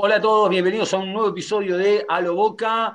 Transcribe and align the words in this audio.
Hola 0.00 0.18
a 0.18 0.20
todos, 0.20 0.48
bienvenidos 0.48 0.94
a 0.94 0.98
un 0.98 1.12
nuevo 1.12 1.30
episodio 1.30 1.76
de 1.76 2.06
Alo 2.08 2.36
Boca. 2.36 2.94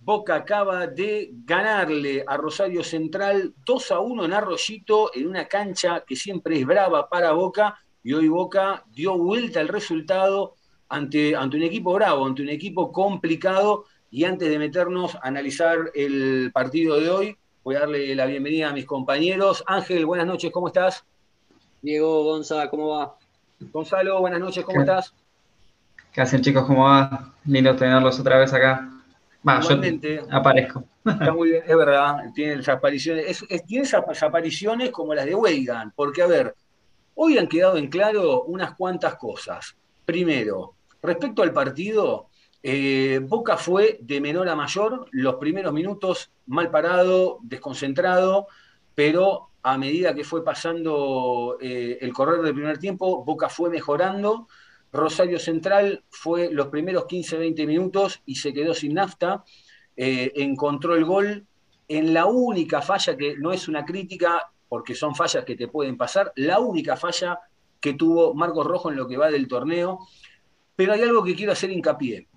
Boca 0.00 0.34
acaba 0.34 0.86
de 0.86 1.30
ganarle 1.46 2.22
a 2.26 2.36
Rosario 2.36 2.84
Central 2.84 3.54
2 3.64 3.90
a 3.90 4.00
1 4.00 4.26
en 4.26 4.32
Arroyito, 4.34 5.10
en 5.14 5.28
una 5.28 5.48
cancha 5.48 6.04
que 6.06 6.14
siempre 6.14 6.58
es 6.58 6.66
brava 6.66 7.08
para 7.08 7.32
Boca, 7.32 7.80
y 8.04 8.12
hoy 8.12 8.28
Boca 8.28 8.84
dio 8.92 9.16
vuelta 9.16 9.60
al 9.60 9.68
resultado 9.68 10.56
ante, 10.90 11.34
ante 11.34 11.56
un 11.56 11.62
equipo 11.62 11.94
bravo, 11.94 12.26
ante 12.26 12.42
un 12.42 12.50
equipo 12.50 12.92
complicado. 12.92 13.86
Y 14.10 14.24
antes 14.24 14.50
de 14.50 14.58
meternos 14.58 15.14
a 15.14 15.20
analizar 15.22 15.90
el 15.94 16.50
partido 16.52 17.00
de 17.00 17.08
hoy, 17.08 17.36
voy 17.64 17.76
a 17.76 17.80
darle 17.80 18.14
la 18.14 18.26
bienvenida 18.26 18.68
a 18.68 18.74
mis 18.74 18.84
compañeros. 18.84 19.64
Ángel, 19.66 20.04
buenas 20.04 20.26
noches, 20.26 20.50
¿cómo 20.50 20.66
estás? 20.66 21.02
Diego, 21.80 22.24
Gonza, 22.24 22.68
¿cómo 22.68 22.88
va? 22.88 23.16
Gonzalo, 23.58 24.20
buenas 24.20 24.40
noches, 24.40 24.62
¿cómo 24.66 24.80
estás? 24.80 25.14
¿Qué 26.12 26.20
hacen 26.20 26.42
chicos? 26.42 26.66
¿Cómo 26.66 26.84
va? 26.84 27.32
Lindo 27.46 27.74
tenerlos 27.74 28.20
otra 28.20 28.36
vez 28.38 28.52
acá. 28.52 28.90
Va, 29.48 29.60
yo 29.60 29.80
aparezco. 30.30 30.84
Está 31.04 31.32
muy 31.34 31.50
bien, 31.50 31.62
es 31.66 31.76
verdad, 31.76 32.16
tiene 32.34 32.52
esas 32.54 32.76
apariciones, 32.76 33.44
tiene 33.66 33.84
esas 33.84 34.22
apariciones 34.22 34.90
como 34.90 35.14
las 35.14 35.24
de 35.24 35.34
Weigan, 35.34 35.92
porque 35.96 36.22
a 36.22 36.26
ver, 36.26 36.54
hoy 37.14 37.38
han 37.38 37.48
quedado 37.48 37.78
en 37.78 37.88
claro 37.88 38.44
unas 38.44 38.74
cuantas 38.74 39.16
cosas. 39.16 39.74
Primero, 40.04 40.74
respecto 41.02 41.42
al 41.42 41.52
partido, 41.52 42.28
eh, 42.62 43.20
Boca 43.22 43.56
fue 43.56 43.98
de 44.02 44.20
menor 44.20 44.48
a 44.50 44.54
mayor, 44.54 45.06
los 45.10 45.36
primeros 45.36 45.72
minutos 45.72 46.30
mal 46.46 46.70
parado, 46.70 47.38
desconcentrado, 47.42 48.46
pero 48.94 49.48
a 49.62 49.78
medida 49.78 50.14
que 50.14 50.24
fue 50.24 50.44
pasando 50.44 51.56
eh, 51.60 51.98
el 52.00 52.12
correr 52.12 52.42
del 52.42 52.54
primer 52.54 52.78
tiempo, 52.78 53.24
Boca 53.24 53.48
fue 53.48 53.70
mejorando 53.70 54.46
Rosario 54.92 55.38
Central 55.38 56.04
fue 56.10 56.50
los 56.52 56.68
primeros 56.68 57.04
15-20 57.04 57.66
minutos 57.66 58.22
y 58.26 58.36
se 58.36 58.52
quedó 58.52 58.74
sin 58.74 58.94
nafta, 58.94 59.42
eh, 59.96 60.32
encontró 60.36 60.94
el 60.94 61.04
gol 61.04 61.46
en 61.88 62.14
la 62.14 62.26
única 62.26 62.82
falla, 62.82 63.16
que 63.16 63.36
no 63.38 63.52
es 63.52 63.68
una 63.68 63.84
crítica, 63.84 64.50
porque 64.68 64.94
son 64.94 65.14
fallas 65.14 65.44
que 65.44 65.56
te 65.56 65.68
pueden 65.68 65.96
pasar, 65.96 66.32
la 66.36 66.60
única 66.60 66.96
falla 66.96 67.40
que 67.80 67.94
tuvo 67.94 68.34
Marcos 68.34 68.66
Rojo 68.66 68.90
en 68.90 68.96
lo 68.96 69.08
que 69.08 69.16
va 69.16 69.30
del 69.30 69.48
torneo. 69.48 69.98
Pero 70.74 70.94
hay 70.94 71.02
algo 71.02 71.22
que 71.22 71.34
quiero 71.34 71.52
hacer 71.52 71.70
hincapié. 71.70 72.28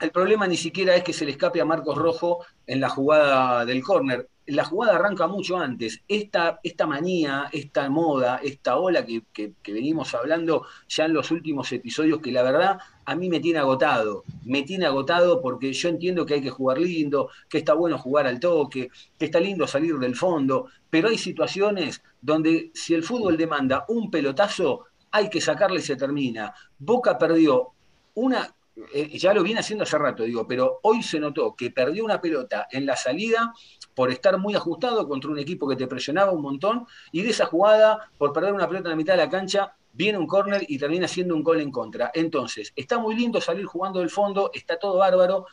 El 0.00 0.10
problema 0.10 0.46
ni 0.46 0.56
siquiera 0.56 0.96
es 0.96 1.02
que 1.02 1.12
se 1.12 1.26
le 1.26 1.32
escape 1.32 1.60
a 1.60 1.66
Marcos 1.66 1.98
Rojo 1.98 2.44
en 2.66 2.80
la 2.80 2.88
jugada 2.88 3.66
del 3.66 3.82
córner 3.82 4.28
la 4.46 4.64
jugada 4.64 4.96
arranca 4.96 5.26
mucho 5.26 5.58
antes. 5.58 6.02
Esta, 6.08 6.60
esta 6.62 6.86
manía, 6.86 7.48
esta 7.52 7.88
moda, 7.88 8.40
esta 8.42 8.76
ola 8.76 9.04
que, 9.04 9.22
venimos 9.66 10.14
hablando 10.14 10.66
ya 10.88 11.06
en 11.06 11.14
los 11.14 11.30
últimos 11.30 11.72
episodios, 11.72 12.20
que 12.20 12.32
la 12.32 12.42
verdad 12.42 12.78
a 13.04 13.14
mí 13.14 13.28
me 13.28 13.40
tiene 13.40 13.58
agotado. 13.58 14.24
Me 14.44 14.62
tiene 14.62 14.86
agotado 14.86 15.40
porque 15.40 15.72
yo 15.72 15.88
entiendo 15.88 16.26
que 16.26 16.34
hay 16.34 16.42
que 16.42 16.50
jugar 16.50 16.78
lindo, 16.78 17.30
que 17.48 17.58
está 17.58 17.74
bueno 17.74 17.98
jugar 17.98 18.26
al 18.26 18.40
toque, 18.40 18.90
que 19.18 19.24
está 19.24 19.40
lindo 19.40 19.66
salir 19.66 19.96
del 19.98 20.16
fondo, 20.16 20.66
pero 20.90 21.08
hay 21.08 21.18
situaciones 21.18 22.02
donde 22.20 22.70
si 22.74 22.94
el 22.94 23.02
fútbol 23.02 23.36
demanda 23.36 23.84
un 23.88 24.10
pelotazo, 24.10 24.86
hay 25.10 25.30
que 25.30 25.40
sacarle 25.40 25.80
y 25.80 25.82
se 25.82 25.96
termina. 25.96 26.52
Boca 26.78 27.16
perdió 27.16 27.70
una, 28.14 28.54
eh, 28.92 29.16
ya 29.16 29.32
lo 29.32 29.42
viene 29.42 29.60
haciendo 29.60 29.84
hace 29.84 29.98
rato, 29.98 30.24
digo, 30.24 30.46
pero 30.46 30.80
hoy 30.82 31.02
se 31.02 31.20
notó 31.20 31.54
que 31.54 31.70
perdió 31.70 32.04
una 32.04 32.20
pelota 32.20 32.66
en 32.70 32.86
la 32.86 32.96
salida 32.96 33.52
por 33.94 34.10
estar 34.10 34.38
muy 34.38 34.54
ajustado 34.54 35.08
contra 35.08 35.30
un 35.30 35.38
equipo 35.38 35.68
que 35.68 35.76
te 35.76 35.86
presionaba 35.86 36.32
un 36.32 36.42
montón, 36.42 36.86
y 37.12 37.22
de 37.22 37.30
esa 37.30 37.46
jugada, 37.46 38.10
por 38.18 38.32
perder 38.32 38.52
una 38.52 38.68
pelota 38.68 38.88
en 38.88 38.90
la 38.90 38.96
mitad 38.96 39.14
de 39.14 39.24
la 39.24 39.30
cancha, 39.30 39.74
viene 39.92 40.18
un 40.18 40.26
córner 40.26 40.64
y 40.68 40.78
termina 40.78 41.08
siendo 41.08 41.34
un 41.34 41.42
gol 41.42 41.60
en 41.60 41.70
contra. 41.70 42.10
Entonces, 42.12 42.72
está 42.74 42.98
muy 42.98 43.14
lindo 43.14 43.40
salir 43.40 43.64
jugando 43.64 44.00
del 44.00 44.10
fondo, 44.10 44.50
está 44.52 44.78
todo 44.78 44.98
bárbaro, 44.98 45.46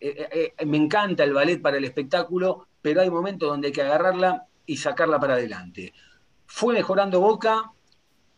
eh, 0.00 0.28
eh, 0.32 0.54
eh, 0.58 0.66
me 0.66 0.76
encanta 0.76 1.24
el 1.24 1.32
ballet 1.32 1.60
para 1.60 1.76
el 1.76 1.84
espectáculo, 1.84 2.68
pero 2.80 3.00
hay 3.00 3.10
momentos 3.10 3.48
donde 3.48 3.68
hay 3.68 3.72
que 3.72 3.82
agarrarla 3.82 4.46
y 4.66 4.76
sacarla 4.76 5.18
para 5.18 5.34
adelante. 5.34 5.92
Fue 6.46 6.74
mejorando 6.74 7.20
Boca, 7.20 7.72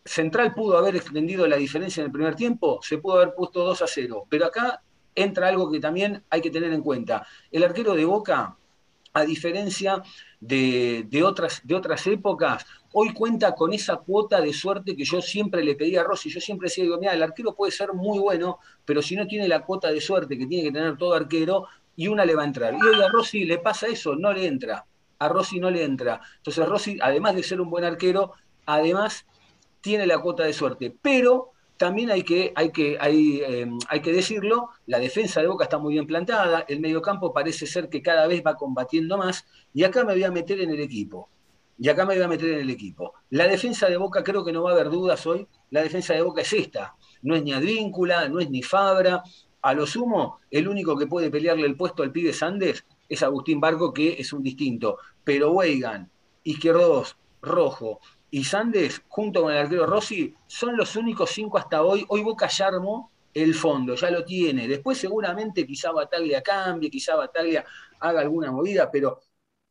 Central 0.04 0.54
pudo 0.54 0.78
haber 0.78 0.96
extendido 0.96 1.46
la 1.46 1.56
diferencia 1.56 2.00
en 2.00 2.06
el 2.06 2.12
primer 2.12 2.36
tiempo, 2.36 2.78
se 2.82 2.98
pudo 2.98 3.16
haber 3.16 3.34
puesto 3.34 3.64
2 3.64 3.82
a 3.82 3.86
0, 3.88 4.26
pero 4.28 4.46
acá 4.46 4.82
entra 5.14 5.48
algo 5.48 5.70
que 5.70 5.80
también 5.80 6.22
hay 6.30 6.40
que 6.40 6.50
tener 6.50 6.72
en 6.72 6.82
cuenta. 6.82 7.26
El 7.50 7.64
arquero 7.64 7.94
de 7.94 8.04
Boca 8.04 8.56
a 9.16 9.24
diferencia 9.24 10.02
de, 10.40 11.22
otras, 11.24 11.62
de 11.64 11.74
otras 11.74 12.06
épocas, 12.06 12.66
hoy 12.92 13.14
cuenta 13.14 13.54
con 13.54 13.72
esa 13.72 13.96
cuota 13.96 14.42
de 14.42 14.52
suerte 14.52 14.94
que 14.94 15.04
yo 15.04 15.22
siempre 15.22 15.64
le 15.64 15.74
pedí 15.74 15.96
a 15.96 16.04
Rossi. 16.04 16.28
Yo 16.28 16.38
siempre 16.38 16.66
decía, 16.66 16.84
digo, 16.84 16.98
mira, 16.98 17.14
el 17.14 17.22
arquero 17.22 17.54
puede 17.54 17.72
ser 17.72 17.94
muy 17.94 18.18
bueno, 18.18 18.58
pero 18.84 19.00
si 19.00 19.16
no 19.16 19.26
tiene 19.26 19.48
la 19.48 19.64
cuota 19.64 19.90
de 19.90 20.02
suerte 20.02 20.36
que 20.36 20.46
tiene 20.46 20.64
que 20.64 20.72
tener 20.72 20.98
todo 20.98 21.14
arquero, 21.14 21.66
y 21.96 22.08
una 22.08 22.26
le 22.26 22.34
va 22.34 22.42
a 22.42 22.46
entrar. 22.46 22.74
Y 22.74 22.86
hoy 22.86 23.02
a 23.02 23.08
Rossi 23.08 23.46
le 23.46 23.56
pasa 23.56 23.86
eso, 23.86 24.14
no 24.16 24.34
le 24.34 24.46
entra. 24.46 24.84
A 25.18 25.28
Rossi 25.30 25.58
no 25.58 25.70
le 25.70 25.82
entra. 25.82 26.20
Entonces 26.36 26.68
Rossi, 26.68 26.98
además 27.00 27.34
de 27.34 27.42
ser 27.42 27.58
un 27.62 27.70
buen 27.70 27.84
arquero, 27.84 28.34
además 28.66 29.24
tiene 29.80 30.06
la 30.06 30.18
cuota 30.18 30.44
de 30.44 30.52
suerte. 30.52 30.94
Pero 31.00 31.52
también 31.76 32.10
hay 32.10 32.22
que, 32.22 32.52
hay, 32.54 32.70
que, 32.70 32.96
hay, 33.00 33.42
em, 33.42 33.78
hay 33.88 34.00
que 34.00 34.12
decirlo, 34.12 34.70
la 34.86 34.98
defensa 34.98 35.40
de 35.40 35.46
Boca 35.46 35.64
está 35.64 35.78
muy 35.78 35.94
bien 35.94 36.06
plantada, 36.06 36.64
el 36.68 36.80
mediocampo 36.80 37.32
parece 37.32 37.66
ser 37.66 37.88
que 37.88 38.02
cada 38.02 38.26
vez 38.26 38.42
va 38.46 38.56
combatiendo 38.56 39.18
más, 39.18 39.46
y 39.74 39.84
acá 39.84 40.04
me 40.04 40.14
voy 40.14 40.24
a 40.24 40.30
meter 40.30 40.60
en 40.60 40.70
el 40.70 40.80
equipo. 40.80 41.28
Y 41.78 41.90
acá 41.90 42.06
me 42.06 42.14
voy 42.14 42.22
a 42.22 42.28
meter 42.28 42.52
en 42.52 42.60
el 42.60 42.70
equipo. 42.70 43.12
La 43.30 43.46
defensa 43.46 43.88
de 43.88 43.98
Boca, 43.98 44.24
creo 44.24 44.44
que 44.44 44.52
no 44.52 44.62
va 44.62 44.70
a 44.70 44.74
haber 44.74 44.88
dudas 44.88 45.26
hoy, 45.26 45.46
la 45.70 45.82
defensa 45.82 46.14
de 46.14 46.22
Boca 46.22 46.40
es 46.40 46.52
esta. 46.52 46.96
No 47.22 47.34
es 47.36 47.42
ni 47.42 47.52
Advíncula, 47.52 48.28
no 48.28 48.40
es 48.40 48.48
ni 48.48 48.62
Fabra. 48.62 49.22
A 49.60 49.74
lo 49.74 49.86
sumo, 49.86 50.38
el 50.50 50.68
único 50.68 50.96
que 50.96 51.06
puede 51.06 51.30
pelearle 51.30 51.66
el 51.66 51.76
puesto 51.76 52.02
al 52.02 52.12
pibe 52.12 52.32
Sandes 52.32 52.86
es 53.08 53.22
Agustín 53.22 53.60
Barco, 53.60 53.92
que 53.92 54.14
es 54.18 54.32
un 54.32 54.42
distinto. 54.42 54.98
Pero 55.22 55.52
Weigan, 55.52 56.10
Izquierdos, 56.44 57.16
Rojo, 57.42 58.00
y 58.30 58.44
Sandes, 58.44 59.02
junto 59.08 59.42
con 59.42 59.52
el 59.52 59.58
arquero 59.58 59.86
Rossi, 59.86 60.34
son 60.46 60.76
los 60.76 60.96
únicos 60.96 61.30
cinco 61.30 61.58
hasta 61.58 61.82
hoy. 61.82 62.04
Hoy 62.08 62.22
Boca 62.22 62.48
ya 62.48 62.68
armó 62.68 63.12
el 63.32 63.54
fondo, 63.54 63.94
ya 63.94 64.10
lo 64.10 64.24
tiene. 64.24 64.66
Después 64.66 64.98
seguramente 64.98 65.66
quizá 65.66 65.92
Bataglia 65.92 66.42
cambie, 66.42 66.90
quizá 66.90 67.14
Bataglia 67.16 67.64
haga 68.00 68.20
alguna 68.20 68.50
movida, 68.50 68.90
pero 68.90 69.20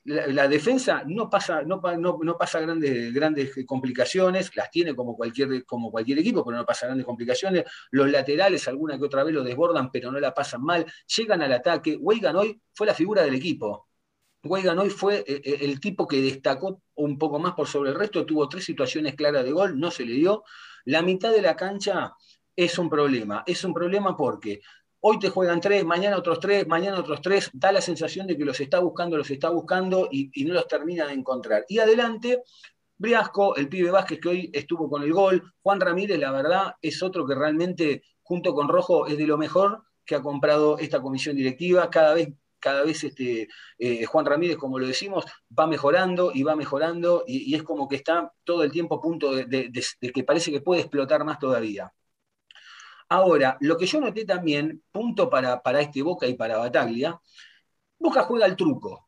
la, 0.05 0.47
defensa 0.47 1.03
no 1.05 1.29
pasa, 1.29 1.63
no, 1.63 1.81
no, 1.97 2.37
pasa 2.37 2.59
grandes, 2.59 3.11
grandes 3.11 3.55
complicaciones, 3.65 4.55
las 4.55 4.69
tiene 4.69 4.95
como 4.95 5.15
cualquier, 5.15 5.65
como 5.65 5.89
cualquier 5.89 6.19
equipo, 6.19 6.45
pero 6.45 6.57
no 6.57 6.65
pasa 6.65 6.85
grandes 6.85 7.05
complicaciones. 7.05 7.63
Los 7.91 8.09
laterales, 8.11 8.67
alguna 8.67 8.97
que 8.99 9.05
otra 9.05 9.23
vez 9.23 9.33
lo 9.33 9.43
desbordan, 9.43 9.91
pero 9.91 10.11
no 10.11 10.19
la 10.19 10.33
pasan 10.33 10.61
mal. 10.63 10.85
Llegan 11.17 11.41
al 11.41 11.53
ataque. 11.53 11.97
Weigan 11.99 12.35
hoy 12.35 12.61
fue 12.73 12.85
la 12.87 12.93
figura 12.93 13.23
del 13.23 13.35
equipo. 13.35 13.87
Weigan 14.45 14.79
hoy 14.79 14.89
fue 14.89 15.23
eh, 15.27 15.41
eh, 15.43 15.57
el 15.61 15.79
tipo 15.79 16.07
que 16.07 16.21
destacó 16.21 16.81
un 16.95 17.17
poco 17.17 17.39
más 17.39 17.53
por 17.53 17.67
sobre 17.67 17.89
el 17.89 17.95
resto, 17.95 18.25
tuvo 18.25 18.47
tres 18.47 18.63
situaciones 18.63 19.15
claras 19.15 19.43
de 19.43 19.51
gol, 19.51 19.79
no 19.79 19.91
se 19.91 20.05
le 20.05 20.13
dio. 20.13 20.43
La 20.85 21.01
mitad 21.01 21.31
de 21.31 21.41
la 21.41 21.55
cancha 21.55 22.13
es 22.55 22.77
un 22.77 22.89
problema, 22.89 23.43
es 23.45 23.63
un 23.63 23.73
problema 23.73 24.15
porque 24.15 24.61
hoy 25.01 25.19
te 25.19 25.29
juegan 25.29 25.59
tres, 25.59 25.83
mañana 25.83 26.17
otros 26.17 26.39
tres, 26.39 26.67
mañana 26.67 26.99
otros 26.99 27.21
tres, 27.21 27.49
da 27.53 27.71
la 27.71 27.81
sensación 27.81 28.27
de 28.27 28.37
que 28.37 28.45
los 28.45 28.59
está 28.59 28.79
buscando, 28.79 29.17
los 29.17 29.29
está 29.29 29.49
buscando 29.49 30.07
y, 30.11 30.29
no 30.45 30.53
los 30.53 30.67
termina 30.67 31.07
de 31.07 31.13
encontrar. 31.13 31.65
Y 31.67 31.79
adelante, 31.79 32.43
Briasco, 32.97 33.55
el 33.55 33.67
pibe 33.67 33.91
Vázquez 33.91 34.19
que 34.19 34.29
hoy 34.29 34.49
estuvo 34.53 34.89
con 34.89 35.03
el 35.03 35.11
gol, 35.11 35.43
Juan 35.61 35.81
Ramírez, 35.81 36.19
la 36.19 36.31
verdad, 36.31 36.75
es 36.81 37.01
otro 37.03 37.25
que 37.25 37.35
realmente, 37.35 38.03
junto 38.21 38.53
con 38.53 38.69
Rojo, 38.69 39.07
es 39.07 39.17
de 39.17 39.27
lo 39.27 39.37
mejor 39.37 39.83
que 40.05 40.15
ha 40.15 40.21
comprado 40.21 40.77
esta 40.77 41.01
comisión 41.01 41.35
directiva, 41.35 41.89
cada 41.89 42.13
vez 42.13 42.29
cada 42.65 42.83
vez 42.83 43.03
este, 43.03 43.47
eh, 43.77 44.05
Juan 44.05 44.25
Ramírez, 44.25 44.57
como 44.57 44.79
lo 44.79 44.87
decimos, 44.87 45.23
va 45.57 45.67
mejorando 45.67 46.31
y 46.33 46.41
va 46.41 46.55
mejorando 46.55 47.23
y, 47.27 47.53
es 47.53 47.61
como 47.61 47.87
que 47.87 47.95
está 47.97 48.33
todo 48.43 48.63
el 48.63 48.71
tiempo 48.71 48.95
a 48.95 49.01
punto 49.01 49.35
de, 49.35 49.71
que 50.01 50.23
parece 50.23 50.51
que 50.51 50.61
puede 50.61 50.81
explotar 50.81 51.23
más 51.23 51.37
todavía. 51.37 51.93
Ahora, 53.07 53.57
lo 53.61 53.77
que 53.77 53.85
yo 53.85 53.99
noté 54.01 54.25
también, 54.25 54.83
punto 54.91 55.29
para, 55.29 55.61
para 55.61 55.79
este 55.81 56.01
Boca 56.01 56.25
y 56.27 56.33
para 56.33 56.57
Bataglia, 56.57 57.19
Boca 57.99 58.23
juega 58.23 58.45
al 58.45 58.55
truco. 58.55 59.04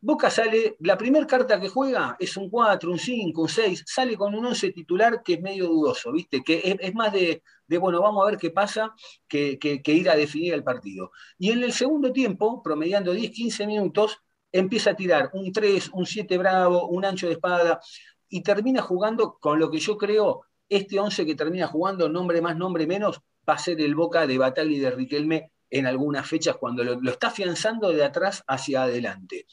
Boca 0.00 0.30
sale, 0.30 0.76
la 0.78 0.96
primera 0.96 1.26
carta 1.26 1.60
que 1.60 1.68
juega 1.68 2.16
es 2.20 2.36
un 2.36 2.48
4, 2.48 2.88
un 2.88 3.00
5, 3.00 3.42
un 3.42 3.48
6, 3.48 3.84
sale 3.84 4.16
con 4.16 4.32
un 4.32 4.46
11 4.46 4.70
titular 4.70 5.22
que 5.24 5.34
es 5.34 5.40
medio 5.40 5.66
dudoso, 5.66 6.12
¿viste? 6.12 6.40
Que 6.44 6.78
es, 6.80 6.94
más 6.94 7.12
de, 7.12 7.42
bueno, 7.80 8.00
vamos 8.00 8.22
a 8.22 8.30
ver 8.30 8.38
qué 8.38 8.50
pasa, 8.50 8.94
que, 9.26 9.58
ir 9.86 10.08
a 10.08 10.14
definir 10.14 10.54
el 10.54 10.62
partido. 10.62 11.10
Y 11.36 11.50
en 11.50 11.64
el 11.64 11.72
segundo 11.72 12.12
tiempo, 12.12 12.62
promediando 12.62 13.12
10, 13.12 13.32
15 13.32 13.66
minutos, 13.66 14.18
empieza 14.52 14.90
a 14.90 14.94
tirar 14.94 15.30
un 15.32 15.52
3, 15.52 15.90
un 15.92 16.06
7 16.06 16.38
bravo, 16.38 16.86
un 16.86 17.04
ancho 17.04 17.26
de 17.26 17.32
espada, 17.32 17.80
y 18.28 18.42
termina 18.42 18.82
jugando 18.82 19.36
con 19.40 19.58
lo 19.58 19.68
que 19.68 19.80
yo 19.80 19.98
creo, 19.98 20.42
este 20.68 21.00
11 21.00 21.26
que 21.26 21.34
termina 21.34 21.66
jugando, 21.66 22.08
nombre 22.08 22.40
más, 22.40 22.56
nombre 22.56 22.86
menos, 22.86 23.20
va 23.48 23.54
a 23.54 23.58
ser 23.58 23.80
el 23.80 23.96
Boca 23.96 24.28
de 24.28 24.38
Bataglia 24.38 24.76
y 24.76 24.80
de 24.80 24.90
Riquelme 24.92 25.52
en 25.70 25.86
algunas 25.86 26.26
fechas 26.26 26.56
cuando 26.56 26.84
lo, 26.84 27.00
lo 27.00 27.10
está 27.10 27.28
afianzando 27.28 27.90
de 27.90 28.04
atrás 28.04 28.44
hacia 28.46 28.84
adelante. 28.84 29.46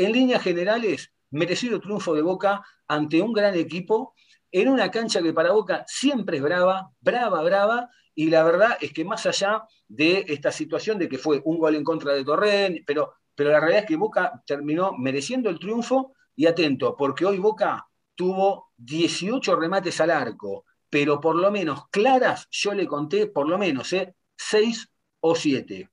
En 0.00 0.12
líneas 0.12 0.42
generales, 0.42 1.12
merecido 1.30 1.78
triunfo 1.78 2.14
de 2.14 2.22
Boca 2.22 2.64
ante 2.88 3.20
un 3.20 3.34
gran 3.34 3.54
equipo 3.54 4.14
en 4.50 4.70
una 4.70 4.90
cancha 4.90 5.20
que 5.20 5.34
para 5.34 5.52
Boca 5.52 5.84
siempre 5.86 6.38
es 6.38 6.42
brava, 6.42 6.90
brava, 7.00 7.42
brava, 7.42 7.90
y 8.14 8.30
la 8.30 8.42
verdad 8.42 8.78
es 8.80 8.94
que 8.94 9.04
más 9.04 9.26
allá 9.26 9.62
de 9.86 10.24
esta 10.26 10.52
situación 10.52 10.98
de 10.98 11.06
que 11.06 11.18
fue 11.18 11.42
un 11.44 11.58
gol 11.58 11.74
en 11.74 11.84
contra 11.84 12.14
de 12.14 12.24
Torren, 12.24 12.82
pero, 12.86 13.12
pero 13.34 13.50
la 13.50 13.60
realidad 13.60 13.82
es 13.82 13.88
que 13.88 13.96
Boca 13.96 14.42
terminó 14.46 14.94
mereciendo 14.96 15.50
el 15.50 15.58
triunfo 15.58 16.14
y 16.34 16.46
atento, 16.46 16.96
porque 16.96 17.26
hoy 17.26 17.36
Boca 17.36 17.86
tuvo 18.14 18.70
18 18.78 19.54
remates 19.54 20.00
al 20.00 20.12
arco, 20.12 20.64
pero 20.88 21.20
por 21.20 21.36
lo 21.36 21.50
menos 21.50 21.88
claras, 21.90 22.48
yo 22.50 22.72
le 22.72 22.86
conté 22.86 23.26
por 23.26 23.46
lo 23.46 23.58
menos 23.58 23.92
¿eh? 23.92 24.14
6 24.34 24.88
o 25.20 25.34
7. 25.34 25.90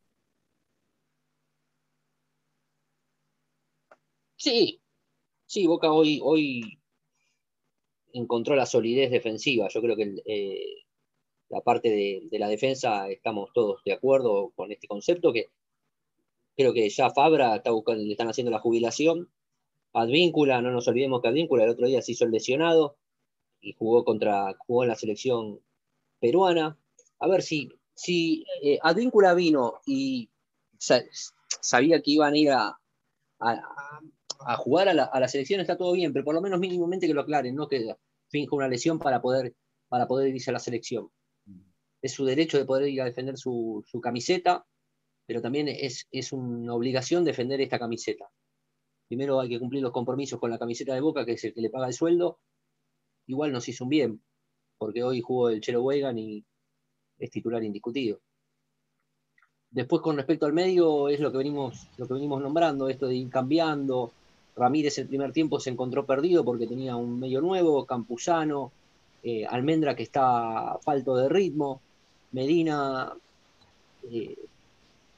Sí, 4.37 4.81
sí, 5.45 5.67
Boca 5.67 5.91
hoy, 5.91 6.19
hoy 6.23 6.79
encontró 8.13 8.55
la 8.55 8.65
solidez 8.65 9.11
defensiva. 9.11 9.67
Yo 9.69 9.81
creo 9.81 9.95
que 9.95 10.21
eh, 10.25 10.85
la 11.49 11.61
parte 11.61 11.89
de, 11.89 12.39
la 12.39 12.47
defensa 12.47 13.09
estamos 13.09 13.51
todos 13.53 13.83
de 13.83 13.93
acuerdo 13.93 14.51
con 14.55 14.71
este 14.71 14.87
concepto, 14.87 15.33
que 15.33 15.47
creo 16.55 16.73
que 16.73 16.89
ya 16.89 17.09
Fabra 17.11 17.55
está 17.55 17.71
buscando, 17.71 18.03
le 18.03 18.11
están 18.11 18.29
haciendo 18.29 18.51
la 18.51 18.59
jubilación. 18.59 19.29
Advíncula, 19.93 20.61
no 20.61 20.71
nos 20.71 20.87
olvidemos 20.87 21.21
que 21.21 21.29
Advíncula 21.29 21.63
el 21.63 21.71
otro 21.71 21.87
día 21.87 22.01
se 22.01 22.11
hizo 22.11 22.25
el 22.25 22.31
lesionado 22.31 22.97
y 23.61 23.73
jugó 23.73 24.05
contra, 24.05 24.55
jugó 24.59 24.83
en 24.83 24.89
la 24.89 24.95
selección 24.95 25.61
peruana. 26.19 26.77
A 27.19 27.27
ver 27.27 27.41
si, 27.41 27.69
si 27.95 28.45
eh, 28.61 28.79
Advíncula 28.83 29.33
vino 29.33 29.81
y 29.87 30.29
sabía 30.77 32.01
que 32.01 32.11
iban 32.11 32.33
a 32.33 32.37
ir 32.37 32.51
a, 32.51 32.79
a, 33.39 34.01
jugar 34.57 34.89
a 34.89 34.93
la, 34.93 35.03
a 35.05 35.19
la, 35.19 35.27
selección, 35.27 35.61
está 35.61 35.77
todo 35.77 35.93
bien, 35.93 36.13
pero 36.13 36.25
por 36.25 36.35
lo 36.35 36.41
menos 36.41 36.59
mínimamente 36.59 37.07
que 37.07 37.13
lo 37.13 37.21
aclaren, 37.21 37.55
no 37.55 37.67
que 37.67 37.95
finja 38.29 38.55
una 38.55 38.67
lesión 38.67 38.99
para 38.99 39.21
poder, 39.21 39.53
para 39.87 40.07
poder 40.07 40.35
irse 40.35 40.49
a 40.49 40.53
la 40.53 40.59
selección 40.59 41.09
es 42.01 42.13
su 42.13 42.25
derecho 42.25 42.57
de 42.57 42.65
poder 42.65 42.89
ir 42.89 43.01
a 43.01 43.05
defender 43.05 43.37
su, 43.37 43.83
camiseta, 44.01 44.65
pero 45.25 45.41
también 45.41 45.67
es, 45.67 46.07
es, 46.11 46.31
una 46.31 46.73
obligación 46.73 47.23
defender 47.23 47.59
esta 47.61 47.79
camiseta. 47.79 48.29
Primero 49.07 49.39
hay 49.39 49.49
que 49.49 49.59
cumplir 49.59 49.81
los 49.81 49.91
compromisos 49.91 50.39
con 50.39 50.51
la 50.51 50.59
camiseta 50.59 50.93
de 50.93 51.01
Boca, 51.01 51.25
que 51.25 51.33
es 51.33 51.43
el 51.43 51.53
que 51.53 51.61
le 51.61 51.69
paga 51.69 51.87
el 51.87 51.93
sueldo. 51.93 52.39
Igual 53.25 53.51
nos 53.51 53.67
hizo 53.67 53.85
un 53.85 53.89
bien, 53.89 54.23
porque 54.77 55.03
hoy 55.03 55.21
jugó 55.21 55.49
el 55.49 55.61
Chelo 55.61 55.83
Wegan 55.83 56.17
y 56.17 56.45
es 57.17 57.29
titular 57.29 57.63
indiscutido. 57.63 58.19
Después, 59.69 60.01
con 60.01 60.15
respecto 60.15 60.45
al 60.45 60.53
medio, 60.53 61.09
es 61.09 61.19
lo 61.19 61.31
que 61.31 61.39
venimos, 61.39 61.89
lo 61.97 62.07
que 62.07 62.13
venimos 62.13 62.41
nombrando, 62.41 62.87
esto 62.87 63.07
de 63.07 63.15
ir 63.15 63.29
cambiando. 63.29 64.13
Ramírez 64.57 64.97
el 64.97 65.07
primer 65.07 65.31
tiempo 65.31 65.59
se 65.59 65.69
encontró 65.69 66.05
perdido 66.05 66.43
porque 66.43 66.67
tenía 66.67 66.95
un 66.95 67.19
medio 67.19 67.41
nuevo, 67.41 67.85
Campuzano, 67.85 68.71
eh, 69.23 69.45
Almendra 69.45 69.95
que 69.95 70.03
está 70.03 70.77
falto 70.81 71.15
de 71.15 71.29
ritmo. 71.29 71.81
Medina 72.31 73.13
eh, 74.11 74.35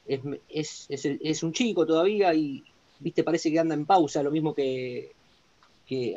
es, 0.06 1.42
un 1.42 1.52
chico 1.52 1.86
todavía 1.86 2.34
y, 2.34 2.62
viste, 2.98 3.24
parece 3.24 3.50
que 3.50 3.58
anda 3.58 3.74
en 3.74 3.86
pausa, 3.86 4.22
lo 4.22 4.30
mismo 4.30 4.54
que, 4.54 5.12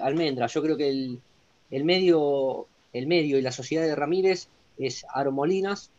Almendra. 0.01 0.47
Yo 0.47 0.61
creo 0.61 0.77
que 0.77 0.89
el, 0.89 1.83
medio, 1.83 2.67
el 2.93 3.07
medio 3.07 3.39
y 3.39 3.41
la 3.41 3.51
sociedad 3.51 3.83
de 3.83 3.95
Ramírez 3.95 4.47
es 4.77 5.05
Aro 5.11 5.31
Molinas. 5.31 5.89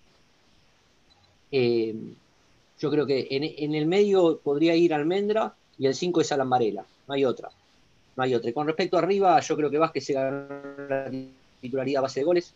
Eh, 1.50 1.94
yo 2.78 2.90
creo 2.90 3.06
que 3.06 3.26
en, 3.30 3.74
el 3.74 3.86
medio 3.86 4.38
podría 4.38 4.76
ir 4.76 4.94
Almendra 4.94 5.54
y 5.78 5.86
el 5.86 5.94
5 5.94 6.20
es 6.20 6.32
Alan 6.32 6.50
Varela. 6.50 6.84
No 7.06 7.14
hay 7.14 7.24
otra. 7.24 7.50
No 8.16 8.22
hay 8.22 8.34
otra. 8.34 8.52
con 8.52 8.66
respecto 8.66 8.96
a 8.96 9.00
arriba, 9.00 9.40
yo 9.40 9.56
creo 9.56 9.70
que 9.70 9.78
Vázquez 9.78 10.04
se 10.04 10.12
ganó 10.12 10.46
la 10.88 11.10
titularidad 11.60 11.98
a 11.98 12.02
base 12.02 12.20
de 12.20 12.24
goles 12.24 12.54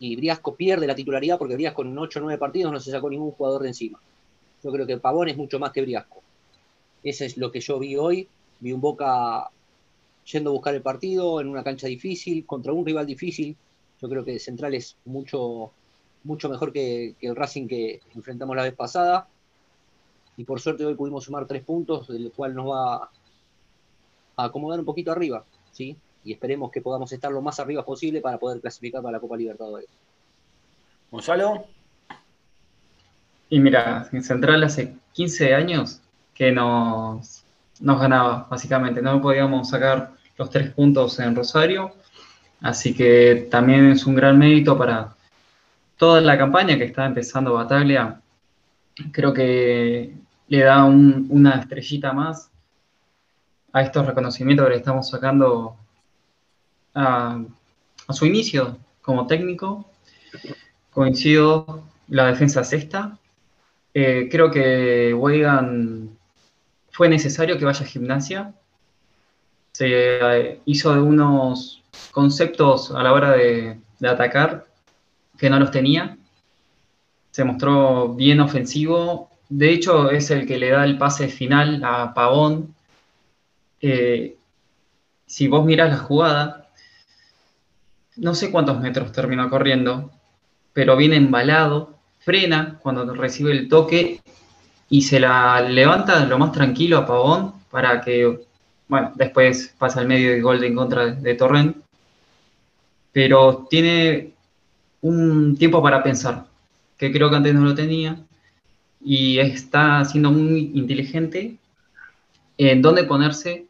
y 0.00 0.16
Briasco 0.16 0.54
pierde 0.54 0.86
la 0.86 0.94
titularidad 0.94 1.38
porque 1.38 1.54
Briasco 1.54 1.82
en 1.82 1.96
8 1.96 2.18
o 2.18 2.22
9 2.22 2.38
partidos 2.38 2.72
no 2.72 2.80
se 2.80 2.90
sacó 2.90 3.10
ningún 3.10 3.30
jugador 3.32 3.62
de 3.62 3.68
encima. 3.68 4.00
Yo 4.64 4.72
creo 4.72 4.86
que 4.86 4.98
Pavón 4.98 5.28
es 5.28 5.36
mucho 5.36 5.58
más 5.58 5.72
que 5.72 5.82
Briasco. 5.82 6.22
Eso 7.02 7.24
es 7.24 7.36
lo 7.36 7.52
que 7.52 7.60
yo 7.60 7.78
vi 7.78 7.96
hoy. 7.96 8.26
Vi 8.60 8.72
un 8.72 8.80
Boca 8.80 9.48
yendo 10.24 10.50
a 10.50 10.52
buscar 10.52 10.74
el 10.74 10.82
partido 10.82 11.40
en 11.40 11.48
una 11.48 11.62
cancha 11.62 11.86
difícil, 11.86 12.46
contra 12.46 12.72
un 12.72 12.84
rival 12.84 13.06
difícil. 13.06 13.56
Yo 14.00 14.08
creo 14.08 14.24
que 14.24 14.38
Central 14.38 14.74
es 14.74 14.96
mucho, 15.04 15.70
mucho 16.24 16.48
mejor 16.48 16.72
que, 16.72 17.14
el 17.20 17.36
Racing 17.36 17.68
que 17.68 18.00
enfrentamos 18.14 18.56
la 18.56 18.62
vez 18.62 18.74
pasada. 18.74 19.28
Y 20.36 20.44
por 20.44 20.60
suerte 20.60 20.84
hoy 20.84 20.94
pudimos 20.94 21.24
sumar 21.24 21.46
tres 21.46 21.62
puntos, 21.62 22.08
del 22.08 22.32
cual 22.32 22.54
nos 22.54 22.68
va 22.68 23.10
a 24.36 24.44
acomodar 24.44 24.78
un 24.78 24.86
poquito 24.86 25.12
arriba. 25.12 25.44
¿sí? 25.72 25.96
y 26.24 26.32
esperemos 26.32 26.70
que 26.70 26.80
podamos 26.80 27.12
estar 27.12 27.30
lo 27.32 27.40
más 27.40 27.58
arriba 27.60 27.84
posible 27.84 28.20
para 28.20 28.38
poder 28.38 28.60
clasificar 28.60 29.02
para 29.02 29.12
la 29.12 29.20
Copa 29.20 29.36
Libertadores. 29.36 29.88
Gonzalo. 31.10 31.64
Y 33.48 33.58
mira, 33.58 34.08
en 34.12 34.22
Central 34.22 34.62
hace 34.62 34.94
15 35.12 35.54
años 35.54 36.00
que 36.34 36.52
nos, 36.52 37.44
nos 37.80 38.00
ganaba, 38.00 38.46
básicamente. 38.48 39.02
No 39.02 39.20
podíamos 39.20 39.70
sacar 39.70 40.12
los 40.36 40.50
tres 40.50 40.70
puntos 40.70 41.18
en 41.18 41.34
Rosario, 41.34 41.94
así 42.60 42.94
que 42.94 43.48
también 43.50 43.90
es 43.90 44.06
un 44.06 44.14
gran 44.14 44.38
mérito 44.38 44.78
para 44.78 45.14
toda 45.96 46.20
la 46.20 46.38
campaña 46.38 46.78
que 46.78 46.84
está 46.84 47.06
empezando 47.06 47.54
Bataglia. 47.54 48.20
Creo 49.10 49.32
que 49.32 50.14
le 50.48 50.60
da 50.60 50.84
una 50.84 51.60
estrellita 51.60 52.12
más 52.12 52.49
a 53.72 53.82
estos 53.82 54.06
reconocimientos 54.06 54.66
que 54.66 54.70
le 54.70 54.78
estamos 54.78 55.08
sacando 55.08 55.76
a, 56.94 57.42
su 58.10 58.26
inicio 58.26 58.76
como 59.02 59.26
técnico. 59.26 59.88
Coincido, 60.92 61.84
la 62.08 62.26
defensa 62.26 62.64
sexta. 62.64 63.18
Eh, 63.94 64.28
creo 64.30 64.50
que 64.50 65.14
Weigand 65.14 66.10
fue 66.90 67.08
necesario 67.08 67.58
que 67.58 67.64
vaya 67.64 67.84
a 67.84 67.88
gimnasia. 67.88 68.54
Se 69.72 69.86
eh, 69.88 70.60
hizo 70.64 70.92
de 70.94 71.00
unos 71.00 71.82
conceptos 72.10 72.90
a 72.90 73.02
la 73.02 73.12
hora 73.12 73.32
de, 73.32 73.78
atacar 74.06 74.66
que 75.38 75.50
no 75.50 75.58
los 75.58 75.70
tenía. 75.70 76.18
Se 77.30 77.44
mostró 77.44 78.14
bien 78.14 78.40
ofensivo. 78.40 79.30
De 79.48 79.72
hecho, 79.72 80.10
es 80.10 80.30
el 80.30 80.46
que 80.46 80.58
le 80.58 80.70
da 80.70 80.84
el 80.84 80.98
pase 80.98 81.28
final 81.28 81.82
a 81.84 82.12
Pavón. 82.14 82.74
Eh, 83.80 84.36
si 85.26 85.48
vos 85.48 85.64
mirás 85.64 85.90
la 85.90 85.98
jugada, 85.98 86.68
no 88.16 88.34
sé 88.34 88.50
cuántos 88.50 88.80
metros 88.80 89.12
terminó 89.12 89.48
corriendo, 89.48 90.10
pero 90.72 90.96
viene 90.96 91.16
embalado, 91.16 91.98
frena 92.18 92.78
cuando 92.82 93.12
recibe 93.14 93.52
el 93.52 93.68
toque 93.68 94.20
y 94.88 95.02
se 95.02 95.20
la 95.20 95.60
levanta 95.62 96.26
lo 96.26 96.38
más 96.38 96.52
tranquilo 96.52 96.98
a 96.98 97.06
Pavón 97.06 97.54
para 97.70 98.00
que, 98.00 98.40
bueno, 98.88 99.12
después 99.14 99.74
pasa 99.78 100.00
el 100.00 100.08
medio 100.08 100.36
y 100.36 100.40
gol 100.40 100.62
en 100.64 100.74
contra 100.74 101.06
de, 101.06 101.34
Torrent. 101.34 101.76
Pero 103.12 103.66
tiene 103.70 104.32
un 105.00 105.56
tiempo 105.56 105.82
para 105.82 106.02
pensar, 106.02 106.46
que 106.98 107.10
creo 107.12 107.30
que 107.30 107.36
antes 107.36 107.54
no 107.54 107.64
lo 107.64 107.74
tenía, 107.74 108.18
y 109.02 109.38
está 109.38 110.04
siendo 110.04 110.30
muy 110.30 110.72
inteligente 110.74 111.56
en 112.58 112.82
dónde 112.82 113.04
ponerse 113.04 113.69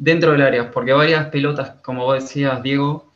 dentro 0.00 0.32
del 0.32 0.40
área, 0.42 0.70
porque 0.70 0.94
varias 0.94 1.26
pelotas, 1.26 1.72
como 1.82 2.04
vos 2.04 2.22
decías, 2.22 2.62
Diego, 2.62 3.12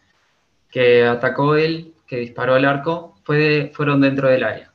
que 0.71 1.05
atacó 1.05 1.57
él, 1.57 1.95
que 2.07 2.19
disparó 2.19 2.55
al 2.55 2.67
arco, 2.67 3.17
fue 3.25 3.73
fueron 3.75 4.03
dentro 4.03 4.29
del 4.29 4.45
área. 4.45 4.71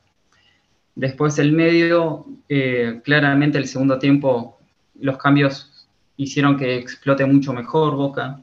Después 0.96 1.38
el 1.38 1.52
medio, 1.52 2.26
eh, 2.48 3.00
claramente 3.04 3.58
el 3.58 3.68
segundo 3.68 3.98
tiempo, 4.00 4.58
los 5.00 5.18
cambios 5.18 5.86
hicieron 6.16 6.58
que 6.58 6.76
explote 6.76 7.24
mucho 7.26 7.52
mejor 7.52 7.94
Boca. 7.94 8.40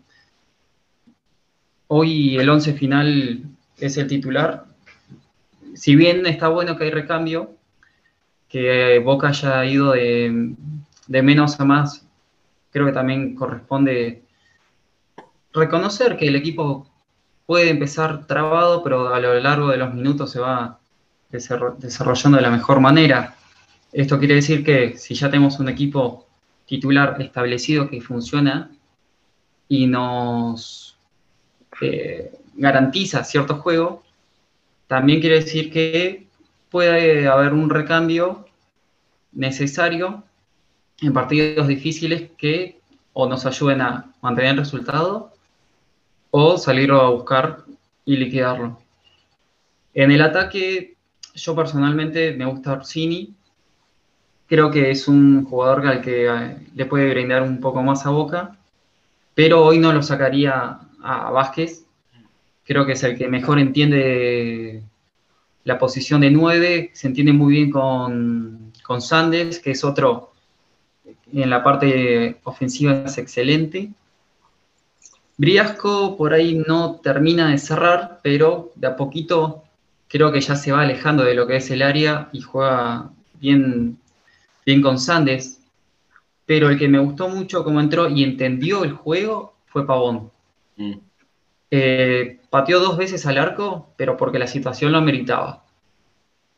Hoy 1.88 2.38
el 2.38 2.50
11 2.50 2.74
final 2.74 3.43
es 3.77 3.97
el 3.97 4.07
titular. 4.07 4.65
Si 5.75 5.95
bien 5.97 6.25
está 6.25 6.47
bueno 6.47 6.77
que 6.77 6.86
hay 6.86 6.91
recambio, 6.91 7.53
que 8.47 9.00
Boca 9.00 9.27
haya 9.27 9.65
ido 9.65 9.91
de 9.91 11.21
menos 11.21 11.59
a 11.59 11.65
más, 11.65 12.07
creo 12.77 12.86
que 12.86 12.93
también 12.93 13.34
corresponde 13.34 14.22
reconocer 15.51 16.15
que 16.15 16.27
el 16.27 16.36
equipo 16.36 16.88
puede 17.48 17.72
empezar 17.72 18.27
trabado, 18.27 18.84
pero 18.84 19.13
a 19.13 19.19
lo 19.19 19.34
largo 19.39 19.69
de 19.69 19.77
los 19.77 19.93
minutos 19.96 20.31
se 20.31 20.39
va 20.39 20.79
desarrollando 21.31 22.38
de 22.38 22.43
la 22.43 22.51
mejor 22.51 22.79
manera. 22.79 23.36
Esto 23.91 24.19
quiere 24.19 24.36
decir 24.36 24.63
que 24.63 24.96
si 24.96 25.15
ya 25.15 25.31
tenemos 25.31 25.60
un 25.60 25.69
equipo 25.69 26.27
titular 26.67 27.19
establecido 27.19 27.89
que 27.89 28.00
funciona 28.00 28.69
y 29.67 29.88
nos 29.88 30.98
eh, 31.81 32.31
garantiza 32.53 33.24
cierto 33.24 33.55
juego, 33.55 34.03
también 34.86 35.19
quiere 35.19 35.38
decir 35.38 35.72
que 35.72 36.27
puede 36.69 37.27
haber 37.27 37.53
un 37.53 37.72
recambio 37.72 38.46
necesario 39.31 40.26
en 41.01 41.13
partidos 41.13 41.68
difíciles 41.68 42.32
que 42.38 42.80
o 43.13 43.27
nos 43.27 43.46
ayuden 43.46 43.82
a 43.82 44.13
mantener 44.22 44.51
el 44.51 44.58
resultado 44.58 45.32
o 46.32 46.58
salirlo 46.58 47.01
a 47.01 47.10
buscar 47.10 47.63
y 48.06 48.18
liquidarlo. 48.18 48.80
En 49.94 50.12
el 50.12 50.22
ataque, 50.22 50.96
yo 51.34 51.56
personalmente 51.56 52.34
me 52.34 52.46
gusta 52.46 52.74
Orsini. 52.74 53.34
Creo 54.48 54.70
que 54.70 54.92
es 54.92 55.08
un 55.08 55.46
jugador 55.46 55.88
al 55.88 56.01
que 56.01 56.27
eh, 56.27 56.58
le 56.75 56.86
puede 56.86 57.10
brindar 57.10 57.44
un 57.44 57.60
poco 57.60 57.82
más 57.82 58.06
a 58.06 58.12
Boca, 58.12 58.56
pero 59.34 59.66
hoy 59.66 59.80
no 59.80 59.92
lo 59.92 60.04
sacaría 60.04 60.80
a 61.01 61.32
Vázquez. 61.32 61.86
Creo 62.63 62.86
que 62.86 62.94
es 62.94 63.04
el 63.04 63.18
que 63.18 63.27
mejor 63.27 63.60
entiende 63.60 64.84
la 65.63 65.77
posición 65.77 66.22
de 66.22 66.32
9, 66.32 66.92
se 66.94 67.08
entiende 67.08 67.34
muy 67.34 67.54
bien 67.54 67.72
con, 67.72 68.72
con 68.84 69.01
Sandes, 69.01 69.60
que 69.60 69.72
es 69.72 69.84
otro 69.84 70.34
en 71.34 71.50
la 71.50 71.63
parte 71.63 72.39
ofensiva 72.43 73.03
es 73.05 73.17
excelente. 73.17 73.89
Briasco 75.38 76.17
por 76.17 76.34
ahí 76.34 76.63
no 76.67 76.96
termina 76.96 77.50
de 77.50 77.57
cerrar, 77.57 78.19
pero 78.24 78.72
de 78.75 78.88
a 78.88 78.96
poquito 78.96 79.63
creo 80.07 80.31
que 80.31 80.41
ya 80.41 80.55
se 80.55 80.72
va 80.72 80.81
alejando 80.81 81.24
de 81.24 81.36
lo 81.36 81.46
que 81.46 81.57
es 81.57 81.69
el 81.69 81.81
área 81.81 82.29
y 82.31 82.41
juega 82.41 83.10
bien, 83.39 83.98
bien 84.65 84.81
con 84.81 85.00
Sandes. 85.00 85.60
Pero 86.46 86.69
el 86.69 86.79
que 86.79 86.88
me 86.88 87.00
gustó 87.00 87.29
mucho 87.29 87.63
cómo 87.63 87.81
entró 87.81 88.07
y 88.10 88.24
entendió 88.24 88.84
el 88.84 88.93
juego 88.93 89.53
fue 89.67 89.86
Pavón. 89.86 90.31
Mm. 90.77 90.93
Eh, 91.69 92.39
pateó 92.50 92.79
dos 92.79 92.98
veces 92.98 93.25
al 93.25 93.38
arco, 93.38 93.89
pero 93.98 94.15
porque 94.15 94.39
la 94.39 94.48
situación 94.48 94.93
lo 94.93 95.01
meritaba. 95.01 95.65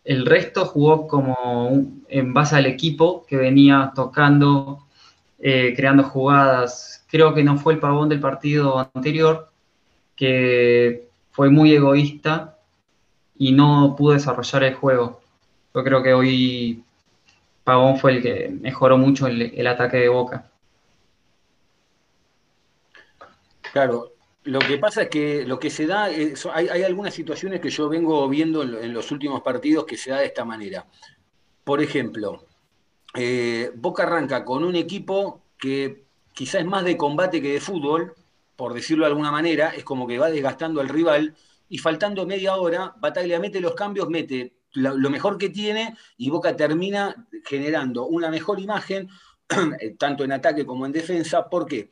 El 0.09 0.25
resto 0.25 0.65
jugó 0.65 1.07
como 1.07 1.85
en 2.07 2.33
base 2.33 2.55
al 2.55 2.65
equipo 2.65 3.27
que 3.27 3.37
venía 3.37 3.91
tocando, 3.93 4.87
eh, 5.37 5.75
creando 5.75 6.01
jugadas. 6.01 7.05
Creo 7.11 7.35
que 7.35 7.43
no 7.43 7.59
fue 7.59 7.73
el 7.73 7.79
pavón 7.79 8.09
del 8.09 8.19
partido 8.19 8.89
anterior, 8.95 9.51
que 10.15 11.07
fue 11.29 11.51
muy 11.51 11.73
egoísta 11.73 12.57
y 13.37 13.51
no 13.51 13.93
pudo 13.95 14.13
desarrollar 14.13 14.63
el 14.63 14.73
juego. 14.73 15.21
Yo 15.75 15.83
creo 15.83 16.01
que 16.01 16.15
hoy 16.15 16.83
Pavón 17.63 17.99
fue 17.99 18.13
el 18.13 18.23
que 18.23 18.49
mejoró 18.49 18.97
mucho 18.97 19.27
el 19.27 19.67
ataque 19.67 19.97
de 19.97 20.09
Boca. 20.09 20.49
Claro, 23.71 24.11
lo 24.43 24.59
que 24.59 24.77
pasa 24.77 25.03
es 25.03 25.09
que 25.09 25.45
lo 25.45 25.59
que 25.59 25.69
se 25.69 25.85
da, 25.85 26.05
hay, 26.05 26.83
algunas 26.83 27.13
situaciones 27.13 27.59
que 27.59 27.69
yo 27.69 27.89
vengo 27.89 28.27
viendo 28.29 28.63
en, 28.63 28.93
los 28.93 29.11
últimos 29.11 29.41
partidos 29.41 29.85
que 29.85 29.97
se 29.97 30.11
da 30.11 30.19
de 30.19 30.25
esta 30.27 30.45
manera. 30.45 30.85
Por 31.63 31.81
ejemplo, 31.81 32.45
eh, 33.15 33.71
Boca 33.75 34.03
arranca 34.03 34.45
con 34.45 34.63
un 34.63 34.75
equipo 34.75 35.43
que 35.57 36.05
quizás 36.33 36.61
es 36.61 36.67
más 36.67 36.85
de 36.85 36.97
combate 36.97 37.41
que 37.41 37.53
de 37.53 37.59
fútbol, 37.59 38.13
por 38.55 38.73
decirlo 38.73 39.05
de 39.05 39.11
alguna 39.11 39.31
manera, 39.31 39.69
es 39.69 39.83
como 39.83 40.07
que 40.07 40.17
va 40.17 40.29
desgastando 40.29 40.79
al 40.79 40.89
rival 40.89 41.35
y 41.67 41.77
faltando 41.77 42.25
media 42.25 42.55
hora, 42.55 42.95
Bataglia 42.97 43.39
mete 43.39 43.59
los 43.59 43.75
cambios, 43.75 44.09
mete 44.09 44.53
lo 44.73 45.09
mejor 45.09 45.37
que 45.37 45.49
tiene 45.49 45.95
y 46.17 46.29
Boca 46.29 46.55
termina 46.55 47.27
generando 47.45 48.05
una 48.07 48.29
mejor 48.29 48.59
imagen, 48.59 49.09
tanto 49.97 50.23
en 50.23 50.31
ataque 50.31 50.65
como 50.65 50.85
en 50.85 50.91
defensa. 50.91 51.49
¿Por 51.49 51.65
qué? 51.65 51.89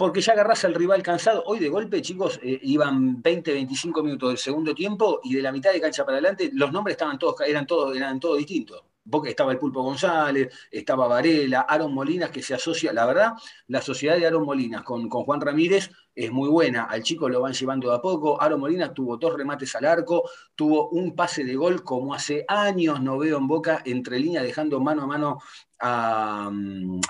Porque 0.00 0.22
ya 0.22 0.32
agarrás 0.32 0.64
al 0.64 0.74
rival 0.74 1.02
cansado. 1.02 1.42
Hoy 1.44 1.58
de 1.58 1.68
golpe, 1.68 2.00
chicos, 2.00 2.40
eh, 2.42 2.58
iban 2.62 3.20
20, 3.20 3.52
25 3.52 4.02
minutos 4.02 4.30
del 4.30 4.38
segundo 4.38 4.74
tiempo 4.74 5.20
y 5.22 5.34
de 5.34 5.42
la 5.42 5.52
mitad 5.52 5.74
de 5.74 5.80
cancha 5.82 6.06
para 6.06 6.16
adelante 6.16 6.50
los 6.54 6.72
nombres 6.72 6.94
estaban 6.94 7.18
todos, 7.18 7.38
eran 7.42 7.66
todos, 7.66 7.94
eran 7.94 8.18
todos 8.18 8.38
distintos. 8.38 8.82
Estaba 9.26 9.52
el 9.52 9.58
Pulpo 9.58 9.82
González, 9.82 10.48
estaba 10.70 11.06
Varela, 11.06 11.66
Aaron 11.68 11.92
Molinas, 11.92 12.30
que 12.30 12.40
se 12.40 12.54
asocia. 12.54 12.94
La 12.94 13.04
verdad, 13.04 13.34
la 13.66 13.82
sociedad 13.82 14.16
de 14.16 14.26
Aaron 14.26 14.46
Molinas 14.46 14.84
con, 14.84 15.06
con 15.06 15.24
Juan 15.24 15.42
Ramírez 15.42 15.90
es 16.14 16.32
muy 16.32 16.48
buena. 16.48 16.84
Al 16.84 17.02
chico 17.02 17.28
lo 17.28 17.42
van 17.42 17.52
llevando 17.52 17.90
de 17.90 17.96
a 17.96 18.00
poco. 18.00 18.40
Aaron 18.40 18.58
Molinas 18.58 18.94
tuvo 18.94 19.18
dos 19.18 19.34
remates 19.34 19.76
al 19.76 19.84
arco, 19.84 20.30
tuvo 20.54 20.88
un 20.88 21.14
pase 21.14 21.44
de 21.44 21.56
gol 21.56 21.84
como 21.84 22.14
hace 22.14 22.46
años 22.48 23.02
no 23.02 23.18
veo 23.18 23.36
en 23.36 23.46
Boca, 23.46 23.82
entre 23.84 24.18
líneas, 24.18 24.44
dejando 24.44 24.80
mano 24.80 25.02
a 25.02 25.06
mano 25.06 25.38
a, 25.78 26.50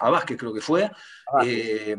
a 0.01 0.11
Vázquez, 0.11 0.37
creo 0.37 0.53
que 0.53 0.61
fue. 0.61 0.91
Eh, 1.45 1.97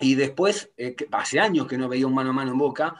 y 0.00 0.14
después, 0.14 0.72
eh, 0.76 0.96
hace 1.12 1.40
años 1.40 1.66
que 1.66 1.78
no 1.78 1.88
veía 1.88 2.06
un 2.06 2.14
mano 2.14 2.30
a 2.30 2.32
mano 2.32 2.52
en 2.52 2.58
Boca, 2.58 2.96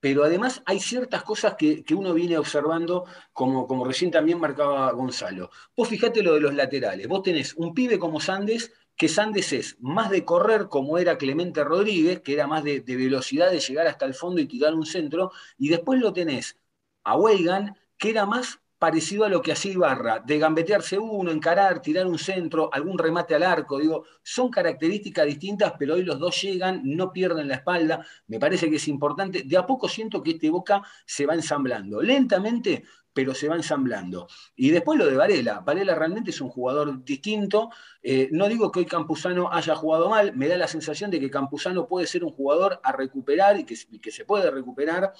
pero 0.00 0.24
además 0.24 0.62
hay 0.66 0.80
ciertas 0.80 1.22
cosas 1.22 1.54
que, 1.54 1.82
uno 1.94 2.12
viene 2.12 2.36
observando, 2.36 3.06
como, 3.32 3.66
como 3.66 3.84
recién 3.86 4.10
también 4.10 4.38
marcaba 4.38 4.92
Gonzalo. 4.92 5.50
Vos 5.76 5.88
fijate 5.88 6.22
lo 6.22 6.34
de 6.34 6.40
los 6.40 6.54
laterales, 6.54 7.08
vos 7.08 7.22
tenés 7.22 7.54
un 7.54 7.72
pibe 7.72 7.98
como 7.98 8.20
Sandes, 8.20 8.72
que 8.96 9.08
Sandes 9.08 9.52
es 9.52 9.76
más 9.80 10.10
de 10.10 10.24
correr 10.24 10.68
como 10.68 10.98
era 10.98 11.16
Clemente 11.18 11.64
Rodríguez, 11.64 12.20
que 12.20 12.34
era 12.34 12.46
más 12.46 12.62
de, 12.64 12.80
de 12.80 12.96
velocidad 12.96 13.50
de 13.50 13.60
llegar 13.60 13.86
hasta 13.86 14.04
el 14.04 14.14
fondo 14.14 14.40
y 14.40 14.46
tirar 14.46 14.74
un 14.74 14.86
centro, 14.86 15.32
y 15.56 15.68
después 15.68 16.00
lo 16.00 16.12
tenés 16.12 16.58
a 17.04 17.16
Weigan, 17.16 17.76
que 17.96 18.10
era 18.10 18.26
más 18.26 18.60
parecido 18.84 19.24
a 19.24 19.30
lo 19.30 19.40
que 19.40 19.50
hacía 19.50 19.72
Ibarra, 19.72 20.18
de 20.18 20.38
gambetearse 20.38 20.98
uno, 20.98 21.30
encarar, 21.30 21.80
tirar 21.80 22.06
un 22.06 22.18
centro, 22.18 22.68
algún 22.70 22.98
remate 22.98 23.34
al 23.34 23.42
arco, 23.42 23.78
digo, 23.78 24.04
son 24.22 24.50
características 24.50 25.24
distintas, 25.24 25.72
pero 25.78 25.94
hoy 25.94 26.02
los 26.02 26.18
dos 26.18 26.42
llegan, 26.42 26.82
no 26.84 27.10
pierden 27.10 27.48
la 27.48 27.54
espalda, 27.54 28.04
me 28.26 28.38
parece 28.38 28.68
que 28.68 28.76
es 28.76 28.86
importante, 28.86 29.44
de 29.44 29.56
a 29.56 29.64
poco 29.64 29.88
siento 29.88 30.22
que 30.22 30.32
este 30.32 30.50
Boca 30.50 30.82
se 31.06 31.24
va 31.24 31.32
ensamblando, 31.32 32.02
lentamente, 32.02 32.84
pero 33.10 33.34
se 33.34 33.48
va 33.48 33.56
ensamblando. 33.56 34.28
Y 34.54 34.68
después 34.68 34.98
lo 34.98 35.06
de 35.06 35.16
Varela, 35.16 35.60
Varela 35.60 35.94
realmente 35.94 36.28
es 36.28 36.42
un 36.42 36.50
jugador 36.50 37.02
distinto, 37.02 37.70
eh, 38.02 38.28
no 38.32 38.48
digo 38.48 38.70
que 38.70 38.80
hoy 38.80 38.84
Campuzano 38.84 39.50
haya 39.50 39.74
jugado 39.76 40.10
mal, 40.10 40.36
me 40.36 40.46
da 40.46 40.58
la 40.58 40.68
sensación 40.68 41.10
de 41.10 41.20
que 41.20 41.30
Campuzano 41.30 41.88
puede 41.88 42.06
ser 42.06 42.22
un 42.22 42.32
jugador 42.32 42.80
a 42.82 42.92
recuperar 42.92 43.58
y 43.58 43.64
que, 43.64 43.76
y 43.90 43.98
que 43.98 44.10
se 44.10 44.26
puede 44.26 44.50
recuperar, 44.50 45.14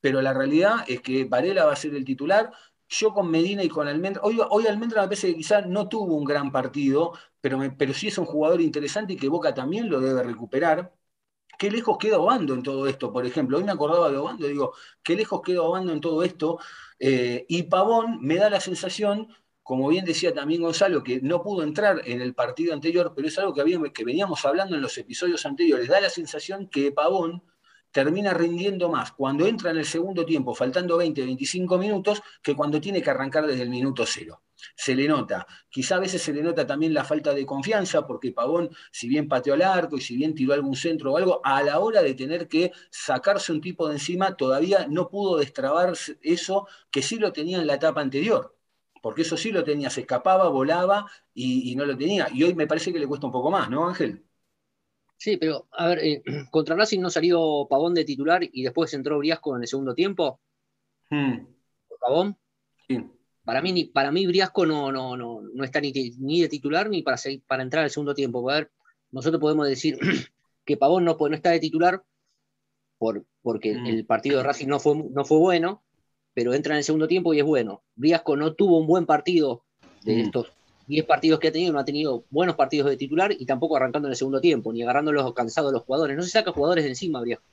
pero 0.00 0.20
la 0.20 0.34
realidad 0.34 0.84
es 0.88 1.00
que 1.00 1.26
Varela 1.26 1.64
va 1.64 1.74
a 1.74 1.76
ser 1.76 1.94
el 1.94 2.04
titular, 2.04 2.50
yo 2.98 3.12
con 3.12 3.30
Medina 3.30 3.62
y 3.64 3.68
con 3.68 3.88
Almendra, 3.88 4.22
hoy, 4.22 4.66
Almendra 4.66 5.02
me 5.02 5.08
parece 5.08 5.28
que 5.28 5.36
quizás 5.36 5.66
no 5.66 5.88
tuvo 5.88 6.14
un 6.14 6.24
gran 6.24 6.52
partido, 6.52 7.12
pero, 7.40 7.58
pero 7.78 7.94
sí 7.94 8.08
es 8.08 8.18
un 8.18 8.26
jugador 8.26 8.60
interesante 8.60 9.14
y 9.14 9.16
que 9.16 9.28
Boca 9.28 9.54
también 9.54 9.90
lo 9.90 10.00
debe 10.00 10.22
recuperar. 10.22 10.92
Qué 11.58 11.70
lejos 11.70 11.98
queda 11.98 12.18
Obando 12.18 12.54
en 12.54 12.62
todo 12.62 12.86
esto, 12.88 13.12
por 13.12 13.26
ejemplo. 13.26 13.58
Hoy 13.58 13.64
me 13.64 13.72
acordaba 13.72 14.10
de 14.10 14.16
Obando, 14.18 14.46
digo, 14.46 14.74
qué 15.02 15.16
lejos 15.16 15.40
queda 15.42 15.62
Obando 15.62 15.92
en 15.92 16.00
todo 16.00 16.22
esto. 16.22 16.58
Eh, 16.98 17.46
y 17.48 17.64
Pavón 17.64 18.18
me 18.22 18.36
da 18.36 18.50
la 18.50 18.60
sensación, 18.60 19.28
como 19.62 19.88
bien 19.88 20.04
decía 20.04 20.34
también 20.34 20.62
Gonzalo, 20.62 21.02
que 21.02 21.20
no 21.22 21.42
pudo 21.42 21.62
entrar 21.62 22.02
en 22.06 22.20
el 22.20 22.34
partido 22.34 22.74
anterior, 22.74 23.12
pero 23.14 23.28
es 23.28 23.38
algo 23.38 23.54
que, 23.54 23.92
que 23.92 24.04
veníamos 24.04 24.44
hablando 24.44 24.74
en 24.76 24.82
los 24.82 24.96
episodios 24.98 25.46
anteriores. 25.46 25.88
Da 25.88 26.00
la 26.00 26.10
sensación 26.10 26.68
que 26.68 26.92
Pavón 26.92 27.42
termina 27.94 28.34
rindiendo 28.34 28.88
más 28.88 29.12
cuando 29.12 29.46
entra 29.46 29.70
en 29.70 29.76
el 29.78 29.84
segundo 29.84 30.26
tiempo, 30.26 30.52
faltando 30.52 30.96
20, 30.96 31.24
25 31.24 31.78
minutos, 31.78 32.20
que 32.42 32.56
cuando 32.56 32.80
tiene 32.80 33.00
que 33.00 33.08
arrancar 33.08 33.46
desde 33.46 33.62
el 33.62 33.70
minuto 33.70 34.04
cero. 34.04 34.42
Se 34.74 34.96
le 34.96 35.06
nota. 35.06 35.46
Quizá 35.70 35.94
a 35.94 36.00
veces 36.00 36.20
se 36.20 36.32
le 36.32 36.42
nota 36.42 36.66
también 36.66 36.92
la 36.92 37.04
falta 37.04 37.32
de 37.32 37.46
confianza, 37.46 38.04
porque 38.04 38.32
Pavón, 38.32 38.68
si 38.90 39.06
bien 39.08 39.28
pateó 39.28 39.54
al 39.54 39.62
arco 39.62 39.96
y 39.96 40.00
si 40.00 40.16
bien 40.16 40.34
tiró 40.34 40.54
algún 40.54 40.74
centro 40.74 41.12
o 41.12 41.16
algo, 41.16 41.40
a 41.44 41.62
la 41.62 41.78
hora 41.78 42.02
de 42.02 42.14
tener 42.14 42.48
que 42.48 42.72
sacarse 42.90 43.52
un 43.52 43.60
tipo 43.60 43.86
de 43.86 43.94
encima, 43.94 44.36
todavía 44.36 44.88
no 44.90 45.08
pudo 45.08 45.36
destrabar 45.36 45.92
eso 46.22 46.66
que 46.90 47.00
sí 47.00 47.18
lo 47.20 47.32
tenía 47.32 47.58
en 47.58 47.68
la 47.68 47.74
etapa 47.74 48.00
anterior. 48.00 48.56
Porque 49.00 49.22
eso 49.22 49.36
sí 49.36 49.52
lo 49.52 49.62
tenía, 49.62 49.88
se 49.88 50.00
escapaba, 50.00 50.48
volaba 50.48 51.06
y, 51.32 51.70
y 51.70 51.76
no 51.76 51.84
lo 51.86 51.96
tenía. 51.96 52.26
Y 52.32 52.42
hoy 52.42 52.54
me 52.56 52.66
parece 52.66 52.92
que 52.92 52.98
le 52.98 53.06
cuesta 53.06 53.26
un 53.26 53.32
poco 53.32 53.52
más, 53.52 53.70
¿no, 53.70 53.86
Ángel? 53.86 54.24
Sí, 55.16 55.36
pero 55.36 55.68
a 55.72 55.88
ver, 55.88 55.98
eh, 56.00 56.22
contra 56.50 56.76
Racing 56.76 57.00
no 57.00 57.10
salió 57.10 57.66
Pavón 57.68 57.94
de 57.94 58.04
titular 58.04 58.42
y 58.42 58.62
después 58.62 58.92
entró 58.94 59.18
Briasco 59.18 59.56
en 59.56 59.62
el 59.62 59.68
segundo 59.68 59.94
tiempo. 59.94 60.40
Hmm. 61.10 61.46
¿Pavón? 62.00 62.36
Sí. 62.88 63.04
Para 63.44 63.60
mí, 63.60 63.84
para 63.84 64.10
mí 64.10 64.26
Briasco 64.26 64.64
no, 64.66 64.90
no, 64.90 65.16
no, 65.16 65.42
no 65.42 65.64
está 65.64 65.80
ni, 65.80 65.92
de 65.92 66.48
titular 66.48 66.88
ni 66.88 67.02
para, 67.02 67.18
para 67.46 67.62
entrar 67.62 67.84
al 67.84 67.90
segundo 67.90 68.14
tiempo. 68.14 68.48
A 68.50 68.54
ver, 68.54 68.70
nosotros 69.10 69.40
podemos 69.40 69.68
decir 69.68 69.98
que 70.64 70.76
Pavón 70.76 71.04
no, 71.04 71.16
no 71.18 71.34
está 71.34 71.50
de 71.50 71.60
titular 71.60 72.02
por, 72.98 73.24
porque 73.42 73.74
hmm. 73.74 73.86
el 73.86 74.06
partido 74.06 74.38
de 74.38 74.44
Racing 74.44 74.68
no 74.68 74.80
fue, 74.80 74.96
no 74.96 75.24
fue 75.24 75.38
bueno, 75.38 75.82
pero 76.32 76.54
entra 76.54 76.74
en 76.74 76.78
el 76.78 76.84
segundo 76.84 77.06
tiempo 77.06 77.34
y 77.34 77.38
es 77.38 77.44
bueno. 77.44 77.82
Briasco 77.94 78.36
no 78.36 78.54
tuvo 78.54 78.78
un 78.78 78.86
buen 78.86 79.06
partido 79.06 79.64
de 80.02 80.16
hmm. 80.16 80.20
estos 80.20 80.53
10 80.86 81.04
partidos 81.06 81.40
que 81.40 81.48
ha 81.48 81.52
tenido, 81.52 81.72
no 81.72 81.78
ha 81.78 81.84
tenido 81.84 82.24
buenos 82.30 82.56
partidos 82.56 82.90
de 82.90 82.96
titular 82.96 83.34
y 83.36 83.46
tampoco 83.46 83.76
arrancando 83.76 84.08
en 84.08 84.12
el 84.12 84.16
segundo 84.16 84.40
tiempo, 84.40 84.72
ni 84.72 84.82
agarrando 84.82 85.12
los 85.12 85.32
cansados 85.34 85.72
los 85.72 85.82
jugadores. 85.82 86.16
No 86.16 86.22
se 86.22 86.30
saca 86.30 86.52
jugadores 86.52 86.84
de 86.84 86.90
encima, 86.90 87.20
Briasco. 87.20 87.44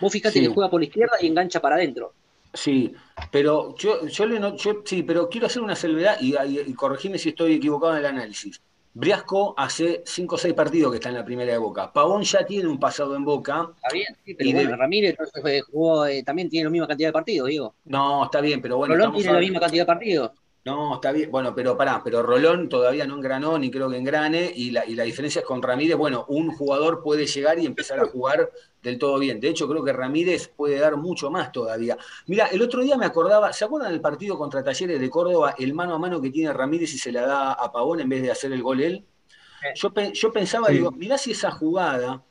Vos 0.00 0.12
fíjate 0.12 0.40
que 0.40 0.48
juega 0.48 0.70
por 0.70 0.80
la 0.80 0.86
izquierda 0.86 1.16
y 1.20 1.26
engancha 1.26 1.60
para 1.60 1.76
adentro. 1.76 2.12
Sí, 2.54 2.94
pero 3.30 3.74
yo, 3.76 4.06
yo, 4.06 4.26
le 4.26 4.40
no, 4.40 4.56
sí, 4.84 5.02
pero 5.02 5.28
quiero 5.28 5.46
hacer 5.46 5.62
una 5.62 5.76
salvedad 5.76 6.16
y, 6.20 6.34
y, 6.36 6.72
corregime 6.74 7.18
si 7.18 7.30
estoy 7.30 7.54
equivocado 7.54 7.92
en 7.92 7.98
el 7.98 8.06
análisis. 8.06 8.60
Briasco 8.94 9.54
hace 9.58 10.02
5 10.06 10.34
o 10.34 10.38
6 10.38 10.54
partidos 10.54 10.90
que 10.90 10.96
está 10.96 11.10
en 11.10 11.16
la 11.16 11.24
primera 11.24 11.52
de 11.52 11.58
Boca. 11.58 11.92
Pavón 11.92 12.22
ya 12.22 12.46
tiene 12.46 12.66
un 12.66 12.80
pasado 12.80 13.14
en 13.14 13.24
Boca. 13.24 13.68
Está 13.76 13.92
bien, 13.92 14.06
sí, 14.24 14.34
pero 14.34 14.52
bueno, 14.52 14.76
Ramírez 14.76 15.16
jugó, 15.70 16.06
eh, 16.06 16.22
también 16.22 16.48
tiene 16.48 16.64
la 16.64 16.70
misma 16.70 16.86
cantidad 16.86 17.10
de 17.10 17.12
partidos, 17.12 17.48
digo. 17.48 17.74
No, 17.84 18.24
está 18.24 18.40
bien, 18.40 18.62
pero 18.62 18.78
bueno. 18.78 18.94
Rolón 18.94 19.14
tiene 19.14 19.34
la 19.34 19.38
misma 19.38 19.60
cantidad 19.60 19.82
de 19.82 19.86
partidos. 19.86 20.30
No, 20.66 20.96
está 20.96 21.12
bien. 21.12 21.30
Bueno, 21.30 21.54
pero 21.54 21.76
pará, 21.76 22.02
pero 22.02 22.24
Rolón 22.24 22.68
todavía 22.68 23.06
no 23.06 23.14
engranó, 23.14 23.56
ni 23.56 23.70
creo 23.70 23.88
que 23.88 23.98
engrane, 23.98 24.50
y 24.52 24.72
la, 24.72 24.84
y 24.84 24.96
la 24.96 25.04
diferencia 25.04 25.38
es 25.38 25.46
con 25.46 25.62
Ramírez, 25.62 25.96
bueno, 25.96 26.24
un 26.28 26.50
jugador 26.50 27.04
puede 27.04 27.24
llegar 27.24 27.60
y 27.60 27.66
empezar 27.66 28.00
a 28.00 28.06
jugar 28.06 28.50
del 28.82 28.98
todo 28.98 29.16
bien. 29.20 29.38
De 29.38 29.48
hecho, 29.48 29.68
creo 29.68 29.84
que 29.84 29.92
Ramírez 29.92 30.48
puede 30.48 30.80
dar 30.80 30.96
mucho 30.96 31.30
más 31.30 31.52
todavía. 31.52 31.96
Mira, 32.26 32.46
el 32.46 32.60
otro 32.62 32.82
día 32.82 32.96
me 32.96 33.06
acordaba, 33.06 33.52
¿se 33.52 33.64
acuerdan 33.64 33.92
del 33.92 34.00
partido 34.00 34.36
contra 34.36 34.64
Talleres 34.64 34.98
de 34.98 35.08
Córdoba, 35.08 35.54
el 35.56 35.72
mano 35.72 35.94
a 35.94 35.98
mano 36.00 36.20
que 36.20 36.30
tiene 36.30 36.52
Ramírez 36.52 36.92
y 36.94 36.98
se 36.98 37.12
la 37.12 37.24
da 37.24 37.52
a 37.52 37.70
Pavón 37.70 38.00
en 38.00 38.08
vez 38.08 38.22
de 38.22 38.32
hacer 38.32 38.50
el 38.50 38.64
gol 38.64 38.80
él? 38.80 39.06
Yo, 39.76 39.92
yo 39.94 40.32
pensaba, 40.32 40.70
digo, 40.70 40.90
mirá 40.90 41.16
si 41.16 41.30
esa 41.30 41.52
jugada, 41.52 42.24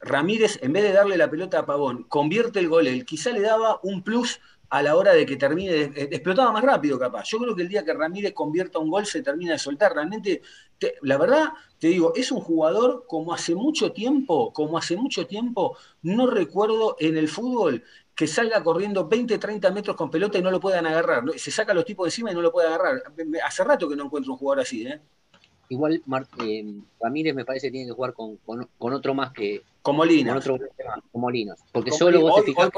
Ramírez, 0.00 0.58
en 0.60 0.72
vez 0.72 0.82
de 0.82 0.92
darle 0.92 1.16
la 1.16 1.30
pelota 1.30 1.60
a 1.60 1.66
Pavón, 1.66 2.02
convierte 2.08 2.58
el 2.58 2.68
gol 2.68 2.88
él, 2.88 3.04
quizá 3.04 3.30
le 3.30 3.42
daba 3.42 3.78
un 3.84 4.02
plus 4.02 4.40
a 4.68 4.82
la 4.82 4.96
hora 4.96 5.12
de 5.12 5.24
que 5.24 5.36
termine, 5.36 5.92
explotaba 5.94 6.52
más 6.52 6.64
rápido 6.64 6.98
capaz. 6.98 7.24
Yo 7.28 7.38
creo 7.38 7.54
que 7.54 7.62
el 7.62 7.68
día 7.68 7.84
que 7.84 7.94
Ramírez 7.94 8.32
convierta 8.32 8.78
un 8.78 8.90
gol 8.90 9.06
se 9.06 9.22
termina 9.22 9.52
de 9.52 9.58
soltar. 9.58 9.94
Realmente, 9.94 10.42
la 11.02 11.16
verdad, 11.18 11.52
te 11.78 11.88
digo, 11.88 12.12
es 12.14 12.32
un 12.32 12.40
jugador 12.40 13.04
como 13.06 13.32
hace 13.32 13.54
mucho 13.54 13.92
tiempo, 13.92 14.52
como 14.52 14.78
hace 14.78 14.96
mucho 14.96 15.26
tiempo, 15.26 15.76
no 16.02 16.26
recuerdo 16.26 16.96
en 16.98 17.16
el 17.16 17.28
fútbol 17.28 17.84
que 18.14 18.26
salga 18.26 18.62
corriendo 18.64 19.06
20, 19.06 19.38
30 19.38 19.70
metros 19.70 19.94
con 19.94 20.10
pelota 20.10 20.38
y 20.38 20.42
no 20.42 20.50
lo 20.50 20.58
puedan 20.58 20.86
agarrar. 20.86 21.22
Se 21.36 21.50
saca 21.50 21.72
a 21.72 21.74
los 21.74 21.84
tipos 21.84 22.04
de 22.04 22.08
encima 22.08 22.32
y 22.32 22.34
no 22.34 22.40
lo 22.40 22.50
puede 22.50 22.68
agarrar. 22.68 23.02
Hace 23.44 23.62
rato 23.62 23.88
que 23.88 23.94
no 23.94 24.06
encuentro 24.06 24.32
un 24.32 24.38
jugador 24.38 24.62
así, 24.62 24.86
¿eh? 24.86 25.00
Igual 25.68 26.02
eh, 26.42 26.80
Ramírez 27.00 27.34
me 27.34 27.44
parece 27.44 27.66
que 27.66 27.72
tiene 27.72 27.88
que 27.88 27.92
jugar 27.92 28.14
con, 28.14 28.38
otro 28.78 29.14
más 29.14 29.32
que. 29.32 29.62
Con 29.82 29.96
Molinas. 29.96 30.44
Con 30.44 30.54
otro 30.54 30.66
con 31.12 31.20
Molinas. 31.20 31.58
Porque 31.72 31.90
solo 31.90 32.20
vos 32.20 32.36
te 32.36 32.52
fijás, 32.52 32.70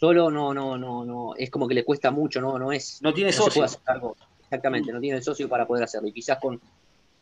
solo 0.00 0.30
no, 0.30 0.54
no, 0.54 0.78
no, 0.78 1.04
no, 1.04 1.34
es 1.36 1.50
como 1.50 1.68
que 1.68 1.74
le 1.74 1.84
cuesta 1.84 2.10
mucho, 2.10 2.40
no, 2.40 2.58
no 2.58 2.72
es. 2.72 3.00
No 3.02 3.12
tiene 3.12 3.32
socio. 3.32 3.64
exactamente, 3.64 4.92
no 4.92 5.00
tiene 5.00 5.18
el 5.18 5.22
socio 5.22 5.46
para 5.46 5.66
poder 5.66 5.84
hacerlo. 5.84 6.08
Y 6.08 6.12
quizás 6.12 6.38
con 6.38 6.58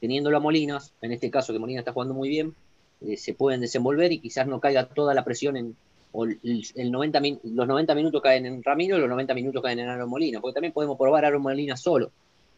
teniéndolo 0.00 0.36
a 0.36 0.40
Molinas, 0.40 0.94
en 1.02 1.10
este 1.10 1.28
caso 1.28 1.52
que 1.52 1.58
Molinas 1.58 1.80
está 1.80 1.92
jugando 1.92 2.14
muy 2.14 2.28
bien, 2.28 2.54
eh, 3.00 3.16
se 3.16 3.34
pueden 3.34 3.60
desenvolver 3.60 4.12
y 4.12 4.20
quizás 4.20 4.46
no 4.46 4.60
caiga 4.60 4.86
toda 4.86 5.12
la 5.12 5.24
presión 5.24 5.56
en. 5.56 5.76
O 6.10 6.24
el, 6.24 6.70
90 6.90 7.20
los 7.42 7.68
90 7.68 7.94
minutos 7.94 8.22
caen 8.22 8.46
en 8.46 8.62
Ramiro 8.62 8.96
y 8.96 9.00
los 9.00 9.10
90 9.10 9.34
minutos 9.34 9.62
caen 9.62 9.80
en 9.80 9.88
Aaron 9.88 10.08
Molina, 10.08 10.40
porque 10.40 10.54
también 10.54 10.72
podemos 10.72 10.96
probar 10.96 11.24
a 11.24 11.28
Aaron 11.28 11.42
Molina 11.42 11.76
solo, 11.76 12.10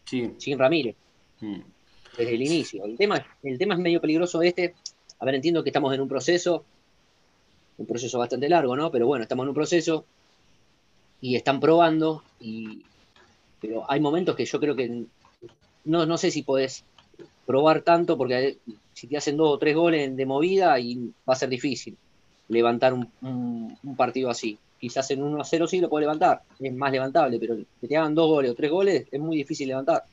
sin 0.05 0.57
Ramírez, 0.57 0.95
mm. 1.41 1.59
desde 2.17 2.33
el 2.33 2.41
inicio. 2.41 2.85
El 2.85 2.95
tema, 2.95 3.25
el 3.43 3.57
tema 3.57 3.73
es 3.73 3.79
medio 3.81 3.99
peligroso 3.99 4.41
este. 4.41 4.75
A 5.19 5.25
ver, 5.25 5.35
entiendo 5.35 5.63
que 5.63 5.69
estamos 5.69 5.93
en 5.93 5.99
un 5.99 6.07
proceso, 6.07 6.63
un 7.77 7.85
proceso 7.85 8.19
bastante 8.19 8.49
largo, 8.49 8.75
¿no? 8.75 8.91
Pero 8.91 9.07
bueno, 9.07 9.23
estamos 9.23 9.43
en 9.43 9.49
un 9.49 9.55
proceso 9.55 10.05
y 11.19 11.35
están 11.35 11.59
probando, 11.59 12.23
y, 12.39 12.83
pero 13.59 13.89
hay 13.89 13.99
momentos 13.99 14.35
que 14.35 14.45
yo 14.45 14.59
creo 14.59 14.75
que 14.75 15.05
no, 15.85 16.05
no 16.05 16.17
sé 16.17 16.31
si 16.31 16.43
podés 16.43 16.83
probar 17.45 17.81
tanto 17.81 18.17
porque 18.17 18.57
si 18.93 19.07
te 19.07 19.17
hacen 19.17 19.37
dos 19.37 19.49
o 19.49 19.57
tres 19.57 19.75
goles 19.75 20.15
de 20.15 20.25
movida 20.25 20.79
y 20.79 21.11
va 21.27 21.33
a 21.33 21.35
ser 21.35 21.49
difícil 21.49 21.97
levantar 22.47 22.93
un, 22.93 23.77
partido 23.97 24.29
así. 24.29 24.57
Quizás 24.79 25.11
en 25.11 25.21
1 25.21 25.41
a 25.41 25.45
0 25.45 25.67
sí 25.67 25.79
lo 25.79 25.89
puede 25.89 26.03
levantar, 26.03 26.41
es 26.59 26.73
más 26.73 26.91
levantable, 26.91 27.39
pero 27.39 27.55
que 27.79 27.87
te 27.87 27.97
hagan 27.97 28.15
dos 28.15 28.27
goles 28.27 28.51
o 28.51 28.55
tres 28.55 28.71
goles 28.71 29.07
es 29.11 29.19
muy 29.19 29.37
difícil 29.37 29.67
levantar. 29.67 30.03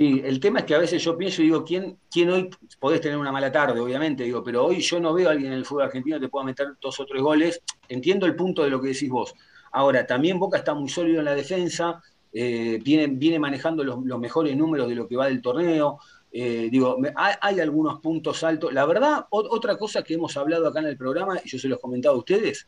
Sí, 0.00 0.22
el 0.24 0.40
tema 0.40 0.60
es 0.60 0.64
que 0.64 0.74
a 0.74 0.78
veces 0.78 1.04
yo 1.04 1.14
pienso 1.14 1.42
y 1.42 1.44
digo, 1.44 1.62
¿quién, 1.62 1.98
¿quién 2.10 2.30
hoy 2.30 2.48
podés 2.78 3.02
tener 3.02 3.18
una 3.18 3.30
mala 3.30 3.52
tarde, 3.52 3.78
obviamente? 3.80 4.24
Digo, 4.24 4.42
pero 4.42 4.64
hoy 4.64 4.80
yo 4.80 4.98
no 4.98 5.12
veo 5.12 5.28
a 5.28 5.32
alguien 5.32 5.52
en 5.52 5.58
el 5.58 5.66
fútbol 5.66 5.82
argentino 5.82 6.16
que 6.16 6.24
te 6.24 6.30
pueda 6.30 6.46
meter 6.46 6.68
dos 6.80 6.98
o 7.00 7.04
tres 7.04 7.22
goles. 7.22 7.62
Entiendo 7.86 8.24
el 8.24 8.34
punto 8.34 8.64
de 8.64 8.70
lo 8.70 8.80
que 8.80 8.88
decís 8.88 9.10
vos. 9.10 9.34
Ahora, 9.72 10.06
también 10.06 10.38
Boca 10.38 10.56
está 10.56 10.72
muy 10.72 10.88
sólido 10.88 11.18
en 11.18 11.26
la 11.26 11.34
defensa, 11.34 12.02
eh, 12.32 12.80
viene, 12.82 13.08
viene, 13.08 13.38
manejando 13.38 13.84
los, 13.84 13.98
mejores 14.18 14.56
números 14.56 14.88
de 14.88 14.94
lo 14.94 15.06
que 15.06 15.16
va 15.16 15.26
del 15.26 15.42
torneo. 15.42 15.98
Eh, 16.32 16.70
digo, 16.72 16.96
hay, 17.14 17.60
algunos 17.60 18.00
puntos 18.00 18.42
altos. 18.42 18.72
La 18.72 18.86
verdad, 18.86 19.26
otra 19.28 19.76
cosa 19.76 20.02
que 20.02 20.14
hemos 20.14 20.34
hablado 20.38 20.66
acá 20.66 20.80
en 20.80 20.86
el 20.86 20.96
programa, 20.96 21.38
y 21.44 21.46
yo 21.46 21.58
se 21.58 21.68
los 21.68 21.76
he 21.78 21.82
comentado 21.82 22.14
a 22.14 22.18
ustedes, 22.20 22.66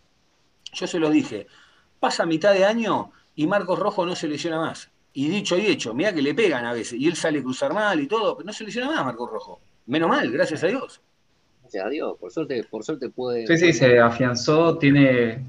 yo 0.74 0.86
se 0.86 0.98
los 0.98 1.10
dije, 1.10 1.46
pasa 1.98 2.26
mitad 2.26 2.52
de 2.52 2.66
año 2.66 3.10
y 3.34 3.46
Marcos 3.46 3.78
Rojo 3.78 4.04
no 4.04 4.14
se 4.16 4.28
lesiona 4.28 4.60
más. 4.60 4.92
Y 5.14 5.28
dicho 5.28 5.58
y 5.58 5.66
hecho, 5.66 5.92
mira 5.92 6.12
que 6.12 6.22
le 6.22 6.34
pegan 6.34 6.64
a 6.64 6.72
veces, 6.72 6.98
y 6.98 7.06
él 7.06 7.16
sale 7.16 7.40
a 7.40 7.42
cruzar 7.42 7.74
mal 7.74 8.00
y 8.00 8.06
todo, 8.06 8.36
pero 8.36 8.46
no 8.46 8.52
se 8.52 8.64
lesiona 8.64 8.88
más 8.88 9.04
Marco 9.04 9.26
Rojo. 9.26 9.60
Menos 9.86 10.08
mal, 10.08 10.30
gracias 10.30 10.64
a 10.64 10.68
Dios. 10.68 11.00
Gracias 11.60 11.84
a 11.84 11.88
Dios, 11.88 12.16
por 12.18 12.30
suerte, 12.30 12.64
por 12.64 12.82
suerte 12.82 13.10
puede. 13.10 13.46
Sí, 13.46 13.58
sí, 13.58 13.72
se 13.72 13.98
afianzó, 13.98 14.78
tiene 14.78 15.44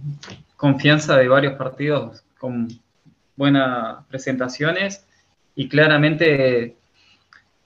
confianza 0.58 1.18
de 1.18 1.28
varios 1.28 1.54
partidos 1.54 2.24
con 2.38 2.68
buenas 3.36 4.06
presentaciones 4.08 5.06
y 5.56 5.68
claramente 5.68 6.76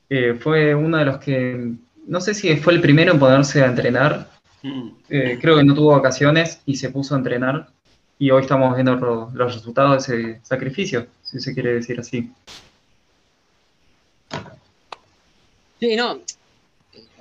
eh, 0.09 0.33
fue 0.39 0.73
uno 0.75 0.97
de 0.97 1.05
los 1.05 1.17
que, 1.17 1.73
no 2.07 2.21
sé 2.21 2.33
si 2.33 2.55
fue 2.57 2.73
el 2.73 2.81
primero 2.81 3.13
en 3.13 3.19
ponerse 3.19 3.63
a 3.63 3.67
entrenar, 3.67 4.29
mm. 4.63 4.89
eh, 5.09 5.37
creo 5.41 5.57
que 5.57 5.63
no 5.63 5.73
tuvo 5.73 5.95
ocasiones 5.95 6.61
y 6.65 6.75
se 6.75 6.89
puso 6.89 7.15
a 7.15 7.17
entrenar 7.17 7.67
y 8.19 8.31
hoy 8.31 8.41
estamos 8.41 8.73
viendo 8.75 8.95
los 8.95 9.53
resultados 9.53 10.07
de 10.07 10.31
ese 10.31 10.39
sacrificio, 10.43 11.07
si 11.29 11.39
se 11.39 11.53
quiere 11.53 11.73
decir 11.73 11.99
así. 11.99 12.31
Sí, 15.79 15.95
no. 15.95 16.19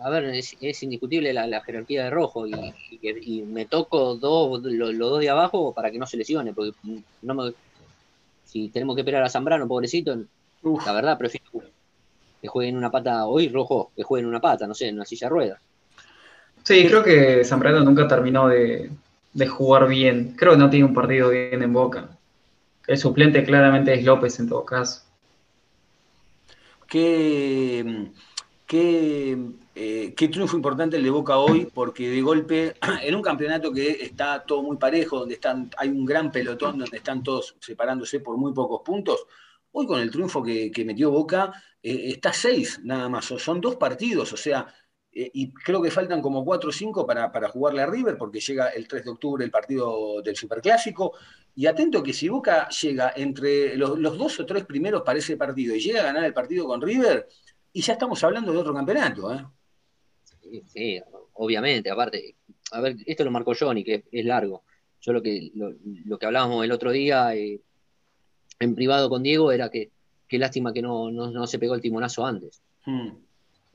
A 0.02 0.10
ver, 0.10 0.24
es, 0.26 0.82
indiscutible 0.82 1.32
la, 1.32 1.60
jerarquía 1.60 2.04
de 2.04 2.10
Rojo 2.10 2.46
y, 2.46 3.42
me 3.42 3.66
toco 3.66 4.14
dos, 4.16 4.62
los, 4.62 4.96
dos 4.98 5.20
de 5.20 5.28
abajo 5.28 5.74
para 5.74 5.90
que 5.90 5.98
no 5.98 6.06
se 6.06 6.16
lesione, 6.16 6.52
porque 6.52 6.72
no 7.22 7.34
me, 7.34 7.52
si 8.44 8.68
tenemos 8.68 8.94
que 8.94 9.00
esperar 9.00 9.22
a 9.22 9.28
Zambrano, 9.28 9.66
pobrecito, 9.66 10.16
la 10.84 10.92
verdad 10.92 11.18
prefiero 11.18 11.46
que 12.40 12.48
juegue 12.48 12.70
en 12.70 12.76
una 12.76 12.90
pata 12.90 13.26
hoy 13.26 13.48
Rojo, 13.48 13.90
que 13.96 14.02
juegue 14.02 14.22
en 14.22 14.28
una 14.28 14.40
pata, 14.40 14.66
no 14.66 14.74
sé, 14.74 14.88
en 14.88 14.96
una 14.96 15.04
silla 15.04 15.28
rueda. 15.28 15.60
Sí, 16.62 16.86
creo 16.86 17.02
que 17.02 17.44
Zambrano 17.44 17.80
nunca 17.80 18.08
terminó 18.08 18.48
de, 18.48 18.90
de 19.32 19.46
jugar 19.46 19.88
bien. 19.88 20.34
Creo 20.36 20.52
que 20.52 20.58
no 20.58 20.70
tiene 20.70 20.86
un 20.86 20.94
partido 20.94 21.30
bien 21.30 21.62
en 21.62 21.72
Boca. 21.72 22.15
El 22.86 22.98
suplente 22.98 23.44
claramente 23.44 23.94
es 23.94 24.04
López 24.04 24.38
en 24.38 24.48
todo 24.48 24.64
caso. 24.64 25.02
Qué, 26.86 28.12
qué, 28.64 29.36
eh, 29.74 30.14
qué, 30.16 30.28
triunfo 30.28 30.56
importante 30.56 30.96
el 30.96 31.02
de 31.02 31.10
Boca 31.10 31.36
hoy, 31.38 31.68
porque 31.72 32.08
de 32.08 32.20
golpe, 32.22 32.76
en 33.02 33.14
un 33.14 33.22
campeonato 33.22 33.72
que 33.72 33.90
está 33.90 34.44
todo 34.44 34.62
muy 34.62 34.76
parejo, 34.76 35.20
donde 35.20 35.34
están, 35.34 35.70
hay 35.76 35.88
un 35.88 36.04
gran 36.04 36.30
pelotón, 36.30 36.78
donde 36.78 36.98
están 36.98 37.24
todos 37.24 37.56
separándose 37.60 38.20
por 38.20 38.36
muy 38.36 38.52
pocos 38.52 38.82
puntos, 38.84 39.26
hoy 39.72 39.86
con 39.86 40.00
el 40.00 40.10
triunfo 40.10 40.42
que, 40.42 40.72
metió 40.86 41.10
Boca, 41.10 41.52
eh, 41.82 42.12
está 42.12 42.32
seis 42.32 42.80
nada 42.84 43.08
más, 43.08 43.24
son 43.24 43.60
dos 43.60 43.74
partidos, 43.76 44.32
o 44.32 44.36
sea, 44.36 44.66
eh, 45.18 45.30
y 45.32 45.50
creo 45.50 45.80
que 45.80 45.90
faltan 45.90 46.20
como 46.20 46.44
4 46.44 46.68
o 46.68 46.72
5 46.72 47.06
para, 47.06 47.32
para, 47.32 47.48
jugarle 47.48 47.80
a 47.80 47.86
River, 47.86 48.18
porque 48.18 48.38
llega 48.38 48.68
el 48.68 48.86
3 48.86 49.02
de 49.02 49.10
octubre 49.10 49.42
el 49.42 49.50
partido 49.50 50.20
del 50.20 50.36
Superclásico. 50.36 51.14
Y 51.54 51.64
atento 51.64 52.02
que 52.02 52.12
si 52.12 52.28
Boca 52.28 52.68
llega 52.68 53.14
entre 53.16 53.78
los, 53.78 53.98
dos 53.98 54.40
o 54.40 54.44
tres 54.44 54.66
primeros 54.66 55.00
para 55.00 55.18
ese 55.18 55.38
partido 55.38 55.74
y 55.74 55.80
llega 55.80 56.00
a 56.00 56.04
ganar 56.04 56.22
el 56.24 56.34
partido 56.34 56.66
con 56.66 56.82
River, 56.82 57.26
y 57.72 57.80
ya 57.80 57.94
estamos 57.94 58.22
hablando 58.24 58.52
de 58.52 58.58
otro 58.58 58.74
campeonato. 58.74 59.32
¿eh? 59.32 60.62
Sí, 60.66 61.00
obviamente, 61.32 61.90
aparte, 61.90 62.36
a 62.72 62.82
ver, 62.82 62.96
esto 63.06 63.24
lo 63.24 63.30
marcó 63.30 63.54
Johnny, 63.58 63.82
que 63.82 64.04
es 64.12 64.24
largo. 64.26 64.64
Yo 65.00 65.14
lo 65.14 65.22
que, 65.22 65.50
lo, 65.54 66.18
que 66.18 66.26
hablábamos 66.26 66.62
el 66.62 66.72
otro 66.72 66.90
día 66.90 67.34
eh, 67.34 67.62
en 68.60 68.74
privado 68.74 69.08
con 69.08 69.22
Diego 69.22 69.50
era 69.50 69.70
que 69.70 69.90
qué 70.28 70.38
lástima 70.38 70.74
que 70.74 70.82
no, 70.82 71.10
no, 71.10 71.46
se 71.46 71.58
pegó 71.58 71.74
el 71.74 71.80
timonazo 71.80 72.26
antes. 72.26 72.60
Hmm 72.84 73.25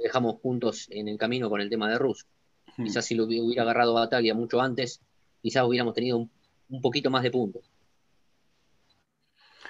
dejamos 0.02 0.40
puntos 0.40 0.88
en 0.90 1.08
el 1.08 1.18
camino 1.18 1.50
con 1.50 1.62
el 1.62 1.70
tema 1.70 1.90
de 1.90 1.98
Rus. 1.98 2.26
Hmm. 2.78 2.84
Quizás 2.84 3.06
si 3.06 3.16
lo 3.16 3.26
hubiera 3.26 3.64
agarrado 3.64 3.94
Bataglia 3.94 4.34
mucho 4.34 4.62
antes, 4.62 5.02
quizás 5.42 5.64
hubiéramos 5.64 5.94
tenido 5.94 6.18
un, 6.70 6.82
poquito 6.82 7.10
más 7.10 7.24
de 7.24 7.32
puntos 7.32 7.64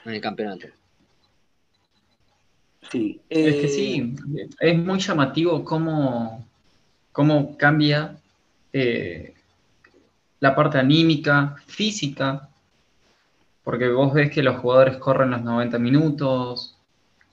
en 0.05 0.13
el 0.13 0.21
campeonato. 0.21 0.67
Sí. 2.91 3.21
Es 3.29 3.55
que 3.55 3.67
sí, 3.67 4.15
eh, 4.37 4.49
es 4.59 4.77
muy 4.77 4.99
llamativo 4.99 5.63
cómo, 5.63 6.45
cómo 7.11 7.57
cambia 7.57 8.17
eh, 8.73 9.33
la 10.39 10.55
parte 10.55 10.79
anímica, 10.79 11.55
física, 11.67 12.49
porque 13.63 13.87
vos 13.89 14.13
ves 14.13 14.31
que 14.31 14.43
los 14.43 14.57
jugadores 14.57 14.97
corren 14.97 15.31
los 15.31 15.43
90 15.43 15.77
minutos, 15.79 16.75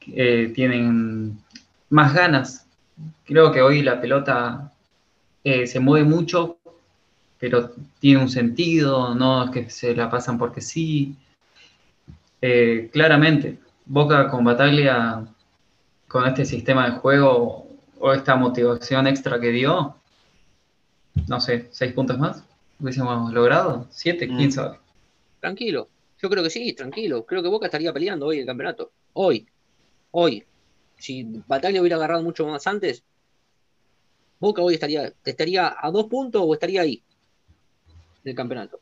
eh, 0.07 0.53
tienen 0.55 1.39
más 1.91 2.15
ganas 2.15 2.68
creo 3.25 3.53
que 3.53 3.63
hoy 3.63 3.83
la 3.83 4.01
pelota 4.01 4.73
eh, 5.45 5.67
se 5.67 5.81
mueve 5.81 6.07
mucho, 6.07 6.59
pero 7.39 7.71
tiene 8.01 8.23
un 8.23 8.29
sentido, 8.29 9.15
no 9.15 9.45
es 9.45 9.51
que 9.51 9.71
se 9.71 9.95
la 9.95 10.11
pasan 10.11 10.39
porque 10.39 10.61
sí. 10.61 11.17
Eh, 12.41 12.89
claramente, 12.93 13.59
Boca 13.85 14.29
con 14.29 14.45
Bataglia, 14.45 15.27
con 16.07 16.27
este 16.27 16.45
sistema 16.45 16.89
de 16.89 16.97
juego 16.99 17.67
o 18.01 18.13
esta 18.13 18.37
motivación 18.37 19.07
extra 19.07 19.41
que 19.41 19.51
dio, 19.51 19.97
no 21.27 21.41
sé, 21.41 21.69
seis 21.71 21.93
puntos 21.93 22.19
más, 22.19 22.45
hubiésemos 22.81 23.33
logrado, 23.33 23.87
siete, 23.91 24.27
quién 24.27 24.49
mm. 24.49 24.53
sabe. 24.53 24.79
Tranquilo, 25.41 25.89
Yo 26.21 26.29
creo 26.29 26.43
que 26.43 26.51
sí, 26.51 26.73
tranquilo. 26.73 27.25
Creo 27.25 27.43
que 27.43 27.49
Boca 27.49 27.67
estaría 27.67 27.93
peleando 27.93 28.27
hoy 28.27 28.41
el 28.41 28.47
campeonato. 28.47 28.91
Hoy. 29.13 29.47
Hoy. 30.11 30.45
Si 30.99 31.25
Batalla 31.47 31.81
hubiera 31.81 31.97
agarrado 31.97 32.23
mucho 32.23 32.47
más 32.47 32.67
antes, 32.67 33.05
Boca 34.41 34.63
hoy 34.63 34.75
estaría, 34.75 35.13
estaría 35.25 35.75
a 35.81 35.91
dos 35.91 36.07
puntos 36.07 36.43
o 36.45 36.55
estaría 36.55 36.83
ahí 36.83 37.03
del 38.23 38.35
campeonato. 38.35 38.81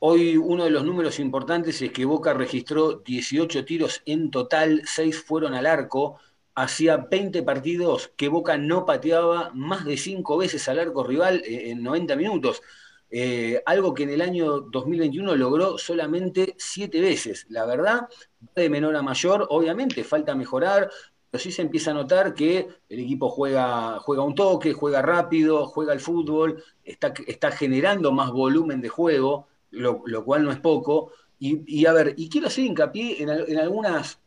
Hoy 0.00 0.36
uno 0.36 0.64
de 0.64 0.70
los 0.70 0.84
números 0.84 1.18
importantes 1.18 1.82
es 1.82 1.90
que 1.90 2.04
Boca 2.04 2.32
registró 2.32 3.00
18 3.00 3.64
tiros 3.64 4.02
en 4.06 4.30
total, 4.30 4.82
6 4.84 5.24
fueron 5.24 5.54
al 5.54 5.66
arco. 5.66 6.18
Hacía 6.54 6.96
20 6.98 7.42
partidos 7.42 8.12
que 8.16 8.28
Boca 8.28 8.56
no 8.58 8.86
pateaba 8.86 9.50
más 9.54 9.84
de 9.84 9.96
5 9.96 10.36
veces 10.36 10.68
al 10.68 10.78
arco 10.78 11.02
rival 11.02 11.42
eh, 11.44 11.70
en 11.70 11.82
90 11.82 12.14
minutos. 12.14 12.62
Eh, 13.10 13.62
algo 13.64 13.94
que 13.94 14.02
en 14.02 14.10
el 14.10 14.20
año 14.20 14.60
2021 14.60 15.34
logró 15.36 15.78
solamente 15.78 16.54
7 16.58 17.00
veces. 17.00 17.46
La 17.48 17.64
verdad, 17.66 18.08
de 18.54 18.70
menor 18.70 18.96
a 18.96 19.02
mayor, 19.02 19.46
obviamente 19.50 20.04
falta 20.04 20.34
mejorar, 20.34 20.90
pero 21.30 21.42
sí 21.42 21.52
se 21.52 21.62
empieza 21.62 21.90
a 21.90 21.94
notar 21.94 22.34
que 22.34 22.68
el 22.88 23.00
equipo 23.00 23.28
juega, 23.28 23.98
juega 24.00 24.22
un 24.22 24.34
toque, 24.34 24.72
juega 24.72 25.02
rápido, 25.02 25.66
juega 25.66 25.92
el 25.92 26.00
fútbol, 26.00 26.62
está, 26.84 27.12
está 27.26 27.50
generando 27.50 28.12
más 28.12 28.30
volumen 28.30 28.80
de 28.80 28.88
juego 28.88 29.48
lo, 29.70 30.24
cual 30.24 30.44
no 30.44 30.52
es 30.52 30.60
poco. 30.60 31.12
Y, 31.38 31.86
a 31.86 31.92
ver, 31.92 32.14
y 32.16 32.28
quiero 32.28 32.48
hacer 32.48 32.64
hincapié 32.64 33.22
en, 33.22 33.58
algunas, 33.58 34.18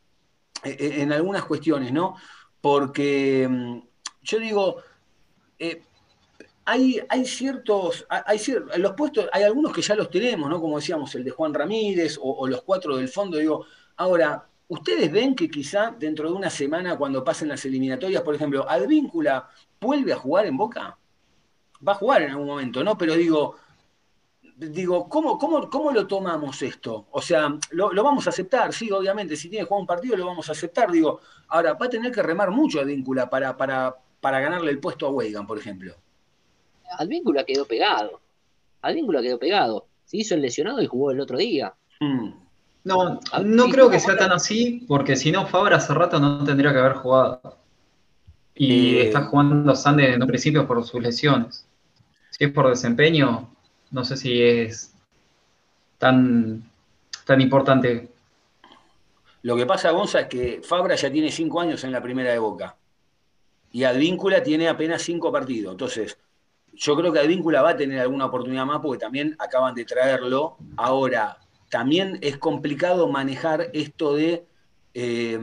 en 0.64 1.12
algunas 1.12 1.44
cuestiones, 1.44 1.92
¿no? 1.92 2.16
Porque 2.62 3.48
mm, 3.50 3.80
yo 4.22 4.40
digo, 4.40 4.78
eh, 5.60 5.82
hay, 6.66 7.02
hay, 7.10 7.26
ciertos, 7.26 8.06
hay 8.10 8.40
los 8.78 8.94
puestos, 8.94 9.28
hay 9.34 9.44
algunos 9.44 9.74
que 9.74 9.82
ya 9.82 9.96
los 9.96 10.10
tenemos, 10.10 10.50
¿no? 10.50 10.62
Como 10.62 10.78
decíamos, 10.78 11.14
el 11.16 11.24
de 11.24 11.32
Juan 11.32 11.54
Ramírez 11.54 12.20
o, 12.22 12.48
los 12.48 12.62
cuatro 12.64 12.98
del 12.98 13.10
fondo, 13.10 13.38
digo, 13.38 13.66
ahora, 13.98 14.48
¿ustedes 14.68 15.12
ven 15.12 15.36
que 15.36 15.50
quizá 15.50 15.92
dentro 15.98 16.30
de 16.30 16.36
una 16.36 16.50
semana, 16.50 16.98
cuando 16.98 17.24
pasen 17.24 17.50
las 17.50 17.66
eliminatorias, 17.66 18.22
por 18.22 18.36
ejemplo, 18.36 18.70
Advíncula 18.70 19.50
vuelve 19.80 20.14
a 20.14 20.18
jugar 20.18 20.46
en 20.46 20.58
Boca? 20.58 20.98
Va 21.86 21.94
a 21.94 21.96
jugar 21.96 22.22
en 22.22 22.32
algún 22.32 22.48
momento, 22.48 22.84
¿no? 22.84 22.96
Pero 22.98 23.16
digo, 23.16 23.56
digo, 24.56 25.10
¿cómo, 25.10 25.40
cómo, 25.40 25.68
cómo 25.68 25.92
lo 25.92 26.06
tomamos 26.06 26.62
esto? 26.62 27.08
O 27.12 27.22
sea, 27.22 27.58
lo, 27.72 28.04
vamos 28.04 28.28
a 28.28 28.30
aceptar, 28.30 28.72
sí, 28.72 28.92
obviamente, 28.92 29.36
si 29.36 29.50
tiene 29.50 29.66
que 29.66 29.68
jugar 29.68 29.82
un 29.82 29.88
partido 29.88 30.16
lo 30.16 30.28
vamos 30.28 30.48
a 30.50 30.52
aceptar. 30.52 30.92
Digo, 30.92 31.20
ahora 31.48 31.74
va 31.74 31.88
a 31.88 31.90
tener 31.90 32.12
que 32.12 32.22
remar 32.22 32.52
mucho 32.52 32.80
Advíncula 32.80 33.30
para, 33.30 33.58
para, 33.58 33.96
para 34.20 34.40
ganarle 34.40 34.70
el 34.72 34.80
puesto 34.80 35.08
a 35.08 35.10
Weigan, 35.10 35.48
por 35.48 35.58
ejemplo. 35.58 35.96
Advíncula 36.98 37.44
quedó 37.44 37.66
pegado. 37.66 38.20
Advíncula 38.82 39.22
quedó 39.22 39.40
pegado. 39.40 39.88
Se 40.06 40.18
hizo 40.18 40.36
el 40.36 40.42
lesionado 40.42 40.82
y 40.82 40.88
jugó 40.88 41.12
el 41.12 41.20
otro 41.20 41.38
día. 41.38 41.74
Hmm. 42.00 42.32
No, 42.84 43.20
no 43.44 43.70
creo 43.70 43.90
que 43.90 44.00
sea 44.00 44.18
tan 44.18 44.32
así, 44.32 44.86
porque 44.88 45.16
si 45.16 45.32
no, 45.32 45.46
Fabra 45.46 45.78
hace 45.78 45.94
rato 45.94 46.20
no 46.20 46.44
tendría 46.44 46.74
que 46.74 46.80
haber 46.80 46.94
jugado. 46.94 47.58
Y 48.56 48.96
eh, 48.96 49.08
está 49.08 49.26
jugando 49.26 49.76
Sande 49.76 50.14
en 50.14 50.22
un 50.22 50.28
principio 50.28 50.68
por 50.68 50.84
sus 50.84 51.02
lesiones. 51.02 51.66
Si 52.32 52.46
es 52.46 52.52
por 52.52 52.70
desempeño, 52.70 53.50
no 53.92 54.04
sé 54.04 54.18
si 54.18 54.42
es 54.42 54.94
tan, 56.00 56.64
tan 57.26 57.40
importante. 57.40 58.10
Lo 59.44 59.56
que 59.56 59.66
pasa, 59.66 59.92
Gonza, 59.92 60.22
es 60.22 60.28
que 60.28 60.62
Fabra 60.64 60.96
ya 60.96 61.12
tiene 61.12 61.32
cinco 61.32 61.62
años 61.62 61.84
en 61.84 61.92
la 61.92 62.02
primera 62.02 62.32
de 62.32 62.40
Boca. 62.40 62.76
Y 63.72 63.84
Advíncula 63.84 64.42
tiene 64.42 64.68
apenas 64.68 65.04
cinco 65.04 65.32
partidos. 65.32 65.74
Entonces, 65.74 66.18
yo 66.74 66.96
creo 66.96 67.12
que 67.12 67.20
Advíncula 67.20 67.62
va 67.62 67.72
a 67.72 67.78
tener 67.78 68.00
alguna 68.00 68.26
oportunidad 68.26 68.66
más 68.66 68.80
porque 68.82 69.00
también 69.00 69.36
acaban 69.40 69.76
de 69.76 69.86
traerlo. 69.86 70.58
Ahora, 70.78 71.38
también 71.70 72.18
es 72.22 72.38
complicado 72.38 73.08
manejar 73.08 73.70
esto 73.74 74.16
de 74.16 74.46
eh, 74.94 75.40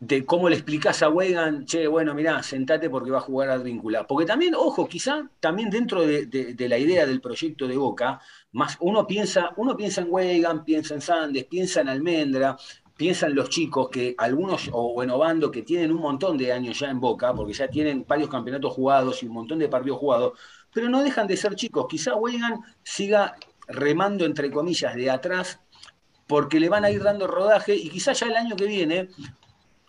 de 0.00 0.26
cómo 0.26 0.48
le 0.48 0.56
explicás 0.56 1.02
a 1.02 1.08
Wegan, 1.08 1.64
che, 1.64 1.86
bueno, 1.86 2.14
mirá, 2.14 2.42
sentate 2.42 2.90
porque 2.90 3.10
va 3.10 3.18
a 3.18 3.22
jugar 3.22 3.50
Advíncula. 3.50 4.06
Porque 4.06 4.26
también, 4.26 4.54
ojo, 4.54 4.86
quizá 4.86 5.28
también 5.40 5.70
dentro 5.70 6.02
de, 6.06 6.54
la 6.58 6.78
idea 6.78 7.06
del 7.06 7.20
proyecto 7.20 7.66
de 7.66 7.76
Boca, 7.76 8.20
más 8.52 8.76
uno 8.80 9.06
piensa, 9.06 9.50
uno 9.56 9.76
piensa 9.76 10.02
en 10.02 10.08
Wegan, 10.10 10.64
piensa 10.64 10.94
en 10.94 11.00
Sandes, 11.00 11.44
piensa 11.44 11.80
en 11.80 11.88
Almendra, 11.88 12.56
piensa 12.96 13.26
en 13.26 13.34
los 13.34 13.48
chicos 13.50 13.88
que 13.90 14.14
algunos, 14.18 14.70
o 14.72 14.94
bueno, 14.94 15.18
Bando, 15.18 15.50
que 15.50 15.62
tienen 15.62 15.92
un 15.92 16.00
montón 16.00 16.38
de 16.38 16.52
años 16.52 16.78
ya 16.78 16.90
en 16.90 17.00
Boca, 17.00 17.34
porque 17.34 17.52
ya 17.52 17.68
tienen 17.68 18.04
varios 18.06 18.30
campeonatos 18.30 18.72
jugados 18.72 19.22
y 19.22 19.26
un 19.26 19.34
montón 19.34 19.58
de 19.58 19.68
partidos 19.68 19.98
jugados, 19.98 20.38
pero 20.72 20.88
no 20.88 21.02
dejan 21.02 21.26
de 21.26 21.36
ser 21.36 21.54
chicos. 21.54 21.86
Quizá 21.88 22.14
Wegan 22.14 22.60
siga 22.82 23.36
remando, 23.68 24.24
entre 24.24 24.50
comillas, 24.50 24.94
de 24.94 25.10
atrás 25.10 25.60
porque 26.26 26.58
le 26.58 26.68
van 26.68 26.84
a 26.84 26.90
ir 26.90 27.02
dando 27.02 27.26
rodaje 27.26 27.74
y 27.74 27.88
quizá 27.88 28.12
ya 28.12 28.26
el 28.26 28.36
año 28.36 28.56
que 28.56 28.66
viene 28.66 29.08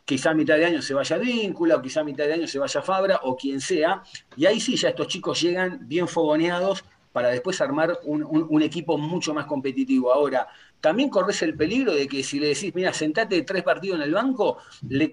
quizá 0.07 0.29
a 0.29 0.33
mitad 0.33 0.55
de 0.55 0.65
año 0.65 0.81
se 0.81 0.93
vaya 0.93 1.17
Víncula, 1.17 1.75
o 1.75 1.81
quizá 1.81 1.99
a 1.99 2.03
mitad 2.05 2.25
de 2.25 2.33
año 2.33 2.47
se 2.47 2.57
vaya 2.57 2.81
Fabra, 2.81 3.19
o 3.23 3.35
quien 3.35 3.59
sea, 3.59 4.03
y 4.37 4.45
ahí 4.45 4.61
sí 4.61 4.77
ya 4.77 4.89
estos 4.89 5.07
chicos 5.09 5.41
llegan 5.41 5.79
bien 5.81 6.07
fogoneados 6.07 6.85
para 7.11 7.27
después 7.27 7.59
armar 7.59 7.99
un, 8.05 8.61
equipo 8.61 8.97
mucho 8.97 9.33
más 9.33 9.47
competitivo. 9.47 10.13
Ahora, 10.13 10.47
también 10.81 11.09
corres 11.09 11.41
el 11.41 11.55
peligro 11.55 11.93
de 11.93 12.07
que 12.07 12.23
si 12.23 12.39
le 12.39 12.47
decís, 12.47 12.73
mira, 12.75 12.93
sentate 12.93 13.41
tres 13.43 13.63
partidos 13.63 13.97
en 13.97 14.03
el 14.03 14.13
banco, 14.13 14.57
le, 14.89 15.09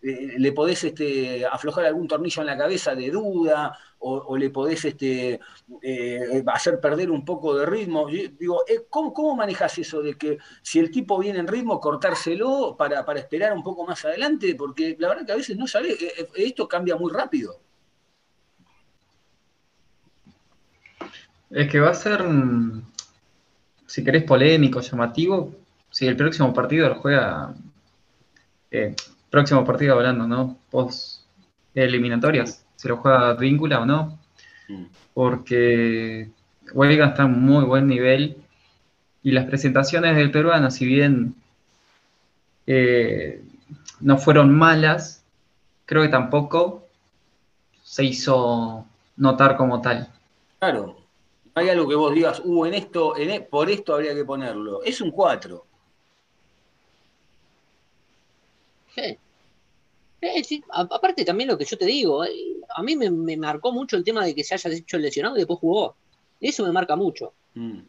le, 0.00 0.52
podés 0.52 0.84
este, 0.84 1.44
aflojar 1.46 1.86
algún 1.86 2.06
tornillo 2.06 2.42
en 2.42 2.46
la 2.46 2.56
cabeza 2.56 2.94
de 2.94 3.10
duda, 3.10 3.76
o, 4.06 4.36
le 4.36 4.50
podés 4.50 4.84
este, 4.84 5.40
eh, 5.80 6.44
hacer 6.46 6.78
perder 6.78 7.10
un 7.10 7.24
poco 7.24 7.56
de 7.56 7.64
ritmo. 7.64 8.06
digo, 8.06 8.62
eh, 8.68 8.84
¿cómo, 8.90 9.14
¿cómo, 9.14 9.34
manejas 9.34 9.78
eso 9.78 10.02
de 10.02 10.14
que 10.14 10.38
si 10.60 10.78
el 10.78 10.90
tipo 10.90 11.18
viene 11.18 11.38
en 11.38 11.48
ritmo, 11.48 11.80
cortárselo 11.80 12.76
para, 12.76 13.04
para 13.04 13.20
esperar 13.20 13.54
un 13.54 13.62
poco 13.62 13.86
más 13.86 14.04
adelante? 14.04 14.54
Porque 14.56 14.94
la 14.98 15.08
verdad 15.08 15.26
que 15.26 15.32
a 15.32 15.36
veces 15.36 15.56
no 15.56 15.66
sabés, 15.66 16.00
eh, 16.02 16.28
esto 16.36 16.68
cambia 16.68 16.96
muy 16.96 17.10
rápido. 17.12 17.60
Es 21.50 21.70
que 21.70 21.80
va 21.80 21.90
a 21.90 21.94
ser, 21.94 22.22
si 23.94 24.02
querés, 24.02 24.24
polémico, 24.24 24.80
llamativo, 24.80 25.54
si 25.88 26.04
el 26.08 26.16
próximo 26.16 26.52
partido 26.52 26.88
lo 26.88 26.96
juega, 26.96 27.54
próximo 29.30 29.64
partido 29.64 29.94
hablando, 29.94 30.26
¿no? 30.26 30.58
Post 30.68 31.22
eliminatorias 31.76 32.66
se 32.74 32.88
lo 32.88 32.96
juega 32.96 33.34
Víncula 33.34 33.80
o 33.80 33.86
no, 33.86 34.18
mm. 34.68 34.84
porque 35.14 36.28
Huelga 36.72 37.06
está 37.06 37.22
en 37.22 37.40
muy 37.40 37.64
buen 37.64 37.86
nivel 37.86 38.36
y 39.22 39.30
las 39.30 39.44
presentaciones 39.44 40.16
del 40.16 40.32
peruano, 40.32 40.72
si 40.72 40.86
bien 40.86 41.36
eh, 42.66 43.44
no 44.00 44.18
fueron 44.18 44.52
malas, 44.52 45.24
creo 45.86 46.02
que 46.02 46.08
tampoco 46.08 46.88
se 47.84 48.02
hizo 48.02 48.86
notar 49.16 49.56
como 49.56 49.80
tal. 49.80 50.08
Claro, 50.58 51.03
hay 51.54 51.68
algo 51.68 51.88
que 51.88 51.94
vos 51.94 52.12
digas, 52.12 52.42
uh, 52.44 52.66
en 52.66 52.74
esto, 52.74 53.16
en, 53.16 53.30
e, 53.30 53.40
por 53.40 53.70
esto 53.70 53.94
habría 53.94 54.14
que 54.14 54.24
ponerlo. 54.24 54.82
Es 54.82 55.00
un 55.00 55.10
4. 55.10 55.64
Sí. 58.94 59.18
Eh, 60.20 60.42
aparte 60.70 61.24
también 61.24 61.50
lo 61.50 61.58
que 61.58 61.64
yo 61.64 61.76
te 61.76 61.84
digo, 61.84 62.24
eh, 62.24 62.56
a 62.74 62.82
mí 62.82 62.96
me, 62.96 63.36
marcó 63.36 63.72
mucho 63.72 63.96
el 63.96 64.04
tema 64.04 64.24
de 64.24 64.34
que 64.34 64.42
se 64.42 64.54
haya 64.54 64.70
hecho 64.70 64.96
el 64.96 65.02
lesionado 65.02 65.36
y 65.36 65.40
después 65.40 65.60
jugó. 65.60 65.96
Eso 66.40 66.64
me 66.64 66.72
marca 66.72 66.96
mucho. 66.96 67.34
Mm. 67.54 67.80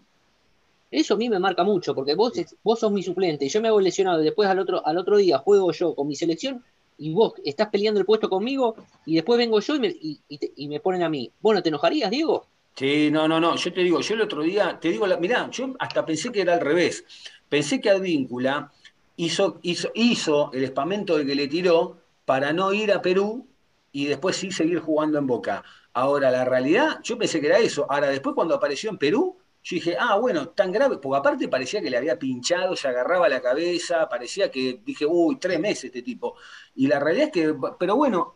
Eso 0.92 1.16
a 1.16 1.18
mí 1.18 1.30
me 1.30 1.40
marca 1.40 1.64
mucho, 1.64 1.96
porque 1.96 2.14
vos, 2.14 2.34
vos 2.64 2.80
sos 2.80 2.92
mi 2.92 3.04
suplente 3.04 3.46
y 3.46 3.50
yo 3.50 3.62
me 3.62 3.70
hago 3.70 3.80
lesionado 3.80 4.22
y 4.22 4.26
después 4.26 4.48
al 4.48 4.60
otro, 4.60 4.86
al 4.86 4.98
otro 4.98 5.18
día 5.18 5.40
juego 5.40 5.72
yo 5.72 5.96
con 5.96 6.08
mi 6.08 6.16
selección 6.16 6.64
y 6.98 7.14
vos 7.14 7.34
estás 7.44 7.70
peleando 7.70 8.00
el 8.00 8.06
puesto 8.06 8.30
conmigo 8.30 8.76
y 9.06 9.16
después 9.16 9.38
vengo 9.38 9.60
yo 9.60 9.76
y 9.76 9.80
me, 9.80 9.88
y, 9.88 10.68
me 10.68 10.80
ponen 10.80 11.04
a 11.04 11.10
mí. 11.10 11.32
¿Vos 11.42 11.56
no 11.56 11.64
te 11.64 11.70
enojarías, 11.70 12.12
Diego? 12.12 12.46
Sí, 12.76 13.10
no, 13.12 13.28
no, 13.28 13.40
no. 13.40 13.56
Yo 13.56 13.74
te 13.74 13.82
digo, 13.82 14.02
yo 14.02 14.16
el 14.16 14.22
otro 14.22 14.42
día, 14.44 14.78
te 14.80 14.90
digo, 14.90 15.08
mirá, 15.20 15.50
yo 15.50 15.74
hasta 15.80 16.06
pensé 16.06 16.32
que 16.32 16.42
era 16.42 16.54
al 16.56 16.60
revés. 16.62 17.06
Pensé 17.48 17.80
que 17.80 17.90
Advíncula 17.90 18.72
hizo, 19.16 19.60
hizo, 19.62 19.92
hizo 19.96 20.52
el 20.54 20.64
espamento 20.66 21.18
de 21.18 21.26
que 21.26 21.36
le 21.36 21.48
tiró 21.48 21.98
para 22.26 22.52
no 22.52 22.74
ir 22.74 22.92
a 22.92 23.02
Perú 23.02 23.48
y 23.94 24.06
después 24.08 24.36
sí 24.36 24.52
seguir 24.52 24.80
jugando 24.80 25.18
en 25.18 25.28
Boca. 25.28 25.64
Ahora, 25.94 26.30
la 26.32 26.44
realidad, 26.44 27.00
yo 27.04 27.18
pensé 27.18 27.40
que 27.40 27.48
era 27.48 27.60
eso. 27.60 27.86
Ahora, 27.90 28.10
después 28.10 28.36
cuando 28.36 28.56
apareció 28.56 28.90
en 28.90 28.98
Perú, 28.98 29.38
yo 29.64 29.76
dije, 29.76 29.96
ah, 29.98 30.18
bueno, 30.20 30.50
tan 30.50 30.72
grave, 30.72 30.98
porque 30.98 31.18
aparte 31.18 31.48
parecía 31.48 31.82
que 31.82 31.90
le 31.90 31.98
había 31.98 32.20
pinchado, 32.20 32.76
se 32.76 32.88
agarraba 32.90 33.30
la 33.30 33.42
cabeza, 33.42 34.08
parecía 34.10 34.52
que 34.52 34.82
dije, 34.86 35.06
uy, 35.06 35.38
tres 35.38 35.60
meses 35.60 35.86
este 35.86 36.02
tipo. 36.02 36.36
Y 36.76 36.88
la 36.88 37.00
realidad 37.00 37.28
es 37.28 37.32
que, 37.32 37.56
pero 37.80 37.96
bueno, 37.96 38.36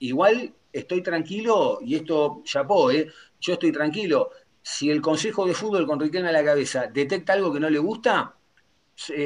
igual 0.00 0.54
estoy 0.72 1.02
tranquilo, 1.02 1.78
y 1.82 1.96
esto 1.96 2.42
chapó, 2.44 2.90
¿eh? 2.90 3.08
Yo 3.42 3.54
estoy 3.54 3.72
tranquilo. 3.72 4.30
Si 4.62 4.90
el 4.90 5.02
Consejo 5.02 5.44
de 5.44 5.54
Fútbol 5.54 5.86
con 5.86 6.00
Riquelme 6.00 6.28
a 6.28 6.32
la 6.32 6.44
cabeza 6.44 6.86
detecta 6.86 7.32
algo 7.32 7.52
que 7.52 7.60
no 7.60 7.68
le 7.68 7.78
gusta, 7.78 8.36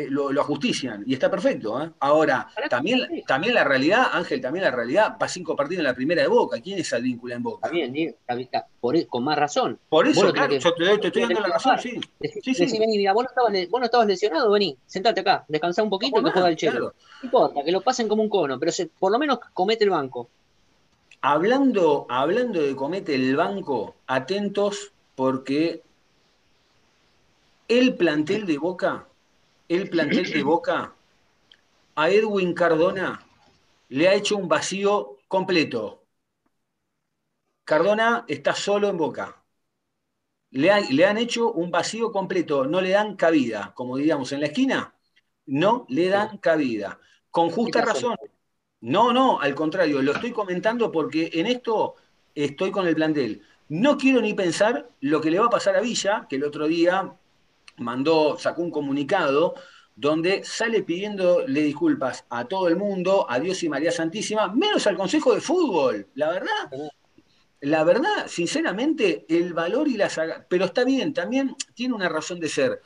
lo, 0.08 0.40
ajustician 0.40 1.04
y 1.06 1.14
está 1.14 1.30
perfecto. 1.30 1.82
¿eh? 1.82 1.90
Ahora, 2.00 2.48
también, 2.70 3.00
también 3.26 3.54
la 3.54 3.64
realidad, 3.64 4.06
Ángel, 4.12 4.40
también 4.40 4.64
la 4.64 4.70
realidad, 4.70 5.16
va 5.20 5.28
cinco 5.28 5.54
partidos 5.54 5.80
en 5.80 5.84
la 5.84 5.94
primera 5.94 6.22
de 6.22 6.28
Boca. 6.28 6.60
¿Quién 6.60 6.78
es 6.78 7.02
víncula 7.02 7.34
en 7.34 7.42
Boca? 7.42 7.68
También, 7.68 8.16
por, 8.80 8.96
e, 8.96 9.06
con 9.06 9.24
más 9.24 9.36
razón. 9.36 9.78
Por 9.88 10.08
eso, 10.08 10.32
claro, 10.32 10.54
yo 10.54 10.72
te, 11.00 11.08
estoy 11.08 11.22
dando 11.22 11.40
la 11.40 11.48
razón, 11.48 11.78
sí. 11.78 12.00
sí, 12.42 12.54
sí. 12.54 12.78
Vení, 12.78 12.96
mira, 12.96 13.12
vos 13.12 13.24
no, 13.24 13.28
estabas, 13.28 13.70
vos 13.70 13.80
no 13.80 13.84
estabas 13.84 14.06
lesionado, 14.06 14.50
vení, 14.50 14.76
sentate 14.86 15.20
acá, 15.20 15.44
descansá 15.48 15.82
un 15.82 15.90
poquito 15.90 16.20
y 16.20 16.24
que 16.24 16.30
juega 16.30 16.48
el 16.48 16.56
chelo. 16.56 16.94
No 17.22 17.26
importa, 17.26 17.62
que 17.62 17.72
lo 17.72 17.82
pasen 17.82 18.08
como 18.08 18.22
un 18.22 18.28
cono, 18.28 18.58
pero 18.58 18.72
por 18.98 19.12
lo 19.12 19.18
menos 19.18 19.38
comete 19.52 19.84
el 19.84 19.90
banco. 19.90 20.30
Hablando, 21.28 22.06
hablando 22.08 22.62
de 22.62 22.76
comete 22.76 23.16
el 23.16 23.34
banco, 23.34 23.96
atentos 24.06 24.92
porque 25.16 25.82
el 27.66 27.96
plantel 27.96 28.46
de 28.46 28.58
Boca 28.58 29.08
el 29.68 29.90
plantel 29.90 30.30
de 30.30 30.44
Boca 30.44 30.94
a 31.96 32.10
Edwin 32.10 32.54
Cardona 32.54 33.20
le 33.88 34.06
ha 34.06 34.14
hecho 34.14 34.36
un 34.36 34.46
vacío 34.46 35.16
completo. 35.26 36.04
Cardona 37.64 38.24
está 38.28 38.54
solo 38.54 38.88
en 38.88 38.96
Boca. 38.96 39.42
Le, 40.50 40.70
le, 40.92 41.04
han 41.06 41.18
hecho 41.18 41.50
un 41.50 41.72
vacío 41.72 42.12
completo, 42.12 42.66
no 42.66 42.80
le 42.80 42.90
dan 42.90 43.16
cabida, 43.16 43.72
como 43.74 43.96
diríamos 43.96 44.30
en 44.30 44.42
la 44.42 44.46
esquina, 44.46 44.94
no 45.46 45.86
le 45.88 46.08
dan 46.08 46.38
cabida. 46.38 47.00
Con 47.32 47.50
justa 47.50 47.80
razón. 47.80 48.16
No, 48.80 49.12
no, 49.12 49.40
al 49.40 49.54
contrario, 49.54 50.02
lo 50.02 50.12
estoy 50.12 50.32
comentando 50.32 50.92
porque 50.92 51.30
en 51.34 51.46
esto 51.46 51.94
estoy 52.34 52.70
con 52.70 52.86
el 52.86 52.94
plantel. 52.94 53.42
No 53.68 53.96
quiero 53.96 54.20
ni 54.20 54.34
pensar 54.34 54.90
lo 55.00 55.20
que 55.20 55.30
le 55.30 55.38
va 55.38 55.46
a 55.46 55.50
pasar 55.50 55.76
a 55.76 55.80
Villa, 55.80 56.26
que 56.28 56.36
el 56.36 56.44
otro 56.44 56.66
día 56.68 57.14
mandó, 57.78 58.38
sacó 58.38 58.62
un 58.62 58.70
comunicado 58.70 59.54
donde 59.96 60.44
sale 60.44 60.82
pidiéndole 60.82 61.62
disculpas 61.62 62.26
a 62.28 62.44
todo 62.46 62.68
el 62.68 62.76
mundo, 62.76 63.26
a 63.28 63.40
Dios 63.40 63.62
y 63.62 63.68
María 63.68 63.90
Santísima, 63.90 64.48
menos 64.52 64.86
al 64.86 64.96
Consejo 64.96 65.34
de 65.34 65.40
Fútbol. 65.40 66.08
La 66.14 66.30
verdad, 66.30 66.70
la 67.60 67.84
verdad, 67.84 68.26
sinceramente, 68.28 69.24
el 69.28 69.54
valor 69.54 69.88
y 69.88 69.96
la 69.96 70.08
pero 70.48 70.66
está 70.66 70.84
bien, 70.84 71.12
también 71.14 71.56
tiene 71.74 71.94
una 71.94 72.08
razón 72.08 72.38
de 72.40 72.48
ser. 72.48 72.82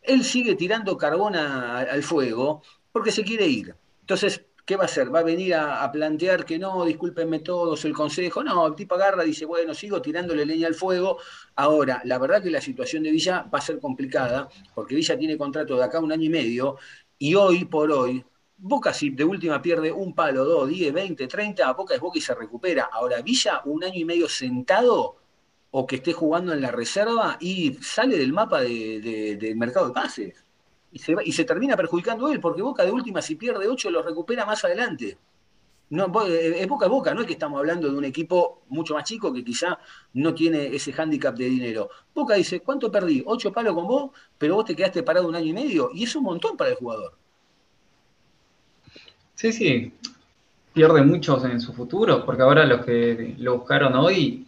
Él 0.00 0.24
sigue 0.24 0.54
tirando 0.54 0.96
carbón 0.96 1.36
al 1.36 2.02
fuego 2.02 2.62
porque 2.92 3.12
se 3.12 3.24
quiere 3.24 3.46
ir. 3.46 3.74
Entonces, 4.00 4.44
¿qué 4.72 4.76
va 4.76 4.84
a 4.84 4.86
hacer? 4.86 5.14
¿Va 5.14 5.18
a 5.18 5.22
venir 5.22 5.54
a, 5.54 5.92
plantear 5.92 6.46
que 6.46 6.58
no, 6.58 6.86
discúlpenme 6.86 7.40
todos 7.40 7.84
el 7.84 7.92
consejo? 7.92 8.42
No, 8.42 8.66
el 8.66 8.74
tipo 8.74 8.94
agarra, 8.94 9.22
dice, 9.22 9.44
bueno, 9.44 9.74
sigo 9.74 10.00
tirándole 10.00 10.46
leña 10.46 10.66
al 10.66 10.74
fuego. 10.74 11.18
Ahora, 11.56 12.00
la 12.06 12.18
verdad 12.18 12.42
que 12.42 12.50
la 12.50 12.62
situación 12.62 13.02
de 13.02 13.10
Villa 13.10 13.42
va 13.54 13.58
a 13.58 13.60
ser 13.60 13.78
complicada, 13.78 14.48
porque 14.74 14.94
Villa 14.94 15.18
tiene 15.18 15.36
contrato 15.36 15.76
de 15.76 15.84
acá 15.84 16.00
un 16.00 16.10
año 16.10 16.24
y 16.24 16.30
medio, 16.30 16.78
y 17.18 17.34
hoy 17.34 17.66
por 17.66 17.92
hoy, 17.92 18.24
Boca 18.56 18.94
si 18.94 19.10
de 19.10 19.24
última 19.24 19.60
pierde 19.60 19.92
un 19.92 20.14
palo, 20.14 20.42
dos, 20.46 20.68
diez, 20.70 20.90
veinte, 20.90 21.26
treinta, 21.26 21.70
Boca 21.74 21.94
es 21.94 22.00
Boca 22.00 22.16
y 22.18 22.22
se 22.22 22.34
recupera. 22.34 22.88
Ahora, 22.90 23.20
Villa 23.20 23.60
un 23.66 23.84
año 23.84 23.98
y 23.98 24.06
medio 24.06 24.26
sentado 24.26 25.16
o 25.70 25.86
que 25.86 25.96
esté 25.96 26.14
jugando 26.14 26.54
en 26.54 26.62
la 26.62 26.70
reserva 26.70 27.36
y 27.40 27.74
sale 27.74 28.16
del 28.16 28.32
mapa 28.32 28.62
del 28.62 29.56
mercado 29.56 29.88
de 29.88 29.92
pases 29.92 30.41
y 30.92 31.32
se, 31.32 31.44
termina 31.44 31.76
perjudicando 31.76 32.28
él, 32.28 32.38
porque 32.38 32.62
Boca 32.62 32.84
de 32.84 32.92
última, 32.92 33.22
si 33.22 33.36
pierde 33.36 33.66
8, 33.66 33.90
lo 33.90 34.02
recupera 34.02 34.44
más 34.44 34.64
adelante. 34.64 35.16
No, 35.90 36.10
eh, 36.26 36.54
es 36.58 36.68
boca 36.68 36.86
a 36.86 36.88
boca, 36.88 37.12
no 37.12 37.20
es 37.20 37.26
que 37.26 37.34
estamos 37.34 37.58
hablando 37.58 37.90
de 37.90 37.98
un 37.98 38.04
equipo 38.06 38.62
mucho 38.68 38.94
más 38.94 39.04
chico 39.04 39.30
que 39.30 39.44
quizá 39.44 39.78
no 40.14 40.32
tiene 40.32 40.74
ese 40.74 40.90
hándicap 40.92 41.36
de 41.36 41.44
dinero. 41.44 41.90
Boca 42.14 42.34
dice, 42.34 42.60
¿cuánto 42.60 42.90
perdí? 42.90 43.22
Ocho 43.26 43.52
palos 43.52 43.74
con 43.74 43.86
vos, 43.86 44.10
pero 44.38 44.54
vos 44.54 44.64
te 44.64 44.74
quedaste 44.74 45.02
parado 45.02 45.28
un 45.28 45.34
año 45.34 45.46
y 45.46 45.52
medio, 45.52 45.90
y 45.92 46.04
es 46.04 46.16
un 46.16 46.24
montón 46.24 46.56
para 46.56 46.70
el 46.70 46.76
jugador. 46.76 47.12
Sí, 49.34 49.52
sí, 49.52 49.92
pierde 50.72 51.02
muchos 51.02 51.44
en 51.44 51.60
su 51.60 51.74
futuro, 51.74 52.24
porque 52.24 52.42
ahora 52.42 52.64
los 52.64 52.84
que 52.84 53.34
lo 53.38 53.58
buscaron 53.58 53.94
hoy, 53.94 54.46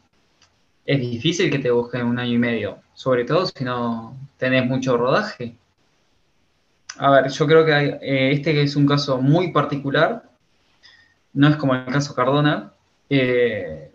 es 0.87 1.01
difícil 1.01 1.51
que 1.51 1.59
te 1.59 1.71
busquen 1.71 2.07
un 2.07 2.19
año 2.19 2.33
y 2.33 2.39
medio, 2.39 2.79
sobre 2.95 3.25
todo 3.25 3.47
si 3.47 3.65
no 3.65 4.17
tenés 4.39 4.67
mucho 4.67 4.97
rodaje. 4.97 5.57
A 6.99 7.11
ver, 7.11 7.29
yo 7.29 7.47
creo 7.47 7.65
que 7.65 7.73
eh, 7.73 8.33
este 8.33 8.63
es 8.63 8.77
un 8.77 8.87
caso 8.87 9.21
muy 9.21 9.51
particular, 9.53 10.23
no 11.33 11.49
es 11.49 11.57
como 11.57 11.75
el 11.75 11.87
caso 11.87 12.15
Cardona, 12.15 12.73
eh, 13.11 13.91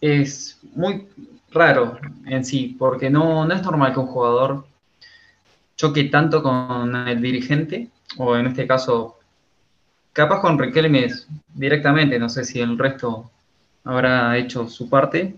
es 0.00 0.58
muy 0.74 1.08
raro 1.50 1.98
en 2.26 2.44
sí, 2.44 2.76
porque 2.78 3.08
no, 3.08 3.46
no 3.46 3.54
es 3.54 3.62
normal 3.62 3.94
que 3.94 4.00
un 4.00 4.06
jugador 4.06 4.66
choque 5.76 6.04
tanto 6.04 6.42
con 6.42 6.94
el 6.94 7.22
dirigente, 7.22 7.88
o 8.18 8.36
en 8.36 8.48
este 8.48 8.66
caso, 8.66 9.18
capaz 10.12 10.40
con 10.40 10.58
Riquelme 10.58 11.08
directamente, 11.54 12.18
no 12.18 12.28
sé 12.28 12.44
si 12.44 12.60
el 12.60 12.76
resto 12.76 13.30
habrá 13.84 14.36
hecho 14.36 14.68
su 14.68 14.90
parte, 14.90 15.34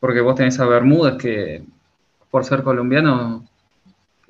porque 0.00 0.20
vos 0.20 0.34
tenés 0.34 0.58
a 0.58 0.66
Bermúdez 0.66 1.16
que 1.18 1.62
por 2.30 2.44
ser 2.44 2.62
colombiano 2.64 3.44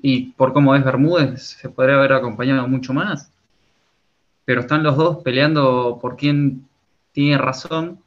y 0.07 0.33
por 0.33 0.53
cómo 0.53 0.75
es 0.75 0.85
Bermúdez, 0.85 1.57
se 1.59 1.71
podría 1.71 1.97
haber 1.97 2.13
acompañado 2.13 2.69
mucho 2.69 2.93
más. 2.93 3.31
Pero 4.45 4.61
están 4.61 4.83
los 4.83 4.99
dos 4.99 5.23
peleando 5.23 5.99
por 5.99 6.17
quién 6.17 6.69
tiene 7.13 7.39
razón. 7.39 8.03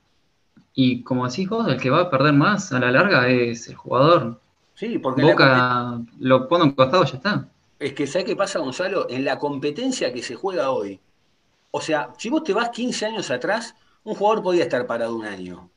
Y 0.76 1.02
como 1.02 1.28
decís 1.28 1.50
vos, 1.50 1.68
el 1.68 1.82
que 1.82 1.90
va 1.90 2.02
a 2.02 2.10
perder 2.12 2.34
más 2.34 2.72
a 2.72 2.80
la 2.80 2.92
larga 2.92 3.28
es 3.30 3.68
el 3.68 3.74
jugador. 3.74 4.40
Sí, 4.76 5.00
porque 5.00 5.24
Boca 5.24 6.00
lo 6.20 6.48
pone 6.48 6.66
en 6.66 6.72
costado 6.74 7.04
ya 7.04 7.16
está. 7.16 7.48
Es 7.80 7.94
que, 7.94 8.06
¿sabes 8.06 8.28
qué 8.28 8.36
pasa, 8.36 8.60
Gonzalo? 8.60 9.08
En 9.10 9.26
la 9.26 9.40
competencia 9.40 10.14
que 10.14 10.22
se 10.22 10.36
juega 10.36 10.70
hoy. 10.70 11.00
O 11.72 11.82
sea, 11.82 12.14
si 12.20 12.30
vos 12.30 12.44
te 12.44 12.54
vas 12.54 12.70
15 12.70 13.08
años 13.08 13.32
atrás, 13.32 13.74
un 14.04 14.14
jugador 14.14 14.44
podía 14.44 14.66
estar 14.66 14.86
parado 14.86 15.16
un 15.16 15.26
año. 15.26 15.68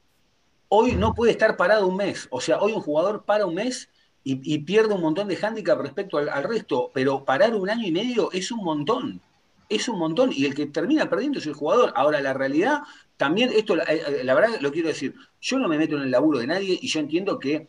Hoy 0.69 0.97
no 0.97 1.15
puede 1.15 1.33
estar 1.33 1.57
parado 1.57 1.87
un 1.87 1.97
mes. 1.97 2.29
O 2.31 2.43
sea, 2.43 2.59
hoy 2.59 2.73
un 2.73 2.83
jugador 2.83 3.25
para 3.25 3.47
un 3.47 3.55
mes 3.55 3.89
y, 4.23 4.59
pierde 4.59 4.95
un 4.95 5.01
montón 5.01 5.29
de 5.29 5.37
hándicap 5.37 5.81
respecto 5.81 6.19
al, 6.19 6.45
resto, 6.45 6.91
pero 6.93 7.25
parar 7.25 7.55
un 7.55 7.71
año 7.71 7.87
y 7.87 7.93
medio 7.93 8.31
es 8.33 8.53
un 8.53 8.63
montón, 8.63 9.21
es 9.69 9.89
un 9.89 9.99
montón, 9.99 10.31
y 10.35 10.45
el 10.45 10.55
que 10.55 10.67
termina 10.67 11.09
perdiendo 11.09 11.39
es 11.39 11.47
el 11.47 11.55
jugador. 11.55 11.93
Ahora, 11.97 12.21
la 12.21 12.35
realidad, 12.35 12.83
también, 13.17 13.51
esto, 13.55 13.77
la, 13.77 13.85
eh, 13.85 14.03
eh, 14.21 14.25
la 14.25 14.35
verdad 14.35 14.61
lo 14.61 14.73
quiero 14.73 14.89
decir, 14.89 15.15
yo 15.41 15.59
no 15.59 15.69
me 15.69 15.79
meto 15.79 15.97
en 15.97 16.03
el 16.03 16.11
laburo 16.11 16.39
de 16.39 16.47
nadie 16.47 16.79
y 16.81 16.89
yo 16.89 17.01
entiendo 17.01 17.39
que 17.39 17.69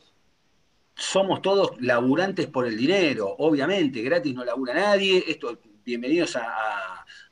somos 0.94 1.42
todos 1.42 1.72
laburantes 1.80 2.48
por 2.48 2.68
el 2.68 2.78
dinero, 2.78 3.34
obviamente, 3.40 4.02
gratis 4.02 4.36
no 4.36 4.44
labura 4.44 4.74
nadie, 4.74 5.24
esto, 5.28 5.58
bienvenidos 5.86 6.38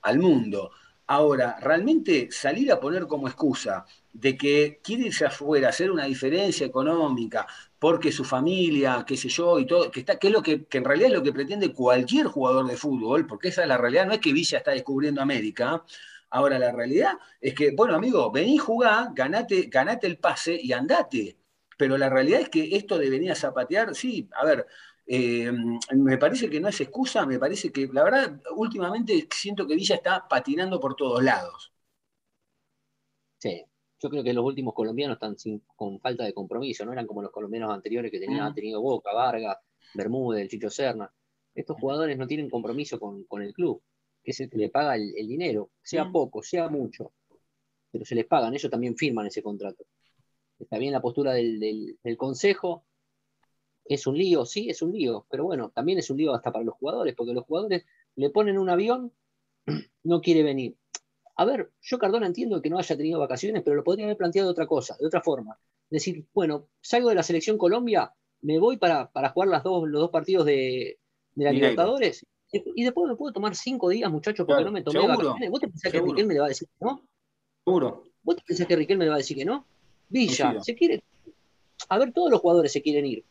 al 0.01 0.19
mundo. 0.19 0.71
Ahora, 1.07 1.57
realmente 1.59 2.29
salir 2.31 2.71
a 2.71 2.79
poner 2.79 3.07
como 3.07 3.27
excusa 3.27 3.85
de 4.13 4.37
que 4.37 4.79
quiere 4.83 5.07
irse 5.07 5.25
afuera, 5.25 5.69
hacer 5.69 5.91
una 5.91 6.05
diferencia 6.05 6.65
económica, 6.65 7.47
porque 7.79 8.11
su 8.11 8.23
familia, 8.25 9.03
qué 9.07 9.15
sé 9.17 9.29
yo, 9.29 9.59
y 9.59 9.65
todo, 9.65 9.89
que, 9.91 10.01
está, 10.01 10.17
que 10.19 10.27
es 10.27 10.33
lo 10.33 10.41
que, 10.43 10.67
en 10.71 10.85
realidad 10.85 11.09
es 11.11 11.15
lo 11.17 11.23
que 11.23 11.33
pretende 11.33 11.73
cualquier 11.73 12.27
jugador 12.27 12.67
de 12.67 12.77
fútbol, 12.77 13.25
porque 13.27 13.49
esa 13.49 13.61
es 13.63 13.67
la 13.67 13.77
realidad, 13.77 14.05
no 14.05 14.13
es 14.13 14.19
que 14.19 14.33
Villa 14.33 14.57
está 14.59 14.71
descubriendo 14.71 15.21
América. 15.21 15.83
Ahora 16.31 16.59
la 16.59 16.71
realidad 16.71 17.13
es 17.41 17.55
que, 17.55 17.71
bueno, 17.71 17.95
amigo, 17.95 18.31
vení, 18.31 18.57
jugá, 18.57 19.09
ganate, 19.15 19.63
ganate 19.69 20.07
el 20.07 20.17
pase 20.19 20.59
y 20.61 20.73
andate. 20.73 21.37
Pero 21.77 21.97
la 21.97 22.09
realidad 22.09 22.41
es 22.41 22.49
que 22.49 22.75
esto 22.75 22.97
de 22.97 23.09
venir 23.09 23.31
a 23.31 23.35
zapatear, 23.35 23.95
sí, 23.95 24.29
a 24.35 24.45
ver, 24.45 24.67
eh, 25.07 25.51
me 25.95 26.17
parece 26.17 26.49
que 26.49 26.59
no 26.59 26.67
es 26.69 26.79
excusa, 26.81 27.25
me 27.25 27.39
parece 27.39 27.71
que, 27.71 27.87
la 27.91 28.03
verdad, 28.03 28.41
últimamente 28.55 29.27
siento 29.33 29.65
que 29.65 29.75
Villa 29.75 29.95
está 29.95 30.27
patinando 30.27 30.79
por 30.79 30.95
todos 30.95 31.23
lados. 31.23 31.71
Sí, 33.39 33.65
yo 34.01 34.09
creo 34.09 34.23
que 34.23 34.33
los 34.33 34.45
últimos 34.45 34.73
colombianos 34.73 35.15
están 35.15 35.35
con 35.75 35.99
falta 35.99 36.23
de 36.23 36.33
compromiso, 36.33 36.85
no 36.85 36.93
eran 36.93 37.05
como 37.05 37.21
los 37.21 37.31
colombianos 37.31 37.71
anteriores 37.71 38.11
que 38.11 38.19
tenían, 38.19 38.41
han 38.41 38.55
tenido 38.55 38.81
Boca, 38.81 39.13
Vargas, 39.13 39.57
Bermúdez, 39.93 40.47
Chicho 40.49 40.69
Serna. 40.69 41.11
Estos 41.53 41.77
jugadores 41.77 42.17
no 42.17 42.25
tienen 42.25 42.49
compromiso 42.49 42.99
con, 42.99 43.41
el 43.41 43.53
club, 43.53 43.81
que 44.23 44.31
es 44.31 44.39
el 44.39 44.49
que 44.49 44.57
le 44.57 44.69
paga 44.69 44.95
el, 44.95 45.27
dinero, 45.27 45.71
sea 45.81 46.09
poco, 46.09 46.41
sea 46.41 46.69
mucho, 46.69 47.11
pero 47.91 48.05
se 48.05 48.15
les 48.15 48.25
pagan, 48.25 48.53
ellos 48.53 48.71
también 48.71 48.95
firman 48.95 49.27
ese 49.27 49.43
contrato. 49.43 49.85
Está 50.57 50.77
bien 50.77 50.93
la 50.93 51.01
postura 51.01 51.33
del, 51.33 51.97
consejo, 52.17 52.85
es 53.83 54.07
un 54.07 54.17
lío, 54.17 54.45
sí, 54.45 54.69
es 54.69 54.81
un 54.81 54.93
lío, 54.93 55.25
pero 55.29 55.43
bueno, 55.43 55.71
también 55.71 55.97
es 55.97 56.09
un 56.09 56.17
lío 56.17 56.33
hasta 56.33 56.53
para 56.53 56.63
los 56.63 56.75
jugadores, 56.75 57.15
porque 57.15 57.33
los 57.33 57.43
jugadores 57.43 57.85
le 58.15 58.29
ponen 58.29 58.57
un 58.57 58.69
avión, 58.69 59.11
no 60.03 60.21
quiere 60.21 60.43
venir, 60.43 60.77
a 61.39 61.45
ver, 61.45 61.71
yo 61.81 61.97
Cardona 61.97 62.27
entiendo 62.27 62.61
que 62.61 62.69
no 62.69 62.77
haya 62.77 62.97
tenido 62.97 63.17
vacaciones, 63.17 63.63
pero 63.63 63.77
lo 63.77 63.83
podría 63.85 64.05
haber 64.05 64.17
planteado 64.17 64.49
de 64.49 64.51
otra 64.51 64.67
cosa, 64.67 64.97
de 64.99 65.07
otra 65.07 65.21
forma. 65.21 65.57
Decir, 65.89 66.25
bueno, 66.33 66.67
salgo 66.81 67.07
de 67.07 67.15
la 67.15 67.23
selección 67.23 67.57
Colombia, 67.57 68.13
me 68.41 68.59
voy 68.59 68.75
para, 68.75 69.09
jugar 69.33 69.47
las 69.47 69.63
dos, 69.63 69.87
los 69.87 70.01
dos 70.01 70.09
partidos 70.11 70.45
de, 70.45 70.99
la 71.35 71.53
Libertadores 71.53 72.25
y 72.51 72.83
después 72.83 73.07
me 73.07 73.15
puedo 73.15 73.31
tomar 73.31 73.55
cinco 73.55 73.87
días, 73.87 74.11
muchachos, 74.11 74.45
porque 74.45 74.65
no 74.65 74.71
me 74.71 74.83
tomé 74.83 75.07
vacaciones. 75.07 75.49
¿Vos 75.49 75.61
te 75.61 75.69
pensás 75.69 75.91
que 75.93 76.01
Riquelme 76.01 76.33
le 76.33 76.39
va 76.41 76.47
a 76.47 76.49
decir 76.49 76.67
que 76.67 76.85
no? 76.85 77.07
Seguro. 77.63 78.03
¿Vos 78.21 78.35
te 78.35 78.43
pensás 78.45 78.67
que 78.67 78.75
Riquelme 78.75 79.05
le 79.05 79.09
va 79.09 79.15
a 79.15 79.19
decir 79.19 79.37
que 79.37 79.45
no? 79.45 79.65
Villa, 80.09 80.61
se 80.61 80.75
quiere. 80.75 81.03
A 81.87 81.97
ver, 81.99 82.11
todos 82.11 82.31
los 82.31 82.41
jugadores 82.41 82.73
se 82.73 82.81
quieren 82.81 83.05
ir. 83.05 83.23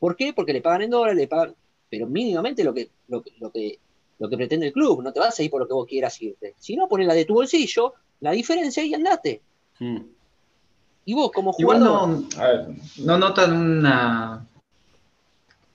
¿Por 0.00 0.16
qué? 0.16 0.32
Porque 0.32 0.52
le 0.52 0.60
pagan 0.60 0.82
en 0.82 0.90
dólares, 0.90 1.16
le 1.16 1.28
pagan. 1.28 1.54
pero 1.88 2.08
mínimamente 2.08 2.64
lo 2.64 2.74
que, 2.74 2.90
lo, 3.06 3.22
que, 3.22 3.78
lo 4.18 4.28
que 4.28 4.36
pretende 4.36 4.66
el 4.66 4.72
club, 4.72 5.02
no 5.02 5.12
te 5.12 5.20
vas 5.20 5.38
a 5.38 5.42
ir 5.42 5.50
por 5.50 5.60
lo 5.60 5.68
que 5.68 5.74
vos 5.74 5.86
quieras 5.86 6.20
irte. 6.22 6.54
Si 6.58 6.76
no, 6.76 6.88
ponela 6.88 7.14
de 7.14 7.24
tu 7.24 7.34
bolsillo, 7.34 7.94
la 8.20 8.30
diferencia 8.30 8.84
y 8.84 8.94
andate. 8.94 9.42
Hmm. 9.78 9.98
Y 11.06 11.14
vos 11.14 11.30
como 11.32 11.52
jugador... 11.52 11.82
Igual 11.82 12.26
no, 12.98 13.04
no 13.04 13.18
notan 13.18 13.52
una 13.52 14.46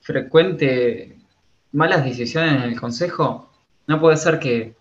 frecuente 0.02 1.20
malas 1.72 2.04
decisiones 2.04 2.64
en 2.64 2.70
el 2.70 2.80
consejo. 2.80 3.50
No 3.88 4.00
puede 4.00 4.18
ser 4.18 4.40
que 4.40 4.76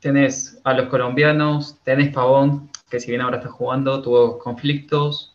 tenés 0.00 0.58
a 0.64 0.72
los 0.72 0.88
colombianos, 0.88 1.76
tenés 1.84 2.12
Pavón, 2.12 2.70
que 2.88 3.00
si 3.00 3.10
bien 3.10 3.20
ahora 3.20 3.38
está 3.38 3.50
jugando, 3.50 4.00
tuvo 4.00 4.38
conflictos. 4.38 5.34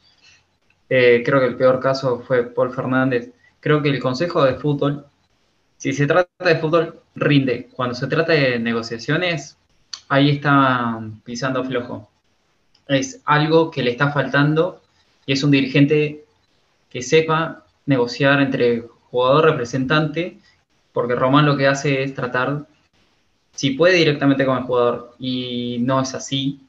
Eh, 0.90 1.22
creo 1.26 1.40
que 1.40 1.48
el 1.48 1.56
peor 1.56 1.80
caso 1.80 2.20
fue 2.20 2.44
Paul 2.44 2.74
Fernández. 2.74 3.32
Creo 3.60 3.82
que 3.82 3.90
el 3.90 4.00
Consejo 4.00 4.44
de 4.44 4.56
Fútbol, 4.56 5.06
si 5.82 5.94
se 5.94 6.06
trata 6.06 6.46
de 6.46 6.58
fútbol, 6.58 7.02
rinde. 7.16 7.68
Cuando 7.76 7.96
se 7.96 8.06
trata 8.06 8.34
de 8.34 8.60
negociaciones, 8.60 9.58
ahí 10.10 10.30
está 10.30 11.02
pisando 11.24 11.64
flojo. 11.64 12.08
Es 12.88 13.20
algo 13.26 13.72
que 13.72 13.82
le 13.82 13.90
está 13.90 14.12
faltando 14.12 14.80
y 15.26 15.34
es 15.34 15.44
un 15.44 15.50
dirigente 15.50 16.24
que 16.88 17.02
sepa 17.02 17.66
negociar 17.88 18.42
entre 18.42 18.84
jugador 19.10 19.46
representante, 19.46 20.38
porque 20.94 21.16
Román 21.16 21.48
lo 21.48 21.58
que 21.58 21.66
hace 21.66 22.04
es 22.04 22.14
tratar 22.14 22.68
si 23.56 23.72
puede 23.72 23.96
directamente 23.96 24.46
con 24.46 24.60
el 24.60 24.64
jugador 24.66 25.16
y 25.18 25.80
no 25.80 26.00
es 26.00 26.14
así 26.14 26.62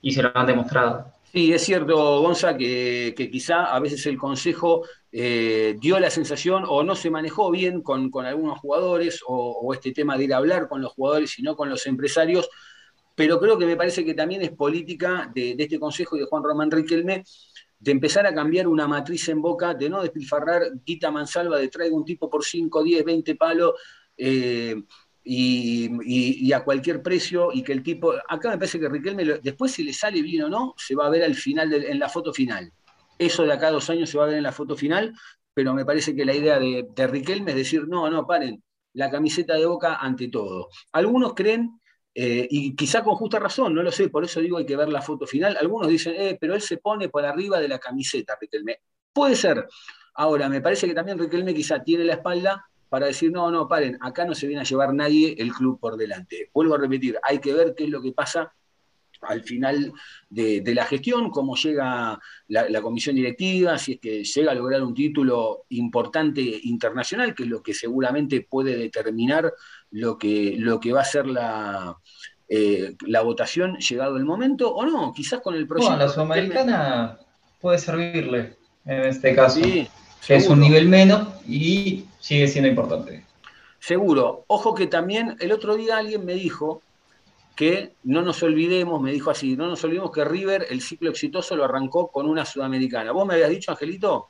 y 0.00 0.12
se 0.12 0.22
lo 0.22 0.30
han 0.32 0.46
demostrado. 0.46 1.12
Sí, 1.32 1.52
es 1.52 1.62
cierto, 1.62 2.20
Gonza, 2.22 2.56
que, 2.56 3.14
quizá 3.30 3.64
a 3.64 3.78
veces 3.80 4.06
el 4.06 4.16
Consejo 4.16 4.86
eh, 5.12 5.76
dio 5.78 6.00
la 6.00 6.10
sensación 6.10 6.64
o 6.66 6.82
no 6.82 6.94
se 6.94 7.10
manejó 7.10 7.50
bien 7.50 7.82
con, 7.82 8.10
algunos 8.24 8.58
jugadores 8.58 9.20
o, 9.26 9.72
este 9.74 9.92
tema 9.92 10.16
de 10.16 10.24
ir 10.24 10.34
a 10.34 10.38
hablar 10.38 10.68
con 10.68 10.80
los 10.80 10.92
jugadores 10.92 11.38
y 11.38 11.42
no 11.42 11.54
con 11.54 11.68
los 11.68 11.86
empresarios, 11.86 12.48
pero 13.14 13.38
creo 13.38 13.58
que 13.58 13.66
me 13.66 13.76
parece 13.76 14.06
que 14.06 14.14
también 14.14 14.40
es 14.40 14.52
política 14.52 15.30
de, 15.34 15.54
este 15.58 15.78
Consejo 15.78 16.16
y 16.16 16.20
de 16.20 16.26
Juan 16.26 16.42
Román 16.42 16.70
Riquelme 16.70 17.24
de 17.78 17.92
empezar 17.92 18.26
a 18.26 18.34
cambiar 18.34 18.66
una 18.66 18.88
matriz 18.88 19.28
en 19.28 19.42
boca, 19.42 19.74
de 19.74 19.90
no 19.90 20.02
despilfarrar 20.02 20.62
quita 20.82 21.10
mansalva, 21.10 21.58
de 21.58 21.68
traigo 21.68 21.96
un 21.96 22.04
tipo 22.04 22.30
por 22.30 22.42
5, 22.44 22.82
10, 22.82 23.04
20 23.04 23.34
palos. 23.36 23.74
Y, 25.30 26.52
a 26.52 26.64
cualquier 26.64 27.02
precio 27.02 27.50
y 27.52 27.62
que 27.62 27.72
el 27.72 27.82
tipo, 27.82 28.14
acá 28.28 28.50
me 28.50 28.56
parece 28.56 28.80
que 28.80 28.88
Riquelme, 28.88 29.24
después 29.42 29.72
si 29.72 29.84
le 29.84 29.92
sale 29.92 30.22
bien 30.22 30.44
o 30.44 30.48
no, 30.48 30.74
se 30.76 30.94
va 30.94 31.06
a 31.06 31.10
ver 31.10 31.22
al 31.22 31.34
final, 31.34 31.72
en 31.72 31.98
la 31.98 32.08
foto 32.08 32.32
final. 32.32 32.72
Eso 33.18 33.44
de 33.44 33.52
acá 33.52 33.68
a 33.68 33.72
dos 33.72 33.90
años 33.90 34.08
se 34.08 34.16
va 34.16 34.24
a 34.24 34.28
ver 34.28 34.36
en 34.36 34.42
la 34.42 34.52
foto 34.52 34.74
final, 34.74 35.12
pero 35.52 35.74
me 35.74 35.84
parece 35.84 36.14
que 36.14 36.24
la 36.24 36.34
idea 36.34 36.58
de, 36.58 37.06
Riquelme 37.06 37.50
es 37.50 37.56
decir, 37.58 37.86
no, 37.86 38.08
no, 38.08 38.26
paren, 38.26 38.62
la 38.94 39.10
camiseta 39.10 39.54
de 39.54 39.66
boca 39.66 39.96
ante 39.96 40.28
todo. 40.28 40.68
Algunos 40.92 41.34
creen, 41.34 41.78
eh, 42.14 42.46
y 42.50 42.74
quizá 42.74 43.04
con 43.04 43.14
justa 43.16 43.38
razón, 43.38 43.74
no 43.74 43.82
lo 43.82 43.92
sé, 43.92 44.08
por 44.08 44.24
eso 44.24 44.40
digo 44.40 44.56
hay 44.56 44.66
que 44.66 44.76
ver 44.76 44.88
la 44.88 45.02
foto 45.02 45.26
final, 45.26 45.56
algunos 45.60 45.88
dicen, 45.88 46.14
eh, 46.16 46.38
pero 46.40 46.54
él 46.54 46.62
se 46.62 46.78
pone 46.78 47.10
por 47.10 47.24
arriba 47.26 47.60
de 47.60 47.68
la 47.68 47.78
camiseta, 47.78 48.38
Riquelme. 48.40 48.78
Puede 49.12 49.36
ser. 49.36 49.66
Ahora, 50.14 50.48
me 50.48 50.60
parece 50.60 50.86
que 50.86 50.94
también 50.94 51.18
Riquelme 51.18 51.52
quizá 51.54 51.82
tiene 51.82 52.04
la 52.04 52.14
espalda 52.14 52.67
para 52.88 53.06
decir, 53.06 53.30
no, 53.30 53.50
no, 53.50 53.68
paren, 53.68 53.98
acá 54.00 54.24
no 54.24 54.34
se 54.34 54.46
viene 54.46 54.62
a 54.62 54.64
llevar 54.64 54.94
nadie 54.94 55.34
el 55.38 55.52
club 55.52 55.78
por 55.78 55.96
delante. 55.96 56.50
Vuelvo 56.52 56.74
a 56.74 56.78
repetir, 56.78 57.18
hay 57.22 57.38
que 57.38 57.52
ver 57.52 57.74
qué 57.76 57.84
es 57.84 57.90
lo 57.90 58.00
que 58.00 58.12
pasa 58.12 58.52
al 59.22 59.42
final 59.42 59.92
de, 60.30 60.62
la 60.74 60.84
gestión, 60.84 61.30
cómo 61.30 61.56
llega 61.56 62.18
la, 62.48 62.82
comisión 62.82 63.16
directiva, 63.16 63.78
si 63.78 63.92
es 63.92 64.00
que 64.00 64.24
llega 64.24 64.52
a 64.52 64.54
lograr 64.54 64.82
un 64.82 64.94
título 64.94 65.64
importante 65.70 66.40
internacional, 66.40 67.34
que 67.34 67.42
es 67.42 67.48
lo 67.48 67.62
que 67.62 67.74
seguramente 67.74 68.46
puede 68.48 68.76
determinar 68.76 69.52
lo 69.90 70.18
que, 70.18 70.54
lo 70.58 70.78
que 70.78 70.92
va 70.92 71.00
a 71.00 71.04
ser 71.04 71.26
la, 71.26 71.96
eh, 72.48 72.94
la 73.06 73.22
votación 73.22 73.76
llegado 73.78 74.16
el 74.16 74.24
momento, 74.24 74.74
o 74.74 74.86
no, 74.86 75.12
quizás 75.12 75.40
con 75.40 75.54
el 75.54 75.66
proyecto. 75.66 75.96
No, 75.96 75.98
la 75.98 76.08
Sudamericana 76.08 77.18
puede 77.60 77.78
servirle 77.78 78.56
en 78.84 79.00
este 79.04 79.34
caso. 79.34 79.60
Sí, 79.60 79.88
es 80.28 80.48
un 80.48 80.60
nivel 80.60 80.88
menos 80.88 81.28
y 81.46 82.04
sigue 82.20 82.48
siendo 82.48 82.68
importante. 82.68 83.24
Seguro. 83.78 84.44
Ojo 84.48 84.74
que 84.74 84.86
también 84.86 85.36
el 85.40 85.52
otro 85.52 85.76
día 85.76 85.98
alguien 85.98 86.24
me 86.24 86.34
dijo 86.34 86.82
que 87.54 87.94
no 88.04 88.22
nos 88.22 88.42
olvidemos, 88.42 89.00
me 89.00 89.12
dijo 89.12 89.30
así, 89.30 89.56
no 89.56 89.66
nos 89.66 89.82
olvidemos 89.82 90.12
que 90.12 90.24
River 90.24 90.66
el 90.70 90.80
ciclo 90.80 91.10
exitoso 91.10 91.56
lo 91.56 91.64
arrancó 91.64 92.08
con 92.08 92.28
una 92.28 92.44
sudamericana. 92.44 93.12
¿Vos 93.12 93.26
me 93.26 93.34
habías 93.34 93.50
dicho, 93.50 93.70
Angelito? 93.72 94.28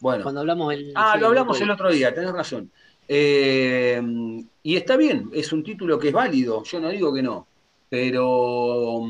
Bueno. 0.00 0.22
Cuando 0.22 0.40
hablamos 0.40 0.72
el. 0.72 0.92
Ah, 0.94 1.16
lo 1.16 1.28
hablamos 1.28 1.60
el 1.60 1.70
otro 1.70 1.90
día, 1.90 2.14
tenés 2.14 2.32
razón. 2.32 2.70
Eh, 3.08 4.00
y 4.62 4.76
está 4.76 4.96
bien, 4.96 5.30
es 5.32 5.52
un 5.52 5.62
título 5.62 5.98
que 5.98 6.08
es 6.08 6.14
válido, 6.14 6.62
yo 6.62 6.78
no 6.78 6.90
digo 6.90 7.12
que 7.12 7.22
no, 7.22 7.46
pero, 7.88 9.00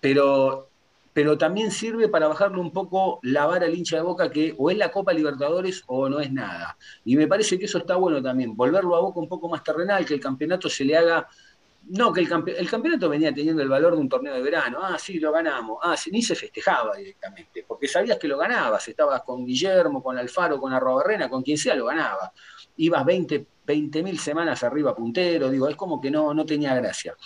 pero 0.00 0.67
pero 1.18 1.36
también 1.36 1.72
sirve 1.72 2.08
para 2.08 2.28
bajarle 2.28 2.60
un 2.60 2.70
poco 2.70 3.18
la 3.24 3.44
vara 3.44 3.66
al 3.66 3.74
hincha 3.74 3.96
de 3.96 4.02
boca 4.02 4.30
que 4.30 4.54
o 4.56 4.70
es 4.70 4.76
la 4.76 4.92
Copa 4.92 5.12
Libertadores 5.12 5.82
o 5.88 6.08
no 6.08 6.20
es 6.20 6.30
nada. 6.30 6.78
Y 7.04 7.16
me 7.16 7.26
parece 7.26 7.58
que 7.58 7.64
eso 7.64 7.78
está 7.78 7.96
bueno 7.96 8.22
también, 8.22 8.54
volverlo 8.54 8.94
a 8.94 9.00
boca 9.00 9.18
un 9.18 9.28
poco 9.28 9.48
más 9.48 9.64
terrenal, 9.64 10.06
que 10.06 10.14
el 10.14 10.20
campeonato 10.20 10.68
se 10.68 10.84
le 10.84 10.96
haga... 10.96 11.26
No, 11.88 12.12
que 12.12 12.20
el, 12.20 12.28
el 12.56 12.70
campeonato 12.70 13.08
venía 13.08 13.34
teniendo 13.34 13.60
el 13.62 13.68
valor 13.68 13.94
de 13.94 14.00
un 14.00 14.08
torneo 14.08 14.32
de 14.32 14.40
verano. 14.42 14.78
Ah, 14.80 14.96
sí, 14.96 15.18
lo 15.18 15.32
ganamos. 15.32 15.78
Ah, 15.82 15.96
sí, 15.96 16.12
ni 16.12 16.22
se 16.22 16.36
festejaba 16.36 16.94
directamente, 16.94 17.64
porque 17.66 17.88
sabías 17.88 18.16
que 18.16 18.28
lo 18.28 18.38
ganabas. 18.38 18.86
Estabas 18.86 19.22
con 19.22 19.44
Guillermo, 19.44 20.00
con 20.00 20.16
Alfaro, 20.16 20.60
con 20.60 20.72
Arrobarrena, 20.72 21.28
con 21.28 21.42
quien 21.42 21.58
sea, 21.58 21.74
lo 21.74 21.86
ganaba. 21.86 22.32
Ibas 22.76 23.04
20 23.04 24.02
mil 24.04 24.20
semanas 24.20 24.62
arriba 24.62 24.94
puntero, 24.94 25.50
digo, 25.50 25.68
es 25.68 25.74
como 25.74 26.00
que 26.00 26.12
no, 26.12 26.32
no 26.32 26.46
tenía 26.46 26.76
gracia. 26.76 27.16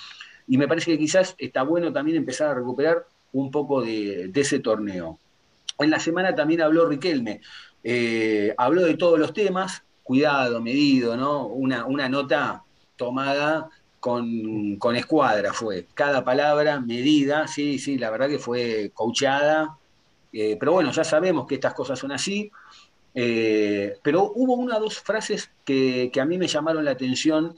Y 0.46 0.56
me 0.56 0.66
parece 0.66 0.92
que 0.92 0.98
quizás 0.98 1.34
está 1.36 1.62
bueno 1.62 1.92
también 1.92 2.16
empezar 2.16 2.48
a 2.48 2.54
recuperar 2.54 3.06
un 3.32 3.50
poco 3.50 3.82
de, 3.82 4.30
ese 4.34 4.60
torneo. 4.60 5.18
En 5.78 5.90
la 5.90 6.00
semana 6.00 6.34
también 6.34 6.62
habló 6.62 6.88
Riquelme, 6.88 7.40
eh, 7.82 8.54
habló 8.56 8.82
de 8.82 8.96
todos 8.96 9.18
los 9.18 9.32
temas, 9.32 9.82
cuidado, 10.02 10.60
medido, 10.60 11.16
¿no? 11.16 11.46
Una, 11.46 11.86
una 11.86 12.08
nota 12.08 12.62
tomada 12.96 13.70
con, 14.02 14.96
escuadra 14.96 15.52
fue. 15.52 15.86
Cada 15.94 16.24
palabra 16.24 16.80
medida, 16.80 17.46
sí, 17.46 17.78
sí, 17.78 17.98
la 17.98 18.10
verdad 18.10 18.28
que 18.28 18.38
fue 18.38 18.90
coachada. 18.94 19.78
Eh, 20.32 20.56
pero 20.58 20.72
bueno, 20.72 20.90
ya 20.92 21.04
sabemos 21.04 21.46
que 21.46 21.54
estas 21.54 21.74
cosas 21.74 21.98
son 21.98 22.10
así. 22.10 22.50
Eh, 23.14 23.96
pero 24.02 24.32
hubo 24.34 24.54
una 24.54 24.78
o 24.78 24.80
dos 24.80 24.98
frases 24.98 25.50
que, 25.64 26.10
que, 26.12 26.20
a 26.20 26.24
mí 26.24 26.38
me 26.38 26.48
llamaron 26.48 26.84
la 26.84 26.92
atención 26.92 27.54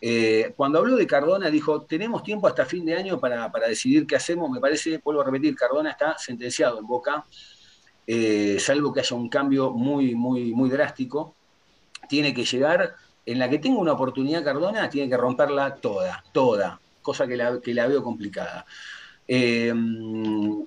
eh, 0.00 0.52
cuando 0.56 0.78
habló 0.78 0.96
de 0.96 1.06
Cardona, 1.06 1.50
dijo, 1.50 1.82
tenemos 1.82 2.22
tiempo 2.22 2.46
hasta 2.46 2.64
fin 2.64 2.84
de 2.84 2.94
año 2.94 3.18
para, 3.18 3.50
decidir 3.68 4.06
qué 4.06 4.16
hacemos. 4.16 4.50
Me 4.50 4.60
parece, 4.60 5.00
vuelvo 5.02 5.22
a 5.22 5.24
repetir, 5.24 5.54
Cardona 5.56 5.90
está 5.90 6.16
sentenciado 6.18 6.78
en 6.78 6.86
Boca, 6.86 7.24
eh, 8.06 8.58
salvo 8.60 8.92
que 8.92 9.00
haya 9.00 9.16
un 9.16 9.28
cambio 9.28 9.70
muy, 9.70 10.14
muy, 10.14 10.52
muy 10.54 10.70
drástico. 10.70 11.34
Tiene 12.08 12.32
que 12.32 12.44
llegar, 12.44 12.94
en 13.26 13.38
la 13.38 13.50
que 13.50 13.58
tenga 13.58 13.78
una 13.78 13.92
oportunidad 13.92 14.44
Cardona, 14.44 14.88
tiene 14.88 15.10
que 15.10 15.16
romperla 15.16 15.74
toda, 15.76 16.24
toda, 16.32 16.80
cosa 17.02 17.26
que 17.26 17.36
la, 17.36 17.60
que 17.60 17.74
la 17.74 17.86
veo 17.88 18.02
complicada. 18.02 18.64
Eh, 19.30 19.74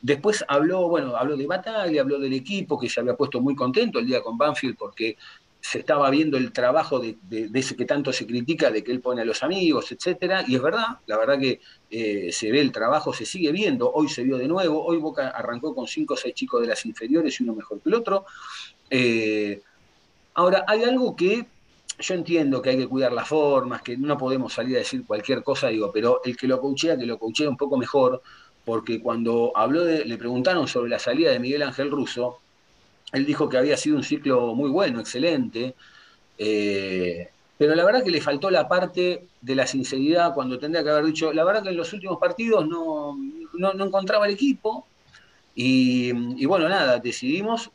después 0.03 0.45
habló, 0.47 0.87
bueno, 0.87 1.15
habló 1.15 1.35
de 1.35 1.47
Bataglia, 1.47 2.01
habló 2.01 2.19
del 2.19 2.33
equipo 2.33 2.77
que 2.77 2.89
se 2.89 2.99
había 2.99 3.15
puesto 3.15 3.41
muy 3.41 3.55
contento 3.55 3.97
el 3.97 4.05
día 4.05 4.21
con 4.21 4.37
Banfield 4.37 4.77
porque 4.77 5.17
se 5.61 5.79
estaba 5.79 6.09
viendo 6.09 6.37
el 6.37 6.51
trabajo 6.51 6.99
de, 6.99 7.17
ese 7.53 7.75
que 7.75 7.85
tanto 7.85 8.11
se 8.11 8.25
critica, 8.25 8.71
de 8.71 8.83
que 8.83 8.91
él 8.91 8.99
pone 8.99 9.21
a 9.21 9.25
los 9.25 9.43
amigos, 9.43 9.91
etcétera, 9.91 10.43
y 10.47 10.55
es 10.55 10.61
verdad, 10.61 10.99
la 11.05 11.17
verdad 11.17 11.39
que 11.39 11.61
eh, 11.89 12.31
se 12.31 12.51
ve 12.51 12.61
el 12.61 12.71
trabajo, 12.71 13.13
se 13.13 13.25
sigue 13.25 13.51
viendo, 13.51 13.91
hoy 13.91 14.09
se 14.09 14.23
vio 14.23 14.37
de 14.37 14.47
nuevo, 14.47 14.83
hoy 14.83 14.97
Boca 14.97 15.29
arrancó 15.29 15.75
con 15.75 15.87
cinco 15.87 16.15
o 16.15 16.17
seis 16.17 16.33
chicos 16.33 16.61
de 16.61 16.67
las 16.67 16.85
inferiores 16.85 17.39
y 17.39 17.43
uno 17.43 17.53
mejor 17.53 17.79
que 17.79 17.89
el 17.89 17.95
otro. 17.95 18.25
Eh, 18.89 19.61
ahora, 20.33 20.65
hay 20.67 20.83
algo 20.83 21.15
que 21.15 21.45
yo 21.99 22.15
entiendo 22.15 22.61
que 22.61 22.71
hay 22.71 22.77
que 22.77 22.87
cuidar 22.87 23.13
las 23.13 23.27
formas, 23.27 23.83
que 23.83 23.95
no 23.95 24.17
podemos 24.17 24.53
salir 24.53 24.75
a 24.77 24.79
decir 24.79 25.05
cualquier 25.05 25.43
cosa, 25.43 25.67
digo, 25.67 25.91
pero 25.91 26.21
el 26.25 26.35
que 26.35 26.47
lo 26.47 26.59
coachea, 26.59 26.97
que 26.97 27.05
lo 27.05 27.19
coachea 27.19 27.47
un 27.47 27.57
poco 27.57 27.77
mejor, 27.77 28.21
porque 28.65 29.01
cuando 29.01 29.51
habló 29.55 29.83
de, 29.83 30.05
le 30.05 30.17
preguntaron 30.17 30.67
sobre 30.67 30.89
la 30.89 30.99
salida 30.99 31.31
de 31.31 31.39
Miguel 31.39 31.63
Ángel 31.63 31.91
Russo, 31.91 32.40
él 33.11 33.25
dijo 33.25 33.49
que 33.49 33.57
había 33.57 33.77
sido 33.77 33.97
un 33.97 34.03
ciclo 34.03 34.55
muy 34.55 34.69
bueno, 34.69 34.99
excelente, 34.99 35.75
eh, 36.37 37.29
pero 37.61 37.75
la 37.75 37.85
verdad 37.85 38.03
que 38.03 38.09
le 38.09 38.21
faltó 38.21 38.49
la 38.49 38.67
parte 38.67 39.27
de 39.39 39.55
la 39.55 39.67
sinceridad 39.67 40.33
cuando 40.33 40.57
tendría 40.57 40.83
que 40.83 40.89
haber 40.89 41.05
dicho, 41.05 41.31
la 41.31 41.43
verdad 41.43 41.61
que 41.61 41.69
en 41.69 41.77
los 41.77 41.93
últimos 41.93 42.17
partidos 42.17 42.67
no, 42.67 43.15
encontraba 43.85 44.25
el 44.25 44.33
equipo 44.33 44.87
y, 45.53 46.43
bueno, 46.45 46.67
nada, 46.67 46.97
decidimos 46.97 47.69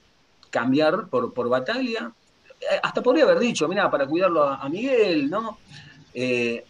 cambiar 0.50 1.08
por, 1.08 1.32
por 1.32 1.48
Bataglia. 1.48 2.10
Hasta 2.82 3.00
podría 3.00 3.22
haber 3.22 3.38
dicho, 3.38 3.68
mira, 3.68 3.88
para 3.88 4.08
cuidarlo 4.08 4.42
a, 4.42 4.68
Miguel, 4.68 5.30
¿no? 5.30 5.58
Eh, 6.12 6.64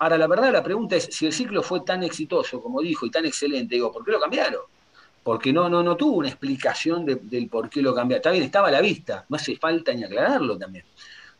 ahora, 0.00 0.18
la 0.18 0.26
verdad, 0.26 0.52
la 0.52 0.62
pregunta 0.62 0.96
es, 0.96 1.04
si 1.04 1.24
el 1.24 1.32
ciclo 1.32 1.62
fue 1.62 1.80
tan 1.80 2.02
exitoso 2.02 2.60
como 2.60 2.82
dijo 2.82 3.06
y 3.06 3.10
tan 3.10 3.24
excelente, 3.24 3.76
digo, 3.76 3.90
¿por 3.90 4.04
qué 4.04 4.10
lo 4.10 4.20
cambiaron? 4.20 4.60
Porque 5.24 5.52
no, 5.52 5.68
no, 5.70 5.82
no 5.82 5.96
tuvo 5.96 6.18
una 6.18 6.28
explicación 6.28 7.06
del 7.06 7.48
por 7.48 7.70
qué 7.70 7.82
lo 7.82 7.94
cambió. 7.94 8.18
Está 8.18 8.30
bien, 8.30 8.44
estaba 8.44 8.68
a 8.68 8.72
la 8.72 8.82
vista, 8.82 9.26
no 9.28 9.36
hace 9.36 9.56
falta 9.56 9.92
ni 9.94 10.04
aclararlo 10.04 10.58
también. 10.58 10.86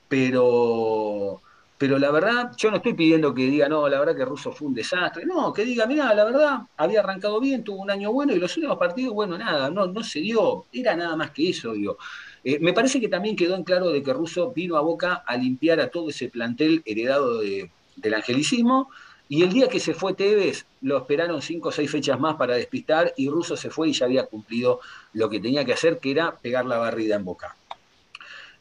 pero, 0.09 1.43
pero 1.79 1.99
la 1.99 2.11
verdad, 2.11 2.53
yo 2.57 2.71
no 2.71 2.79
estoy 2.79 2.95
pidiendo 2.95 3.35
que 3.35 3.43
diga, 3.47 3.69
no, 3.69 3.89
la 3.89 3.99
verdad 3.99 4.17
que 4.17 4.25
Russo 4.25 4.53
fue 4.53 4.69
un 4.69 4.75
desastre. 4.75 5.27
No, 5.27 5.53
que 5.53 5.65
diga, 5.65 5.87
mira, 5.87 6.15
la 6.15 6.25
verdad, 6.25 6.61
había 6.77 7.01
arrancado 7.01 7.41
bien, 7.41 7.65
tuvo 7.65 7.83
un 7.83 7.91
año 7.91 8.13
bueno 8.13 8.33
y 8.35 8.39
los 8.39 8.57
últimos 8.57 8.79
partidos, 8.79 9.15
bueno, 9.15 9.37
nada, 9.39 9.71
no, 9.71 9.87
no 9.87 10.03
se 10.05 10.21
dio. 10.21 10.67
Era 10.73 10.97
nada 10.97 11.17
más 11.17 11.31
que 11.33 11.51
eso, 11.51 11.73
digo. 11.73 11.99
Eh, 12.45 12.59
me 12.61 12.73
parece 12.73 13.01
que 13.01 13.09
también 13.09 13.37
quedó 13.37 13.55
en 13.57 13.65
claro 13.65 13.91
de 13.91 14.03
que 14.03 14.13
Russo 14.13 14.53
vino 14.53 14.77
a 14.77 14.81
Boca 14.83 15.25
a 15.27 15.37
limpiar 15.37 15.81
a 15.81 15.91
todo 15.91 16.11
ese 16.11 16.29
plantel 16.29 16.83
heredado 16.87 17.41
del 17.41 18.15
angelicismo. 18.15 18.91
Y 19.29 19.43
el 19.43 19.53
día 19.53 19.69
que 19.69 19.81
se 19.81 19.95
fue 19.95 20.15
Tevez, 20.15 20.67
lo 20.83 20.99
esperaron 20.99 21.41
cinco 21.41 21.71
o 21.71 21.73
seis 21.73 21.91
fechas 21.91 22.21
más 22.21 22.37
para 22.37 22.55
despistar 22.57 23.15
y 23.17 23.29
Russo 23.29 23.57
se 23.57 23.71
fue 23.71 23.89
y 23.89 23.93
ya 23.93 24.05
había 24.07 24.27
cumplido 24.27 24.81
lo 25.15 25.31
que 25.31 25.41
tenía 25.41 25.65
que 25.65 25.73
hacer, 25.73 25.99
que 25.99 26.11
era 26.11 26.37
pegar 26.37 26.67
la 26.67 26.79
barrida 26.79 27.17
en 27.17 27.25
Boca. 27.25 27.57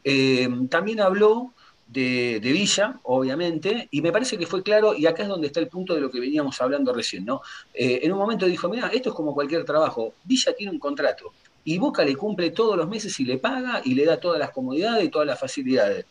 Eh, 0.02 0.48
también 0.70 1.00
habló 1.00 1.52
de, 1.86 2.40
Villa, 2.42 2.98
obviamente, 3.04 3.88
y 3.90 4.00
me 4.00 4.10
parece 4.10 4.38
que 4.38 4.46
fue 4.46 4.62
claro, 4.62 4.94
y 4.94 5.06
acá 5.06 5.22
es 5.22 5.28
donde 5.28 5.46
está 5.46 5.60
el 5.60 5.68
punto 5.68 5.94
de 5.94 6.00
lo 6.00 6.10
que 6.10 6.18
veníamos 6.18 6.60
hablando 6.60 6.92
recién, 6.92 7.24
¿no? 7.24 7.42
Eh, 7.72 8.00
en 8.02 8.12
un 8.12 8.18
momento 8.18 8.46
dijo, 8.46 8.68
mira, 8.68 8.88
esto 8.88 9.10
es 9.10 9.14
como 9.14 9.34
cualquier 9.34 9.64
trabajo, 9.64 10.14
Villa 10.24 10.54
tiene 10.56 10.72
un 10.72 10.78
contrato, 10.78 11.32
y 11.64 11.78
Boca 11.78 12.04
le 12.04 12.16
cumple 12.16 12.50
todos 12.50 12.76
los 12.76 12.88
meses 12.88 13.18
y 13.20 13.24
le 13.24 13.38
paga 13.38 13.80
y 13.84 13.94
le 13.94 14.04
da 14.04 14.18
todas 14.18 14.38
las 14.38 14.50
comodidades 14.50 15.04
y 15.04 15.08
todas 15.08 15.26
las 15.26 15.38
facilidades. 15.38 16.04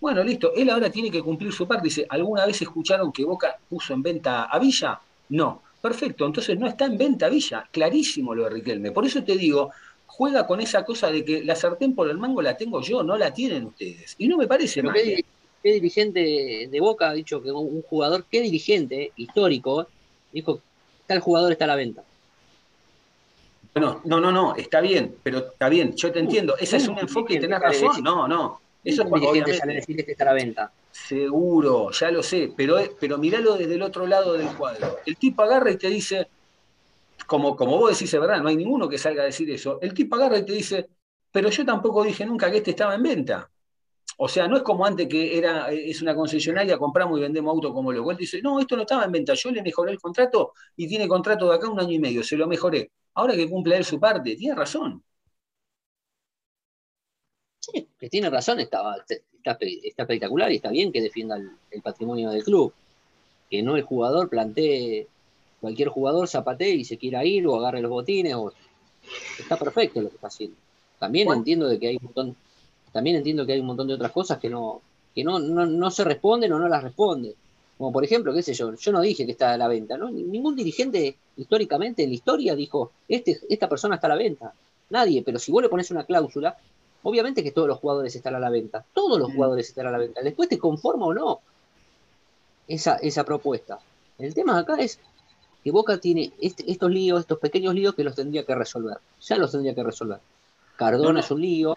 Bueno, 0.00 0.22
listo, 0.22 0.52
él 0.54 0.70
ahora 0.70 0.90
tiene 0.90 1.10
que 1.10 1.22
cumplir 1.22 1.52
su 1.52 1.66
parte. 1.66 1.84
Dice, 1.84 2.06
¿alguna 2.08 2.46
vez 2.46 2.62
escucharon 2.62 3.12
que 3.12 3.24
Boca 3.24 3.58
puso 3.68 3.92
en 3.94 4.02
venta 4.02 4.44
a 4.44 4.58
Villa? 4.58 5.00
No. 5.30 5.62
Perfecto, 5.80 6.26
entonces 6.26 6.58
no 6.58 6.66
está 6.66 6.86
en 6.86 6.98
venta 6.98 7.28
Villa. 7.28 7.68
Clarísimo 7.70 8.34
lo 8.34 8.44
de 8.44 8.50
Riquelme. 8.50 8.90
Por 8.90 9.04
eso 9.06 9.22
te 9.22 9.36
digo, 9.36 9.70
juega 10.06 10.46
con 10.46 10.60
esa 10.60 10.84
cosa 10.84 11.10
de 11.10 11.24
que 11.24 11.44
la 11.44 11.54
sartén 11.54 11.94
por 11.94 12.10
el 12.10 12.18
mango 12.18 12.42
la 12.42 12.56
tengo 12.56 12.80
yo, 12.80 13.02
no 13.02 13.16
la 13.16 13.32
tienen 13.32 13.66
ustedes. 13.66 14.14
Y 14.18 14.28
no 14.28 14.36
me 14.36 14.48
parece 14.48 14.82
mal. 14.82 14.94
¿Qué, 14.94 15.72
dirigente 15.72 16.68
de 16.70 16.80
Boca 16.80 17.10
ha 17.10 17.12
dicho 17.12 17.42
que 17.42 17.50
un 17.50 17.82
jugador, 17.82 18.24
qué 18.30 18.40
dirigente 18.40 19.12
histórico, 19.16 19.88
dijo, 20.32 20.60
tal 21.06 21.20
jugador 21.20 21.52
está 21.52 21.64
a 21.64 21.68
la 21.68 21.76
venta? 21.76 22.02
Bueno, 23.74 24.00
no, 24.04 24.20
no, 24.20 24.32
no, 24.32 24.56
está 24.56 24.80
bien, 24.80 25.16
pero 25.22 25.38
está 25.38 25.68
bien, 25.68 25.94
yo 25.94 26.10
te 26.10 26.20
entiendo. 26.20 26.56
Ese 26.58 26.78
es 26.78 26.88
un 26.88 26.98
enfoque 26.98 27.34
y 27.34 27.40
tenés 27.40 27.60
razón. 27.60 28.02
No, 28.02 28.26
no. 28.26 28.60
Eso 28.84 29.02
es 29.02 29.10
dirigente 29.10 29.54
sale 29.54 29.74
decir 29.74 30.04
que 30.04 30.12
está 30.12 30.24
a 30.24 30.26
la 30.26 30.32
venta. 30.34 30.72
Seguro, 30.90 31.90
ya 31.90 32.10
lo 32.10 32.22
sé, 32.22 32.52
pero, 32.56 32.78
pero 32.98 33.18
miralo 33.18 33.56
desde 33.56 33.74
el 33.74 33.82
otro 33.82 34.06
lado 34.06 34.34
del 34.34 34.48
cuadro. 34.56 34.98
El 35.04 35.16
tipo 35.16 35.42
agarra 35.42 35.70
y 35.70 35.76
te 35.76 35.88
dice, 35.88 36.28
como, 37.26 37.56
como 37.56 37.78
vos 37.78 37.90
decís, 37.90 38.12
es 38.12 38.20
verdad, 38.20 38.40
no 38.40 38.48
hay 38.48 38.56
ninguno 38.56 38.88
que 38.88 38.98
salga 38.98 39.22
a 39.22 39.26
decir 39.26 39.50
eso. 39.50 39.78
El 39.80 39.94
tipo 39.94 40.16
agarra 40.16 40.38
y 40.38 40.44
te 40.44 40.52
dice, 40.52 40.88
pero 41.30 41.50
yo 41.50 41.64
tampoco 41.64 42.04
dije 42.04 42.24
nunca 42.24 42.50
que 42.50 42.58
este 42.58 42.70
estaba 42.70 42.94
en 42.94 43.02
venta. 43.02 43.50
O 44.20 44.28
sea, 44.28 44.48
no 44.48 44.56
es 44.56 44.62
como 44.62 44.84
antes 44.84 45.06
que 45.06 45.38
era, 45.38 45.70
es 45.70 46.02
una 46.02 46.14
concesionaria, 46.14 46.76
compramos 46.76 47.18
y 47.18 47.22
vendemos 47.22 47.52
auto 47.52 47.72
como 47.72 47.92
lo 47.92 48.10
Él 48.10 48.16
dice, 48.16 48.42
no, 48.42 48.58
esto 48.58 48.74
no 48.74 48.82
estaba 48.82 49.04
en 49.04 49.12
venta, 49.12 49.34
yo 49.34 49.50
le 49.50 49.62
mejoré 49.62 49.92
el 49.92 50.00
contrato 50.00 50.54
y 50.74 50.88
tiene 50.88 51.06
contrato 51.06 51.48
de 51.48 51.54
acá 51.54 51.68
un 51.68 51.78
año 51.78 51.92
y 51.92 52.00
medio, 52.00 52.24
se 52.24 52.36
lo 52.36 52.48
mejoré. 52.48 52.90
Ahora 53.14 53.36
que 53.36 53.48
cumple 53.48 53.76
él 53.76 53.84
su 53.84 54.00
parte, 54.00 54.34
tiene 54.34 54.56
razón. 54.56 55.04
Sí, 57.72 57.86
que 57.98 58.08
tiene 58.08 58.30
razón, 58.30 58.60
está, 58.60 58.96
está, 59.06 59.58
espectacular 59.60 60.50
y 60.52 60.56
está 60.56 60.70
bien 60.70 60.92
que 60.92 61.02
defienda 61.02 61.36
el, 61.36 61.82
patrimonio 61.82 62.30
del 62.30 62.44
club. 62.44 62.72
Que 63.50 63.62
no 63.62 63.76
el 63.76 63.82
jugador 63.82 64.28
plantee 64.28 65.06
cualquier 65.60 65.88
jugador 65.88 66.28
zapatee 66.28 66.74
y 66.74 66.84
se 66.84 66.98
quiera 66.98 67.24
ir 67.24 67.46
o 67.46 67.56
agarre 67.56 67.82
los 67.82 67.90
botines, 67.90 68.34
o... 68.34 68.52
está 69.38 69.56
perfecto 69.56 70.00
lo 70.00 70.08
que 70.08 70.14
está 70.14 70.28
haciendo. 70.28 70.56
También 70.98 71.30
entiendo 71.30 71.68
de 71.68 71.78
que 71.78 71.88
hay 71.88 71.96
un 71.96 72.04
montón, 72.04 72.36
también 72.92 73.16
entiendo 73.16 73.46
que 73.46 73.52
hay 73.52 73.60
un 73.60 73.66
montón 73.66 73.88
de 73.88 73.94
otras 73.94 74.12
cosas 74.12 74.38
que 74.38 74.48
no, 74.48 74.80
que 75.14 75.24
no, 75.24 75.38
no, 75.38 75.90
se 75.90 76.04
responden 76.04 76.52
o 76.52 76.58
no 76.58 76.68
las 76.68 76.82
responden. 76.82 77.34
Como 77.76 77.92
por 77.92 78.04
ejemplo, 78.04 78.34
qué 78.34 78.42
sé 78.42 78.54
yo, 78.54 78.74
yo 78.74 78.92
no 78.92 79.00
dije 79.00 79.24
que 79.24 79.32
está 79.32 79.52
a 79.52 79.58
la 79.58 79.68
venta, 79.68 79.96
¿no? 79.96 80.10
Ningún 80.10 80.56
dirigente 80.56 81.16
históricamente 81.36 82.02
en 82.02 82.08
la 82.08 82.14
historia 82.16 82.56
dijo, 82.56 82.90
este, 83.06 83.38
esta 83.48 83.68
persona 83.68 83.96
está 83.96 84.08
a 84.08 84.10
la 84.10 84.16
venta. 84.16 84.52
Nadie, 84.90 85.22
pero 85.22 85.38
si 85.38 85.52
vos 85.52 85.62
le 85.62 85.68
pones 85.68 85.90
una 85.90 86.04
cláusula, 86.04 86.56
obviamente 87.02 87.42
que 87.42 87.52
todos 87.52 87.68
los 87.68 87.78
jugadores 87.78 88.14
están 88.14 88.34
a 88.34 88.40
la 88.40 88.50
venta. 88.50 88.84
Todos 88.92 89.18
los 89.18 89.30
mm. 89.30 89.34
jugadores 89.34 89.68
están 89.68 89.86
a 89.86 89.90
la 89.90 89.98
venta. 89.98 90.20
Después 90.22 90.48
te 90.48 90.58
conforma 90.58 91.06
o 91.06 91.14
no 91.14 91.40
esa, 92.66 92.96
esa 92.96 93.24
propuesta. 93.24 93.78
El 94.18 94.34
tema 94.34 94.58
acá 94.58 94.76
es 94.80 94.98
que 95.62 95.70
Boca 95.70 95.98
tiene 95.98 96.32
este, 96.40 96.70
estos 96.70 96.90
líos, 96.90 97.20
estos 97.20 97.38
pequeños 97.38 97.74
líos 97.74 97.94
que 97.94 98.04
los 98.04 98.14
tendría 98.14 98.44
que 98.44 98.54
resolver. 98.54 98.98
Ya 99.20 99.36
los 99.36 99.52
tendría 99.52 99.74
que 99.74 99.82
resolver. 99.82 100.18
Cardona 100.76 101.20
es 101.20 101.30
un 101.30 101.40
lío, 101.40 101.76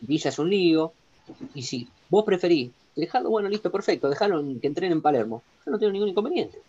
Villa 0.00 0.28
es 0.28 0.38
un 0.38 0.50
lío, 0.50 0.92
y 1.54 1.62
si 1.62 1.88
vos 2.08 2.24
preferís 2.24 2.70
dejarlo, 2.96 3.30
bueno, 3.30 3.48
listo, 3.48 3.70
perfecto, 3.70 4.08
dejarlo 4.08 4.42
que 4.60 4.66
entrenen 4.66 4.92
en 4.92 5.02
Palermo, 5.02 5.42
yo 5.64 5.72
no 5.72 5.78
tengo 5.78 5.92
ningún 5.92 6.08
inconveniente. 6.08 6.60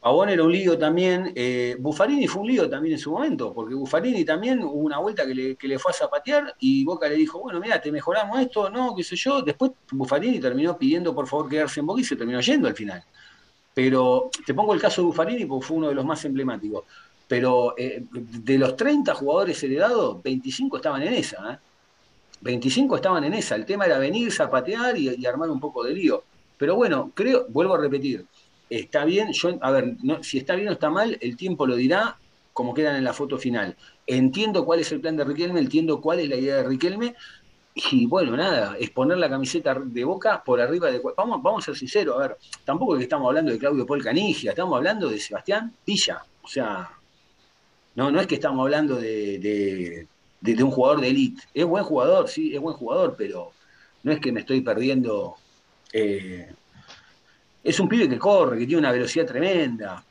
Pavón 0.00 0.30
era 0.30 0.42
un 0.42 0.50
lío 0.50 0.78
también, 0.78 1.30
eh, 1.34 1.76
Buffarini 1.78 2.26
fue 2.26 2.40
un 2.40 2.48
lío 2.48 2.70
también 2.70 2.94
en 2.94 2.98
su 2.98 3.10
momento, 3.10 3.52
porque 3.52 3.74
Buffarini 3.74 4.24
también 4.24 4.62
hubo 4.62 4.72
una 4.72 4.98
vuelta 4.98 5.26
que 5.26 5.56
le, 5.60 5.78
fue 5.78 5.92
a 5.92 5.94
zapatear 5.94 6.54
y 6.58 6.84
Boca 6.84 7.06
le 7.06 7.16
dijo, 7.16 7.38
bueno, 7.38 7.60
mira, 7.60 7.78
te 7.82 7.92
mejoramos 7.92 8.40
esto, 8.40 8.70
no, 8.70 8.94
qué 8.94 9.04
sé 9.04 9.14
yo. 9.16 9.42
Después 9.42 9.72
Buffarini 9.92 10.40
terminó 10.40 10.78
pidiendo 10.78 11.14
por 11.14 11.26
favor 11.26 11.50
quedarse 11.50 11.80
en 11.80 11.86
Boca 11.86 12.00
y 12.00 12.04
se 12.04 12.16
terminó 12.16 12.40
yendo 12.40 12.66
al 12.66 12.74
final. 12.74 13.04
Pero 13.74 14.30
te 14.46 14.54
pongo 14.54 14.72
el 14.72 14.80
caso 14.80 15.02
de 15.02 15.06
Buffarini 15.06 15.44
porque 15.44 15.66
fue 15.66 15.76
uno 15.76 15.88
de 15.88 15.94
los 15.94 16.04
más 16.04 16.24
emblemáticos. 16.24 16.84
Pero 17.28 17.74
eh, 17.76 18.02
de 18.10 18.58
los 18.58 18.76
30 18.76 19.14
jugadores 19.14 19.62
heredados, 19.62 20.22
25 20.22 20.78
estaban 20.78 21.02
en 21.02 21.14
esa. 21.14 21.52
¿eh? 21.52 21.58
25 22.40 22.96
estaban 22.96 23.24
en 23.24 23.34
esa. 23.34 23.54
El 23.54 23.66
tema 23.66 23.84
era 23.86 23.98
venir, 23.98 24.32
zapatear 24.32 24.96
y, 24.96 25.24
armar 25.26 25.50
un 25.50 25.60
poco 25.60 25.84
de 25.84 25.92
lío. 25.92 26.24
Pero 26.56 26.74
bueno, 26.74 27.12
creo, 27.14 27.46
vuelvo 27.48 27.74
a 27.74 27.78
repetir, 27.78 28.26
está 28.70 29.04
bien, 29.04 29.32
yo, 29.32 29.58
a 29.60 29.70
ver, 29.70 29.96
si 30.22 30.38
está 30.38 30.54
bien 30.54 30.68
o 30.68 30.72
está 30.72 30.88
mal, 30.88 31.18
el 31.20 31.36
tiempo 31.36 31.66
lo 31.66 31.76
dirá, 31.76 32.16
como 32.52 32.72
quedan 32.72 32.96
en 32.96 33.04
la 33.04 33.12
foto 33.12 33.36
final. 33.36 33.76
Entiendo 34.06 34.64
cuál 34.64 34.80
es 34.80 34.90
el 34.92 35.00
plan 35.00 35.16
de 35.16 35.24
Riquelme, 35.24 35.60
entiendo 35.60 36.00
cuál 36.00 36.20
es 36.20 36.28
la 36.28 36.36
idea 36.36 36.56
de 36.56 36.62
Riquelme, 36.64 37.14
y 37.74 38.06
bueno, 38.06 38.36
nada, 38.36 38.76
es 38.78 38.90
poner 38.90 39.18
la 39.18 39.28
camiseta 39.28 39.74
de 39.74 40.04
boca 40.04 40.42
por 40.42 40.60
arriba 40.60 40.90
de. 40.90 41.00
Vamos, 41.16 41.42
vamos 41.42 41.62
a 41.62 41.66
ser 41.66 41.76
sinceros, 41.76 42.16
a 42.16 42.28
ver, 42.28 42.36
tampoco 42.64 42.94
es 42.94 42.98
que 42.98 43.04
estamos 43.04 43.28
hablando 43.28 43.52
de 43.52 43.58
Claudio 43.58 43.86
Paul 43.86 44.02
Canigia, 44.02 44.50
estamos 44.50 44.76
hablando 44.76 45.08
de 45.08 45.18
Sebastián 45.18 45.72
Villa. 45.86 46.24
O 46.42 46.48
sea, 46.48 46.90
no, 47.94 48.10
no 48.10 48.20
es 48.20 48.26
que 48.26 48.36
estamos 48.36 48.62
hablando 48.62 48.96
de, 48.96 50.06
un 50.42 50.70
jugador 50.70 51.00
de 51.00 51.08
élite. 51.08 51.42
Es 51.54 51.64
buen 51.64 51.84
jugador, 51.84 52.28
sí, 52.28 52.54
es 52.54 52.60
buen 52.60 52.76
jugador, 52.76 53.14
pero 53.16 53.52
no 54.02 54.12
es 54.12 54.20
que 54.20 54.32
me 54.32 54.40
estoy 54.40 54.60
perdiendo. 54.62 55.36
Eh, 55.92 56.52
es 57.62 57.80
un 57.80 57.88
pibe 57.88 58.08
que 58.08 58.18
corre, 58.18 58.58
que 58.58 58.66
tiene 58.66 58.80
una 58.80 58.92
velocidad 58.92 59.26
tremenda. 59.26 60.02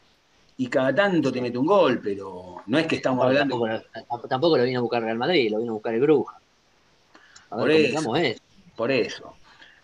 Y 0.58 0.68
cada 0.68 0.94
tanto 0.94 1.32
te 1.32 1.42
mete 1.42 1.58
un 1.58 1.66
gol, 1.66 2.02
pero 2.04 2.64
no 2.66 2.78
es 2.78 2.86
que 2.86 2.98
estamos 2.98 3.26
hablando. 3.26 3.66
Tampoco, 3.94 4.28
tampoco 4.28 4.58
lo 4.58 4.64
vino 4.64 4.80
a 4.80 4.82
buscar 4.82 5.02
Real 5.02 5.18
Madrid, 5.18 5.52
lo 5.52 5.60
vino 5.60 5.72
a 5.72 5.76
buscar 5.76 5.94
el 5.94 6.02
Bruja 6.02 6.40
por, 7.50 7.72
eso, 7.72 8.14
por 8.76 8.92
eso. 8.92 9.36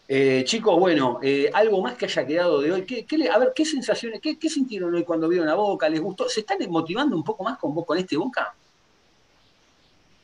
Eh, 0.07 0.43
chicos, 0.45 0.77
bueno, 0.79 1.19
eh, 1.21 1.49
algo 1.53 1.81
más 1.81 1.95
que 1.95 2.05
haya 2.05 2.25
quedado 2.25 2.61
de 2.61 2.71
hoy. 2.71 2.85
¿Qué, 2.85 3.05
a 3.29 3.39
ver, 3.39 3.53
¿qué 3.55 3.65
sensaciones, 3.65 4.21
qué, 4.21 4.49
sintieron 4.49 4.93
hoy 4.93 5.03
cuando 5.03 5.27
vieron 5.27 5.49
a 5.49 5.55
Boca? 5.55 5.89
¿Les 5.89 5.99
gustó? 5.99 6.29
¿Se 6.29 6.41
están 6.41 6.57
motivando 6.69 7.15
un 7.15 7.23
poco 7.23 7.43
más 7.43 7.57
con, 7.57 7.73
con 7.83 7.97
este 7.97 8.15
Boca? 8.15 8.53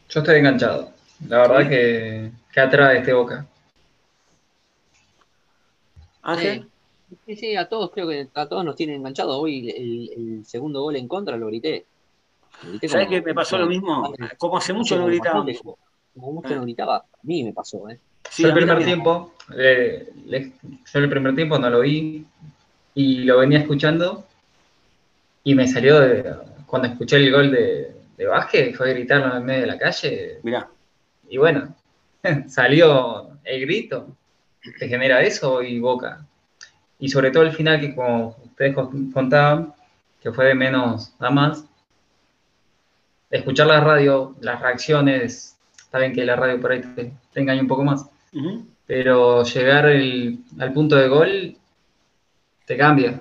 Yo 0.10 0.20
estoy 0.20 0.40
enganchado. 0.40 0.92
La 1.28 1.48
verdad 1.48 1.70
que, 1.70 2.32
que 2.52 2.60
atrae 2.60 3.00
este 3.00 3.14
Boca. 3.14 3.46
Ángel. 6.22 6.71
Sí, 7.26 7.36
sí, 7.36 7.56
a 7.56 7.68
todos 7.68 7.92
creo 7.92 8.08
que 8.08 8.28
a 8.34 8.48
todos 8.48 8.64
nos 8.64 8.76
tienen 8.76 8.98
enganchados. 8.98 9.36
Hoy 9.38 9.70
el, 9.70 10.46
segundo 10.46 10.82
gol 10.82 10.96
en 10.96 11.08
contra 11.08 11.38
lo 11.38 11.48
grité. 11.48 11.86
¿Sabes 12.88 13.08
qué 13.08 13.22
me 13.22 13.34
pasó 13.34 13.58
lo 13.58 13.68
mismo? 13.68 14.14
Como 14.38 14.58
hace 14.58 14.74
mucho 14.74 14.98
no 14.98 15.08
gritaba 15.08 15.46
como 16.14 16.34
mucho 16.34 16.56
no 16.56 16.64
gritaba, 16.64 16.98
a 16.98 17.20
mí 17.24 17.44
me 17.44 17.54
pasó, 17.54 17.90
¿eh? 17.90 18.00
yo 18.38 18.48
el 18.48 18.54
primer 18.54 18.84
tiempo, 18.84 19.34
yo 19.50 19.56
el 19.56 21.10
primer 21.10 21.36
tiempo 21.36 21.58
no 21.58 21.70
lo 21.70 21.82
vi 21.82 22.26
y 22.94 23.24
lo 23.24 23.40
venía 23.40 23.60
escuchando 23.60 24.26
y 25.44 25.56
me 25.56 25.68
salió 25.68 26.00
de, 26.00 26.36
cuando 26.66 26.90
escuché 26.90 27.18
el 27.18 27.32
gol 27.32 27.52
de, 27.52 27.96
de 28.18 28.26
Vázquez, 28.26 28.76
fue 28.76 28.92
a 28.92 28.94
gritarlo 28.94 29.36
en 29.36 29.46
medio 29.46 29.62
de 29.62 29.68
la 29.68 29.78
calle. 29.78 30.40
Mirá. 30.44 30.70
Y 31.30 31.38
bueno, 31.38 31.76
salió 32.48 33.40
el 33.44 33.62
grito, 33.62 34.16
te 34.78 34.88
genera 34.88 35.22
eso 35.22 35.64
y 35.64 35.80
boca. 35.80 36.26
Y 37.02 37.10
sobre 37.10 37.32
todo 37.32 37.44
el 37.44 37.52
final 37.52 37.82
que 37.82 37.94
como 37.94 38.38
ustedes 38.46 38.74
contaban, 39.14 39.74
que 40.22 40.32
fue 40.32 40.46
de 40.46 40.56
menos 40.56 41.14
a 41.20 41.30
más, 41.30 41.66
escuchar 43.30 43.68
la 43.68 43.82
radio, 43.82 44.36
las 44.40 44.62
reacciones 44.62 45.52
Está 45.92 46.00
bien 46.00 46.14
que 46.14 46.24
la 46.24 46.38
radio 46.38 46.62
por 46.62 46.72
ahí 46.72 46.82
te, 46.96 47.12
engañe 47.36 47.60
un 47.60 47.68
poco 47.68 47.84
más. 47.84 48.06
Pero 48.88 49.44
llegar 49.44 49.88
al 49.88 50.74
punto 50.74 50.96
de 50.96 51.10
gol 51.10 51.58
te 52.66 52.78
cambia. 52.78 53.20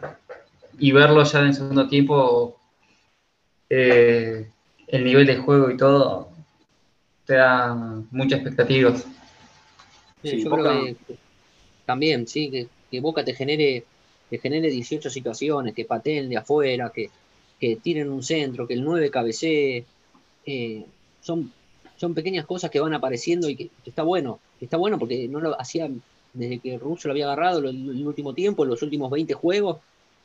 Y 0.78 0.93
verlo 0.93 1.24
ya 1.24 1.41
en 1.41 1.47
el 1.47 1.55
segundo 1.55 1.89
tiempo, 1.89 2.61
eh, 3.68 4.49
el 4.87 5.05
nivel 5.05 5.26
de 5.26 5.39
juego 5.39 5.68
y 5.68 5.76
todo, 5.76 6.28
te 7.24 7.35
da 7.35 7.74
muchas 8.12 8.39
expectativas. 8.39 9.05
yo 10.22 10.49
creo 10.49 10.62
que 10.62 10.97
también, 11.87 12.24
sí, 12.28 12.53
que, 12.53 12.68
Boca 12.99 13.24
te 13.24 13.34
genere, 13.34 13.84
te 14.28 14.38
genere 14.38 14.70
18 14.70 15.09
situaciones, 15.09 15.74
que 15.74 15.84
pateen 15.84 16.28
de 16.28 16.38
afuera, 16.38 16.91
que, 16.93 17.11
que 17.61 17.76
tiren 17.76 18.11
un 18.11 18.24
centro, 18.24 18.66
que 18.66 18.74
el 18.74 18.82
9 18.82 19.11
cabecee. 19.11 19.84
Eh, 20.47 20.84
son, 21.20 21.53
son 21.97 22.14
pequeñas 22.14 22.47
cosas 22.47 22.70
que 22.70 22.80
van 22.80 22.95
apareciendo 22.95 23.49
y 23.49 23.57
que, 23.57 23.70
está 23.84 24.03
bueno. 24.03 24.41
está 24.61 24.78
bueno 24.78 24.99
porque 24.99 25.28
no 25.28 25.38
lo 25.38 25.61
hacían 25.61 26.03
desde 26.32 26.59
que 26.59 26.78
Russo 26.78 27.09
lo 27.09 27.12
había 27.12 27.26
agarrado 27.26 27.68
en 27.68 27.88
el 27.91 28.07
último 28.07 28.34
tiempo, 28.34 28.64
en 28.64 28.70
los 28.70 28.82
últimos 28.82 29.11
20 29.11 29.34
juegos. 29.34 29.78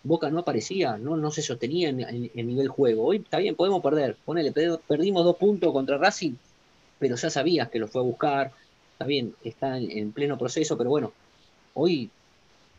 Boca 0.03 0.29
no 0.29 0.39
aparecía, 0.39 0.97
no, 0.97 1.17
no 1.17 1.31
se 1.31 1.41
sostenía 1.41 1.89
en, 1.89 2.29
nivel 2.35 2.67
juego. 2.67 3.05
Hoy 3.05 3.17
está 3.17 3.39
bien, 3.39 3.55
podemos 3.55 3.81
perder. 3.81 4.15
Ponele, 4.23 4.51
perdimos 4.87 5.25
dos 5.25 5.35
puntos 5.35 5.73
contra 5.73 5.97
Racing, 5.97 6.33
pero 6.99 7.15
ya 7.15 7.29
sabías 7.29 7.69
que 7.69 7.79
lo 7.79 7.87
fue 7.87 8.01
a 8.01 8.05
buscar. 8.05 8.51
Está 8.93 9.05
bien, 9.05 9.33
está 9.43 9.79
en, 9.79 10.11
pleno 10.11 10.37
proceso, 10.37 10.77
pero 10.77 10.91
bueno, 10.91 11.11
hoy 11.73 12.11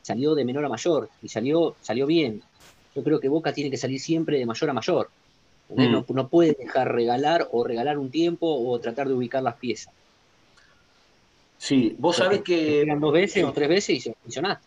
salió 0.06 0.36
de 0.36 0.44
menor 0.44 0.64
a 0.64 0.68
mayor 0.68 1.10
y 1.20 1.28
salió, 1.28 1.74
salió 1.82 2.06
bien. 2.06 2.40
Yo 2.94 3.02
creo 3.02 3.18
que 3.18 3.28
Boca 3.28 3.52
tiene 3.52 3.72
que 3.72 3.76
salir 3.76 3.98
siempre 3.98 4.38
de 4.38 4.46
mayor 4.46 4.70
a 4.70 4.72
mayor. 4.72 5.10
Mm. 5.68 6.04
No, 6.14 6.28
puede 6.28 6.56
dejar 6.56 6.94
regalar 6.94 7.48
o 7.50 7.64
regalar 7.64 7.98
un 7.98 8.08
tiempo 8.08 8.46
o 8.46 8.78
tratar 8.78 9.08
de 9.08 9.14
ubicar 9.14 9.42
las 9.42 9.56
piezas. 9.56 9.92
Sí, 11.58 11.96
vos 11.98 12.16
sabés 12.16 12.42
que. 12.42 12.86
dos 13.00 13.12
veces 13.12 13.42
o 13.42 13.50
tres 13.50 13.68
veces 13.68 14.06
y 14.06 14.14
funcionaste. 14.22 14.64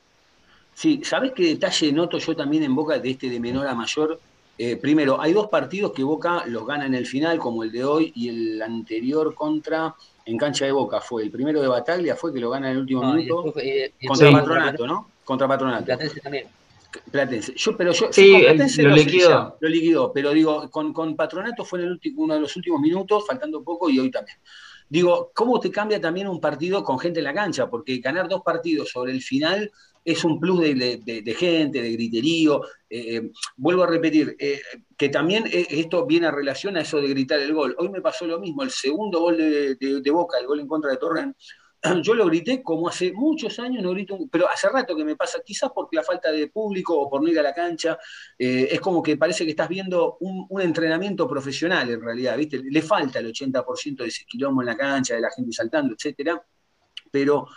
Sí, 0.75 1.01
¿sabés 1.05 1.31
qué 1.33 1.43
detalle 1.43 1.93
noto 1.93 2.17
yo 2.17 2.35
también 2.35 2.63
en 2.63 2.75
Boca 2.75 2.99
de 2.99 3.09
este 3.09 3.29
de 3.29 3.39
menor 3.39 3.65
a 3.65 3.73
mayor? 3.73 4.19
Eh, 4.57 4.75
primero, 4.75 5.21
hay 5.21 5.31
dos 5.31 5.47
partidos 5.47 5.93
que 5.93 6.03
Boca 6.03 6.43
los 6.47 6.67
gana 6.67 6.85
en 6.85 6.95
el 6.95 7.05
final, 7.05 7.39
como 7.39 7.63
el 7.63 7.71
de 7.71 7.85
hoy 7.85 8.11
y 8.13 8.27
el 8.27 8.61
anterior 8.61 9.33
contra, 9.33 9.95
en 10.25 10.37
cancha 10.37 10.65
de 10.65 10.73
Boca 10.73 10.99
fue. 10.99 11.23
El 11.23 11.31
primero 11.31 11.61
de 11.61 11.69
Bataglia 11.69 12.17
fue 12.17 12.33
que 12.33 12.41
lo 12.41 12.49
gana 12.49 12.67
en 12.67 12.73
el 12.73 12.81
último 12.81 13.13
minuto. 13.13 13.53
Eh, 13.55 13.93
contra 14.05 14.31
Patronato, 14.31 14.85
¿no? 14.85 15.07
Contra 15.29 15.47
Patronato. 15.47 15.85
Platense 15.85 16.21
también. 16.21 16.47
Platense. 17.11 17.53
Yo, 17.55 17.77
pero 17.77 17.91
yo, 17.91 18.11
sí, 18.11 18.31
lo, 18.79 18.95
liquidó. 18.95 19.57
lo 19.59 19.69
liquidó. 19.69 20.11
Pero 20.11 20.31
digo, 20.31 20.71
con, 20.71 20.91
con 20.91 21.15
Patronato 21.15 21.63
fue 21.63 21.77
en 21.77 21.85
el 21.85 21.91
último, 21.91 22.23
uno 22.23 22.33
de 22.33 22.39
los 22.39 22.55
últimos 22.55 22.81
minutos, 22.81 23.27
faltando 23.27 23.63
poco, 23.63 23.91
y 23.91 23.99
hoy 23.99 24.09
también. 24.09 24.39
Digo, 24.89 25.31
¿cómo 25.35 25.59
te 25.59 25.69
cambia 25.69 26.01
también 26.01 26.27
un 26.27 26.41
partido 26.41 26.83
con 26.83 26.97
gente 26.97 27.19
en 27.19 27.25
la 27.25 27.33
cancha? 27.35 27.69
Porque 27.69 27.99
ganar 27.99 28.27
dos 28.27 28.41
partidos 28.43 28.89
sobre 28.89 29.11
el 29.11 29.21
final 29.21 29.69
es 30.03 30.23
un 30.23 30.39
plus 30.39 30.61
de, 30.61 31.35
gente, 31.37 31.79
de 31.79 31.91
griterío. 31.91 32.63
Eh, 32.89 33.17
eh, 33.17 33.31
vuelvo 33.55 33.83
a 33.83 33.87
repetir, 33.87 34.35
eh, 34.39 34.59
que 34.97 35.09
también 35.09 35.45
esto 35.47 36.07
viene 36.07 36.25
a 36.25 36.31
relación 36.31 36.75
a 36.75 36.81
eso 36.81 36.99
de 36.99 37.07
gritar 37.07 37.39
el 37.39 37.53
gol. 37.53 37.75
Hoy 37.77 37.89
me 37.89 38.01
pasó 38.01 38.25
lo 38.25 38.39
mismo, 38.39 38.63
el 38.63 38.71
segundo 38.71 39.19
gol 39.19 39.37
de, 39.37 40.11
Boca, 40.11 40.39
el 40.39 40.47
gol 40.47 40.59
en 40.59 40.67
contra 40.67 40.89
de 40.89 40.97
Torren, 40.97 41.35
yo 42.03 42.13
lo 42.13 42.25
grité 42.25 42.61
como 42.61 42.89
hace 42.89 43.11
muchos 43.13 43.59
años, 43.59 43.83
no 43.83 43.91
grito, 43.91 44.17
pero 44.31 44.49
hace 44.49 44.69
rato 44.69 44.95
que 44.95 45.05
me 45.05 45.15
pasa, 45.15 45.39
quizás 45.45 45.71
porque 45.73 45.95
la 45.95 46.03
falta 46.03 46.31
de 46.31 46.47
público 46.47 46.99
o 46.99 47.09
por 47.09 47.21
no 47.21 47.27
ir 47.29 47.39
a 47.39 47.43
la 47.43 47.53
cancha, 47.53 47.97
es 48.37 48.79
como 48.81 49.01
que 49.01 49.17
parece 49.17 49.45
que 49.45 49.51
estás 49.51 49.69
viendo 49.69 50.17
un, 50.19 50.61
entrenamiento 50.61 51.27
profesional 51.27 51.89
en 51.89 52.01
realidad, 52.01 52.37
¿viste? 52.37 52.61
Le 52.63 52.81
falta 52.81 53.19
el 53.19 53.27
80% 53.27 54.03
de 54.03 54.07
ese 54.07 54.25
quilombo 54.25 54.61
en 54.61 54.67
la 54.67 54.77
cancha, 54.77 55.15
de 55.15 55.21
la 55.21 55.31
gente 55.31 55.51
saltando, 55.53 55.93
etcétera, 55.93 56.41
pero 57.11 57.47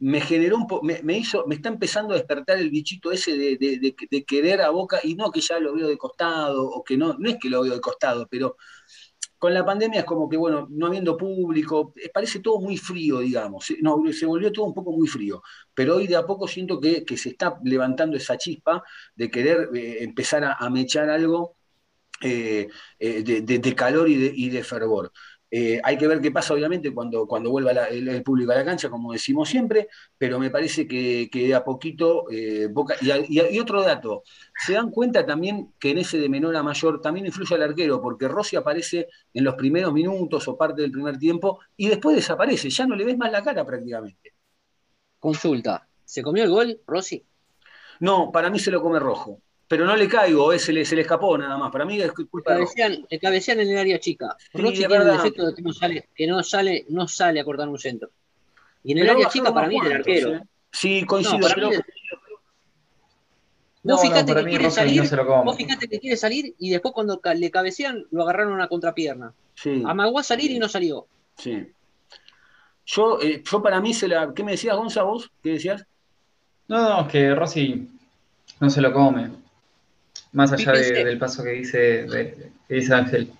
me 0.00 0.20
generó 0.20 0.56
un 0.56 0.66
poco, 0.66 0.84
me, 0.84 1.18
hizo, 1.18 1.46
me 1.46 1.56
está 1.56 1.68
empezando 1.68 2.14
a 2.14 2.16
despertar 2.16 2.58
el 2.58 2.70
bichito 2.70 3.12
ese 3.12 3.36
de, 3.36 4.24
querer 4.26 4.62
a 4.62 4.70
Boca, 4.70 4.98
y 5.02 5.14
no 5.14 5.30
que 5.30 5.40
ya 5.40 5.58
lo 5.60 5.74
veo 5.74 5.88
de 5.88 5.98
costado, 5.98 6.66
o 6.68 6.82
que 6.82 6.96
no, 6.96 7.14
no 7.18 7.28
es 7.28 7.36
que 7.38 7.50
lo 7.50 7.62
veo 7.62 7.74
de 7.74 7.80
costado, 7.80 8.26
pero 8.30 8.56
con 9.40 9.54
la 9.54 9.64
pandemia 9.64 10.00
es 10.00 10.06
como 10.06 10.28
que, 10.28 10.36
bueno, 10.36 10.68
no 10.70 10.86
habiendo 10.86 11.16
público, 11.16 11.94
eh, 11.96 12.10
parece 12.12 12.40
todo 12.40 12.60
muy 12.60 12.76
frío, 12.76 13.20
digamos, 13.20 13.72
no, 13.80 13.98
se 14.12 14.26
volvió 14.26 14.52
todo 14.52 14.66
un 14.66 14.74
poco 14.74 14.92
muy 14.92 15.08
frío, 15.08 15.42
pero 15.72 15.96
hoy 15.96 16.06
de 16.06 16.16
a 16.16 16.26
poco 16.26 16.46
siento 16.46 16.78
que, 16.78 17.04
se 17.16 17.30
está 17.30 17.58
levantando 17.64 18.18
esa 18.18 18.36
chispa 18.36 18.82
de 19.14 19.30
querer 19.30 19.70
eh, 19.74 20.04
empezar 20.04 20.44
a, 20.44 20.68
mechar 20.68 21.08
algo 21.08 21.56
eh, 22.20 22.68
de, 22.98 23.74
calor 23.74 24.10
y 24.10 24.50
de 24.50 24.62
fervor. 24.62 25.10
Eh, 25.50 25.80
hay 25.82 25.98
que 25.98 26.06
ver 26.06 26.20
qué 26.20 26.30
pasa, 26.30 26.54
obviamente, 26.54 26.94
cuando, 26.94 27.26
cuando 27.26 27.50
vuelva 27.50 27.72
el, 27.72 28.22
público 28.22 28.52
a 28.52 28.56
la 28.56 28.64
cancha, 28.64 28.88
como 28.88 29.12
decimos 29.12 29.48
siempre, 29.48 29.88
pero 30.16 30.38
me 30.38 30.50
parece 30.50 30.86
que, 30.86 31.28
que 31.30 31.54
a 31.54 31.64
poquito. 31.64 32.30
Eh, 32.30 32.68
Boca, 32.70 32.94
y, 33.00 33.58
otro 33.58 33.82
dato: 33.82 34.22
se 34.64 34.74
dan 34.74 34.90
cuenta 34.90 35.26
también 35.26 35.72
que 35.78 35.90
en 35.90 35.98
ese 35.98 36.18
de 36.18 36.28
menor 36.28 36.54
a 36.54 36.62
mayor 36.62 37.00
también 37.00 37.26
influye 37.26 37.54
al 37.54 37.62
arquero, 37.62 38.00
porque 38.00 38.28
Rossi 38.28 38.56
aparece 38.56 39.08
en 39.34 39.44
los 39.44 39.54
primeros 39.54 39.92
minutos 39.92 40.46
o 40.46 40.56
parte 40.56 40.82
del 40.82 40.92
primer 40.92 41.18
tiempo 41.18 41.60
y 41.76 41.88
después 41.88 42.14
desaparece, 42.14 42.70
ya 42.70 42.86
no 42.86 42.94
le 42.94 43.04
ves 43.04 43.18
más 43.18 43.32
la 43.32 43.42
cara 43.42 43.64
prácticamente. 43.64 44.34
Consulta: 45.18 45.88
¿se 46.04 46.22
comió 46.22 46.44
el 46.44 46.50
gol, 46.50 46.80
Rossi? 46.86 47.24
No, 47.98 48.30
para 48.32 48.50
mí 48.50 48.58
se 48.58 48.70
lo 48.70 48.80
come 48.80 48.98
rojo 48.98 49.40
pero 49.70 49.86
no 49.86 49.94
le 49.94 50.08
caigo, 50.08 50.50
se, 50.58 50.72
le, 50.72 50.84
se 50.84 50.96
le 50.96 51.02
escapó 51.02 51.38
nada 51.38 51.56
más. 51.56 51.70
Para 51.70 51.84
mí 51.84 52.02
es 52.02 52.10
culpa 52.10 52.56
le 52.56 53.18
cabecean, 53.20 53.60
en 53.60 53.70
el 53.70 53.78
área 53.78 54.00
chica. 54.00 54.36
Sí, 54.52 54.60
Rossi 54.60 54.78
tiene 54.78 54.96
el 54.96 55.12
defecto 55.12 55.46
de 55.46 55.54
que 55.54 55.62
no 55.62 55.72
sale, 55.72 56.08
que 56.12 56.26
no 56.26 56.42
sale, 56.42 56.86
no 56.88 57.06
sale 57.06 57.38
a 57.38 57.44
cortar 57.44 57.68
un 57.68 57.78
centro. 57.78 58.10
Y 58.82 58.90
en 58.90 58.98
el 58.98 59.10
área 59.10 59.28
chica 59.28 59.54
para 59.54 59.68
mí 59.68 59.76
es 59.76 59.86
el 59.86 59.92
arquero. 59.92 60.34
¿eh? 60.34 60.42
Sí, 60.72 61.06
coincido. 61.06 61.48
No, 63.84 63.94
Vos 63.94 64.02
fíjate 64.02 64.34
que 64.34 64.44
quiere 64.44 64.70
salir, 64.72 65.02
vos 65.44 65.56
fíjate 65.56 65.86
que 65.86 66.00
quiere 66.00 66.16
salir 66.16 66.52
y 66.58 66.70
después 66.70 66.92
cuando 66.92 67.20
le 67.32 67.50
cabecean 67.52 68.04
lo 68.10 68.24
agarraron 68.24 68.54
una 68.54 68.66
contrapierna. 68.66 69.32
Sí. 69.54 69.84
Amagó 69.86 70.18
a 70.18 70.24
salir 70.24 70.50
y 70.50 70.58
no 70.58 70.68
salió. 70.68 71.06
Sí. 71.36 71.68
Yo, 72.86 73.20
eh, 73.22 73.40
yo 73.48 73.62
para 73.62 73.80
mí 73.80 73.94
se 73.94 74.08
la. 74.08 74.34
¿Qué 74.34 74.42
me 74.42 74.50
decías, 74.50 74.76
Gonza, 74.76 75.04
vos? 75.04 75.30
¿Qué 75.40 75.50
decías? 75.50 75.86
No, 76.66 77.02
no, 77.02 77.06
que 77.06 77.36
Rossi 77.36 77.88
no 78.58 78.68
se 78.68 78.80
lo 78.80 78.92
come. 78.92 79.30
Más 80.32 80.52
allá 80.52 80.72
del 80.72 81.18
paso 81.18 81.42
que 81.42 81.50
dice, 81.50 82.06
dice 82.68 82.94
Ángel. 82.94 83.32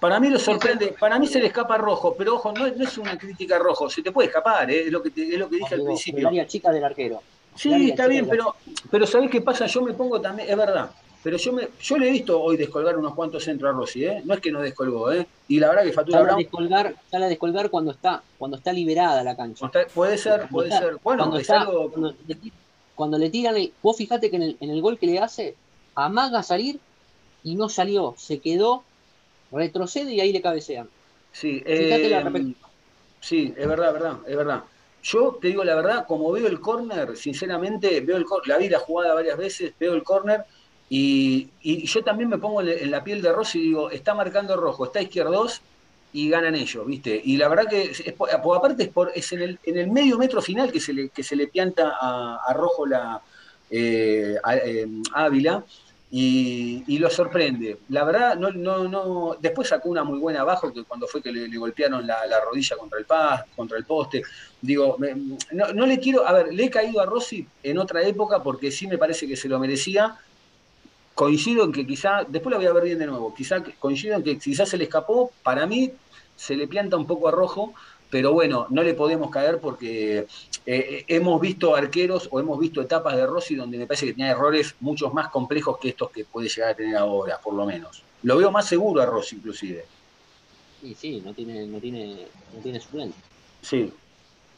Para 0.00 0.20
mí 0.20 0.28
lo 0.28 0.38
sorprende, 0.38 0.94
para 0.98 1.18
mí 1.18 1.26
se 1.26 1.40
le 1.40 1.46
escapa 1.46 1.76
rojo, 1.76 2.14
pero 2.16 2.36
ojo, 2.36 2.52
no, 2.52 2.66
es 2.66 2.98
una 2.98 3.18
crítica 3.18 3.58
rojo, 3.58 3.90
se 3.90 4.00
te 4.00 4.12
puede 4.12 4.28
escapar, 4.28 4.70
¿eh? 4.70 4.86
es, 4.86 4.92
lo 4.92 5.02
que 5.02 5.08
es 5.08 5.38
lo 5.38 5.48
que 5.48 5.56
dije 5.56 5.74
al 5.74 5.82
principio. 5.82 6.28
Área 6.28 6.46
chica 6.46 6.70
del 6.70 6.84
arquero. 6.84 7.20
Sí, 7.56 7.90
está 7.90 8.06
bien, 8.06 8.28
pero, 8.28 8.54
pero 8.90 9.06
¿sabés 9.06 9.28
qué 9.28 9.40
pasa? 9.40 9.66
Yo 9.66 9.82
me 9.82 9.94
pongo 9.94 10.20
también, 10.20 10.48
es 10.48 10.56
verdad, 10.56 10.90
pero 11.24 11.36
yo 11.36 11.52
me, 11.52 11.68
yo 11.80 11.98
le 11.98 12.08
he 12.08 12.12
visto 12.12 12.40
hoy 12.40 12.56
descolgar 12.56 12.96
unos 12.96 13.14
cuantos 13.14 13.42
centros 13.42 13.74
a 13.74 13.76
Rossi, 13.76 14.04
¿eh? 14.04 14.22
No 14.24 14.34
es 14.34 14.40
que 14.40 14.52
no 14.52 14.60
descolgó, 14.60 15.10
¿eh? 15.10 15.26
Y 15.48 15.58
la 15.58 15.68
verdad 15.68 15.82
que 15.82 15.92
Fatura 15.92 16.22
Brown... 16.22 16.38
Descolgar, 16.38 16.94
sale 17.10 17.24
a 17.24 17.28
descolgar 17.28 17.68
cuando 17.68 17.90
está, 17.90 18.22
cuando 18.38 18.56
está 18.56 18.72
liberada 18.72 19.24
la 19.24 19.36
cancha. 19.36 19.68
puede 19.92 20.16
ser, 20.16 20.46
puede 20.48 20.70
ser. 20.70 20.98
Bueno, 21.02 21.36
es 21.36 21.50
algo 21.50 21.90
cuando 21.90 22.14
le 23.06 23.30
tiran, 23.30 23.54
vos 23.82 23.96
fijate 23.96 24.30
que 24.30 24.36
en 24.36 24.70
el, 24.70 24.82
gol 24.82 24.98
que 24.98 25.06
le 25.06 25.18
hace, 25.18 25.54
amaga 25.94 26.42
salir 26.42 26.80
y 27.44 27.54
no 27.54 27.68
salió, 27.68 28.14
se 28.18 28.40
quedó, 28.40 28.82
retrocede 29.52 30.12
y 30.12 30.20
ahí 30.20 30.32
le 30.32 30.42
cabecean. 30.42 30.88
Sí, 31.32 31.62
eh, 31.64 32.54
sí, 33.20 33.54
es 33.56 33.68
verdad, 33.68 33.92
verdad, 33.92 34.18
es 34.26 34.36
verdad. 34.36 34.64
Yo 35.02 35.38
te 35.40 35.48
digo 35.48 35.62
la 35.62 35.76
verdad, 35.76 36.06
como 36.06 36.32
veo 36.32 36.48
el 36.48 36.60
córner, 36.60 37.16
sinceramente, 37.16 38.00
veo 38.00 38.16
el 38.16 38.24
la 38.46 38.58
vi 38.58 38.68
la 38.68 38.80
jugada 38.80 39.14
varias 39.14 39.38
veces, 39.38 39.72
veo 39.78 39.94
el 39.94 40.02
córner 40.02 40.44
y, 40.90 41.50
yo 41.62 42.02
también 42.02 42.28
me 42.28 42.38
pongo 42.38 42.62
en, 42.62 42.90
la 42.90 43.04
piel 43.04 43.22
de 43.22 43.32
Rossi 43.32 43.58
y 43.58 43.62
digo, 43.62 43.90
está 43.90 44.14
marcando 44.14 44.56
rojo, 44.56 44.86
está 44.86 45.00
izquierdos 45.00 45.62
y 46.12 46.28
ganan 46.30 46.54
ellos, 46.54 46.86
¿viste? 46.86 47.20
Y 47.22 47.36
la 47.36 47.48
verdad 47.48 47.68
que, 47.68 47.82
es 47.82 48.02
aparte 48.18 48.84
es, 48.84 48.88
por, 48.88 49.12
es 49.14 49.32
en, 49.32 49.42
el, 49.42 49.58
en 49.64 49.78
el 49.78 49.90
medio 49.90 50.18
metro 50.18 50.40
final 50.40 50.72
que 50.72 50.80
se 50.80 50.92
le, 50.92 51.08
que 51.10 51.22
se 51.22 51.36
le 51.36 51.48
pianta 51.48 51.96
a, 52.00 52.52
Rojo 52.54 52.86
la 52.86 53.20
eh, 53.70 54.36
eh, 54.64 54.86
Ávila 55.12 55.64
y, 56.10 56.98
lo 56.98 57.10
sorprende. 57.10 57.78
La 57.90 58.04
verdad, 58.04 58.36
no, 58.36 58.50
no, 58.50 58.88
no, 58.88 59.36
después 59.40 59.68
sacó 59.68 59.90
una 59.90 60.04
muy 60.04 60.18
buena 60.18 60.40
abajo, 60.40 60.72
que 60.72 60.84
cuando 60.84 61.06
fue 61.06 61.22
que 61.22 61.30
le, 61.30 61.56
golpearon 61.56 62.06
la, 62.06 62.18
rodilla 62.44 62.76
contra 62.76 62.98
el 62.98 63.04
paz, 63.04 63.44
contra 63.54 63.76
el 63.76 63.84
poste. 63.84 64.22
Digo, 64.60 64.96
no, 65.52 65.72
no 65.74 65.86
le 65.86 65.98
quiero, 66.00 66.26
a 66.26 66.32
ver, 66.32 66.52
le 66.52 66.64
he 66.64 66.70
caído 66.70 67.00
a 67.00 67.06
Rossi 67.06 67.46
en 67.62 67.78
otra 67.78 68.02
época 68.02 68.42
porque 68.42 68.70
sí 68.70 68.86
me 68.86 68.98
parece 68.98 69.28
que 69.28 69.36
se 69.36 69.48
lo 69.48 69.58
merecía, 69.58 70.16
coincido 71.18 71.64
en 71.64 71.72
que 71.72 71.84
quizá, 71.84 72.22
después 72.28 72.52
la 72.52 72.58
voy 72.58 72.66
a 72.68 72.72
ver 72.72 72.84
bien 72.84 72.98
de 73.00 73.06
nuevo, 73.06 73.34
quizá 73.34 73.60
coincido 73.80 74.14
en 74.14 74.22
que 74.22 74.38
quizás 74.38 74.68
se 74.68 74.76
le 74.76 74.84
escapó, 74.84 75.32
para 75.42 75.66
mí 75.66 75.90
se 76.36 76.54
le 76.54 76.68
planta 76.68 76.96
un 76.96 77.08
poco 77.08 77.26
a 77.26 77.32
rojo, 77.32 77.74
pero 78.08 78.32
bueno, 78.32 78.68
no 78.70 78.84
le 78.84 78.94
podemos 78.94 79.28
caer 79.28 79.58
porque 79.58 80.18
eh, 80.18 80.26
eh, 80.64 81.04
hemos 81.08 81.40
visto 81.40 81.74
arqueros 81.74 82.28
o 82.30 82.38
hemos 82.38 82.56
visto 82.60 82.80
etapas 82.80 83.16
de 83.16 83.26
Rossi 83.26 83.56
donde 83.56 83.78
me 83.78 83.86
parece 83.88 84.06
que 84.06 84.12
tenía 84.12 84.30
errores 84.30 84.76
muchos 84.78 85.12
más 85.12 85.28
complejos 85.30 85.78
que 85.78 85.88
estos 85.88 86.08
que 86.12 86.24
puede 86.24 86.48
llegar 86.48 86.70
a 86.70 86.76
tener 86.76 86.96
ahora, 86.96 87.40
por 87.42 87.52
lo 87.52 87.66
menos. 87.66 88.04
Lo 88.22 88.36
veo 88.36 88.52
más 88.52 88.68
seguro 88.68 89.02
a 89.02 89.06
Rossi 89.06 89.34
inclusive. 89.34 89.86
Sí, 90.80 90.94
sí, 90.96 91.22
no 91.24 91.34
tiene, 91.34 91.66
no 91.66 91.80
tiene, 91.80 92.28
no 92.54 92.62
tiene 92.62 92.78
suplente. 92.78 93.16
Sí, 93.60 93.92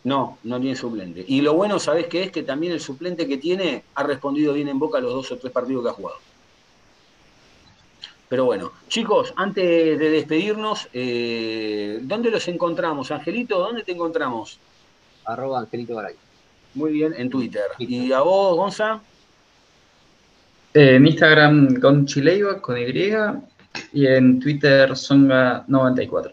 no, 0.05 0.37
no 0.43 0.61
tiene 0.61 0.77
suplente. 0.77 1.25
Y 1.27 1.41
lo 1.41 1.55
bueno, 1.55 1.79
¿sabés 1.79 2.07
qué 2.09 2.25
es? 2.25 2.31
Que 2.31 2.43
también 2.43 2.75
el 2.75 2.81
suplente 2.81 3.27
que 3.27 3.39
tiene 3.39 3.85
ha 3.95 4.03
respondido 4.03 4.53
bien 4.53 4.69
en 4.69 4.79
boca 4.79 5.01
los 5.01 5.15
dos 5.15 5.33
o 5.33 5.39
tres 5.39 5.55
partidos 5.55 5.85
que 5.85 5.89
ha 5.89 5.95
jugado. 5.95 6.19
Pero 8.31 8.45
bueno, 8.45 8.71
chicos, 8.87 9.35
antes 9.35 9.99
de 9.99 10.09
despedirnos, 10.09 10.89
eh, 10.93 11.99
¿dónde 12.03 12.31
los 12.31 12.47
encontramos? 12.47 13.11
Angelito, 13.11 13.59
¿dónde 13.59 13.83
te 13.83 13.91
encontramos? 13.91 14.61
arroba 15.25 15.59
Angelito 15.59 15.97
Garay. 15.97 16.15
Muy 16.75 16.93
bien, 16.93 17.13
en 17.17 17.29
Twitter. 17.29 17.65
¿Y 17.79 18.13
a 18.13 18.21
vos, 18.21 18.57
Gonza? 18.57 19.01
Eh, 20.73 20.95
en 20.95 21.09
Instagram 21.09 21.81
Gonchileiva 21.81 22.63
con 22.63 22.79
Y 22.79 23.13
y 23.93 24.07
en 24.07 24.39
Twitter 24.39 24.91
Songa94. 24.91 26.33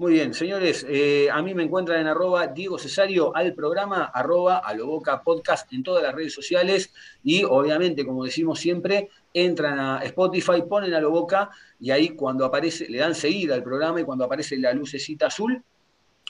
Muy 0.00 0.14
bien, 0.14 0.32
señores, 0.32 0.86
eh, 0.88 1.28
a 1.30 1.42
mí 1.42 1.52
me 1.52 1.62
encuentran 1.62 2.00
en 2.00 2.06
arroba 2.06 2.46
Diego 2.46 2.78
Cesario 2.78 3.36
al 3.36 3.52
programa, 3.52 4.04
arroba 4.04 4.56
a 4.56 4.72
lo 4.72 4.86
boca 4.86 5.22
podcast 5.22 5.70
en 5.74 5.82
todas 5.82 6.02
las 6.02 6.14
redes 6.14 6.32
sociales 6.32 6.90
y 7.22 7.44
obviamente, 7.44 8.06
como 8.06 8.24
decimos 8.24 8.58
siempre, 8.58 9.10
entran 9.34 9.78
a 9.78 9.98
Spotify, 10.04 10.62
ponen 10.66 10.94
a 10.94 11.02
lo 11.02 11.10
boca 11.10 11.50
y 11.78 11.90
ahí 11.90 12.08
cuando 12.16 12.46
aparece, 12.46 12.88
le 12.88 12.96
dan 12.96 13.14
seguida 13.14 13.54
al 13.54 13.62
programa 13.62 14.00
y 14.00 14.04
cuando 14.04 14.24
aparece 14.24 14.56
la 14.56 14.72
lucecita 14.72 15.26
azul, 15.26 15.62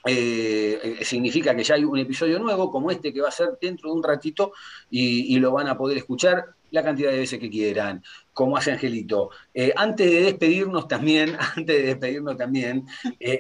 eh, 0.05 0.99
significa 1.03 1.55
que 1.55 1.63
ya 1.63 1.77
hay 1.77 1.85
un 1.85 1.99
episodio 1.99 2.41
nuevo 2.41 2.73
como 2.73 2.91
este 2.91 3.13
que 3.13 3.21
va 3.21 3.29
a 3.29 3.31
ser 3.31 3.51
dentro 3.61 3.91
de 3.91 3.97
un 3.97 4.03
ratito 4.03 4.53
y, 4.91 5.39
lo 5.39 5.53
van 5.53 5.69
a 5.69 5.79
poder 5.79 5.97
escuchar 5.97 6.45
la 6.71 6.83
cantidad 6.83 7.11
de 7.11 7.19
veces 7.19 7.39
que 7.39 7.51
quieran, 7.51 8.03
como 8.33 8.57
hace 8.57 8.73
Angelito. 8.73 9.31
Eh, 9.53 9.73
antes 9.77 10.11
de 10.11 10.23
despedirnos 10.23 10.89
también, 10.89 11.37
antes 11.57 11.77
de 11.77 11.83
despedirnos 11.83 12.37
también, 12.37 12.87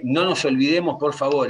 no 0.02 0.24
nos 0.24 0.44
olvidemos, 0.44 0.96
por 0.98 1.14
favor, 1.14 1.48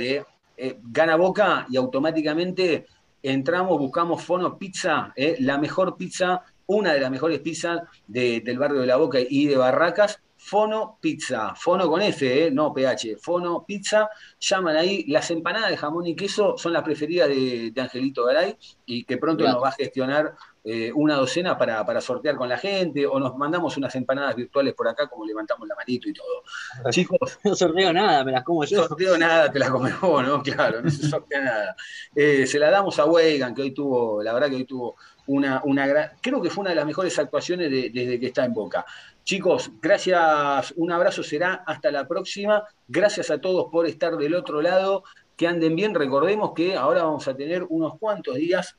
gana 0.82 1.16
Boca 1.16 1.66
y 1.70 1.76
automáticamente 1.76 2.86
entramos, 3.22 3.78
buscamos 3.78 4.22
Fono 4.22 4.58
Pizza, 4.58 5.12
la 5.38 5.58
mejor 5.58 5.96
pizza, 5.96 6.42
una 6.66 6.92
de 6.92 7.00
las 7.00 7.10
mejores 7.10 7.40
pizzas 7.40 7.80
del 8.06 8.58
barrio 8.58 8.80
de 8.80 8.86
La 8.86 8.96
Boca 8.96 9.18
y 9.20 9.46
de 9.46 9.56
Barracas, 9.56 10.20
Fono 10.42 10.96
Pizza, 11.00 11.54
Fono 11.54 11.86
con 11.88 12.00
F, 12.00 12.46
eh, 12.46 12.50
no 12.50 12.72
PH, 12.72 13.18
Fono 13.20 13.62
Pizza, 13.66 14.08
llaman 14.40 14.74
ahí, 14.74 15.04
las 15.06 15.30
empanadas 15.30 15.70
de 15.70 15.76
jamón 15.76 16.06
y 16.06 16.16
queso 16.16 16.56
son 16.56 16.72
las 16.72 16.82
preferidas 16.82 17.28
de, 17.28 17.72
Angelito 17.76 18.24
Garay 18.24 18.56
y 18.86 19.04
que 19.04 19.18
pronto 19.18 19.44
nos 19.44 19.62
va 19.62 19.68
a 19.68 19.72
gestionar 19.72 20.34
eh, 20.62 20.92
una 20.94 21.16
docena 21.16 21.56
para, 21.56 22.00
sortear 22.00 22.36
con 22.36 22.48
la 22.48 22.58
gente 22.58 23.06
o 23.06 23.18
nos 23.18 23.36
mandamos 23.36 23.76
unas 23.76 23.94
empanadas 23.94 24.36
virtuales 24.36 24.74
por 24.74 24.88
acá 24.88 25.08
como 25.08 25.24
levantamos 25.24 25.66
la 25.66 25.74
manito 25.74 26.08
y 26.08 26.12
todo. 26.12 26.42
Chicos. 26.90 27.38
No 27.44 27.54
sorteo 27.54 27.92
nada, 27.92 28.24
me 28.24 28.32
las 28.32 28.44
como 28.44 28.64
yo. 28.64 28.82
No 28.82 28.88
sorteo 28.88 29.16
nada, 29.16 29.50
te 29.50 29.58
las 29.58 29.70
comes 29.70 29.98
vos, 30.00 30.26
¿no? 30.26 30.42
Claro, 30.42 30.82
no 30.82 30.90
se 30.90 31.08
sortea 31.08 31.40
nada. 31.40 31.76
Eh, 32.14 32.46
se 32.46 32.58
la 32.58 32.70
damos 32.70 32.98
a 32.98 33.06
Weigan, 33.06 33.54
que 33.54 33.62
hoy 33.62 33.70
tuvo, 33.72 34.22
la 34.22 34.32
verdad 34.32 34.48
que 34.48 34.56
hoy 34.56 34.64
tuvo 34.64 34.96
una, 35.26 35.62
una 35.64 35.86
gran, 35.86 36.10
creo 36.20 36.42
que 36.42 36.50
fue 36.50 36.62
una 36.62 36.70
de 36.70 36.76
las 36.76 36.86
mejores 36.86 37.18
actuaciones 37.18 37.70
desde 37.70 38.20
que 38.20 38.26
está 38.26 38.44
en 38.44 38.52
Boca. 38.52 38.84
Chicos, 39.24 39.70
gracias, 39.80 40.72
un 40.76 40.90
abrazo 40.90 41.22
será 41.22 41.62
hasta 41.66 41.90
la 41.90 42.08
próxima. 42.08 42.64
Gracias 42.88 43.30
a 43.30 43.40
todos 43.40 43.68
por 43.70 43.86
estar 43.86 44.16
del 44.16 44.34
otro 44.34 44.60
lado. 44.60 45.04
Que 45.36 45.46
anden 45.46 45.76
bien. 45.76 45.94
Recordemos 45.94 46.52
que 46.54 46.74
ahora 46.74 47.04
vamos 47.04 47.28
a 47.28 47.36
tener 47.36 47.64
unos 47.68 47.98
cuantos 47.98 48.34
días, 48.34 48.76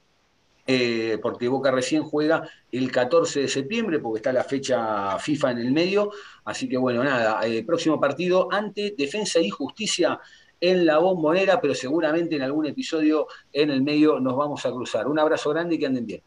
eh, 0.68 1.18
porque 1.22 1.48
Boca 1.48 1.72
recién 1.72 2.04
juega 2.04 2.48
el 2.72 2.92
14 2.92 3.42
de 3.42 3.48
septiembre, 3.48 4.00
porque 4.00 4.20
está 4.20 4.34
la 4.34 4.44
fecha 4.44 5.18
FIFA 5.20 5.52
en 5.52 5.58
el 5.60 5.72
medio. 5.72 6.12
Así 6.46 6.70
que 6.70 6.78
bueno, 6.78 7.04
nada, 7.04 7.46
eh, 7.46 7.64
próximo 7.64 8.00
partido 8.00 8.48
ante 8.52 8.94
Defensa 8.98 9.40
y 9.40 9.50
Justicia 9.50 10.20
en 10.60 10.86
la 10.86 11.00
bombonera, 11.00 11.60
pero 11.60 11.74
seguramente 11.74 12.36
en 12.36 12.44
algún 12.44 12.68
episodio 12.68 13.28
en 13.52 13.72
el 13.72 13.82
medio 13.82 14.20
nos 14.20 14.36
vamos 14.36 14.66
a 14.66 14.72
cruzar. 14.72 15.08
Un 15.08 15.20
abrazo 15.20 15.50
grande 15.50 15.76
y 15.76 15.80
que 15.80 15.88
anden 15.88 16.06
bien. 16.06 16.22